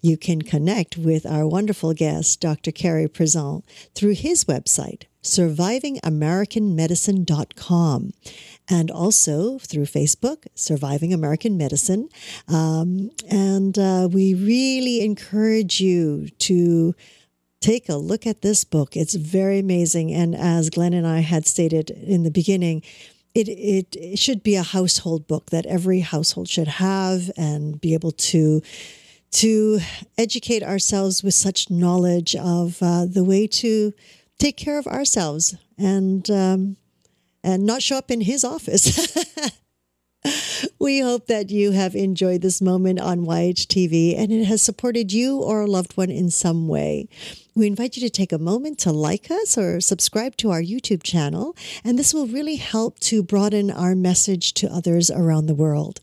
You 0.00 0.16
can 0.16 0.42
connect 0.42 0.96
with 0.96 1.26
our 1.26 1.46
wonderful 1.46 1.94
guest, 1.94 2.40
Dr. 2.40 2.72
Carey 2.72 3.06
Prisanti, 3.06 3.62
through 3.94 4.14
his 4.14 4.46
website, 4.46 5.04
survivingamericanmedicine.com, 5.22 8.12
and 8.70 8.90
also 8.90 9.58
through 9.58 9.84
Facebook, 9.84 10.46
Surviving 10.54 11.12
American 11.12 11.58
Medicine. 11.58 12.08
Um, 12.48 13.10
and 13.28 13.76
uh, 13.78 14.08
we 14.10 14.34
really 14.34 15.04
encourage 15.04 15.80
you 15.80 16.28
to 16.38 16.94
take 17.60 17.88
a 17.88 17.96
look 17.96 18.26
at 18.26 18.42
this 18.42 18.64
book. 18.64 18.96
It's 18.96 19.14
very 19.14 19.58
amazing. 19.58 20.12
And 20.12 20.34
as 20.34 20.70
Glenn 20.70 20.94
and 20.94 21.06
I 21.06 21.20
had 21.20 21.46
stated 21.46 21.90
in 21.90 22.22
the 22.22 22.30
beginning, 22.30 22.82
it, 23.34 23.48
it, 23.48 23.96
it 23.96 24.18
should 24.18 24.42
be 24.42 24.54
a 24.54 24.62
household 24.62 25.26
book 25.26 25.50
that 25.50 25.66
every 25.66 26.00
household 26.00 26.48
should 26.48 26.68
have 26.68 27.30
and 27.36 27.80
be 27.80 27.94
able 27.94 28.12
to 28.12 28.62
to 29.32 29.78
educate 30.18 30.60
ourselves 30.60 31.22
with 31.22 31.34
such 31.34 31.70
knowledge 31.70 32.34
of 32.34 32.78
uh, 32.82 33.06
the 33.06 33.22
way 33.22 33.46
to 33.46 33.94
take 34.40 34.56
care 34.56 34.76
of 34.76 34.88
ourselves 34.88 35.54
and 35.78 36.28
um, 36.30 36.76
and 37.42 37.64
not 37.64 37.82
show 37.82 37.96
up 37.96 38.10
in 38.10 38.22
his 38.22 38.44
office. 38.44 39.16
we 40.78 41.00
hope 41.00 41.26
that 41.26 41.50
you 41.50 41.72
have 41.72 41.94
enjoyed 41.94 42.42
this 42.42 42.60
moment 42.60 43.00
on 43.00 43.26
YHTV 43.26 44.18
and 44.18 44.32
it 44.32 44.44
has 44.44 44.62
supported 44.62 45.12
you 45.12 45.38
or 45.38 45.62
a 45.62 45.66
loved 45.66 45.96
one 45.96 46.10
in 46.10 46.30
some 46.30 46.68
way. 46.68 47.08
We 47.54 47.66
invite 47.66 47.96
you 47.96 48.02
to 48.02 48.10
take 48.10 48.32
a 48.32 48.38
moment 48.38 48.78
to 48.80 48.92
like 48.92 49.30
us 49.30 49.56
or 49.58 49.80
subscribe 49.80 50.36
to 50.38 50.50
our 50.50 50.62
YouTube 50.62 51.02
channel, 51.02 51.56
and 51.84 51.98
this 51.98 52.14
will 52.14 52.26
really 52.26 52.56
help 52.56 53.00
to 53.00 53.22
broaden 53.22 53.70
our 53.70 53.94
message 53.94 54.54
to 54.54 54.72
others 54.72 55.10
around 55.10 55.46
the 55.46 55.54
world. 55.54 56.00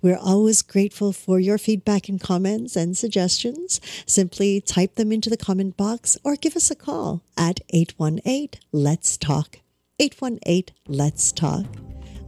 We're 0.00 0.18
always 0.18 0.62
grateful 0.62 1.12
for 1.12 1.38
your 1.38 1.58
feedback 1.58 2.08
and 2.08 2.20
comments 2.20 2.76
and 2.76 2.96
suggestions. 2.96 3.80
Simply 4.06 4.60
type 4.60 4.96
them 4.96 5.12
into 5.12 5.30
the 5.30 5.36
comment 5.36 5.76
box 5.76 6.16
or 6.24 6.36
give 6.36 6.56
us 6.56 6.70
a 6.70 6.74
call 6.74 7.22
at 7.36 7.60
818 7.70 8.60
Let's 8.72 9.16
Talk. 9.16 9.61
818 10.02 10.74
Let's 10.88 11.30
Talk. 11.30 11.64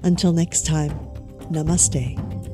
Until 0.04 0.32
next 0.32 0.64
time, 0.64 0.92
namaste. 1.50 2.53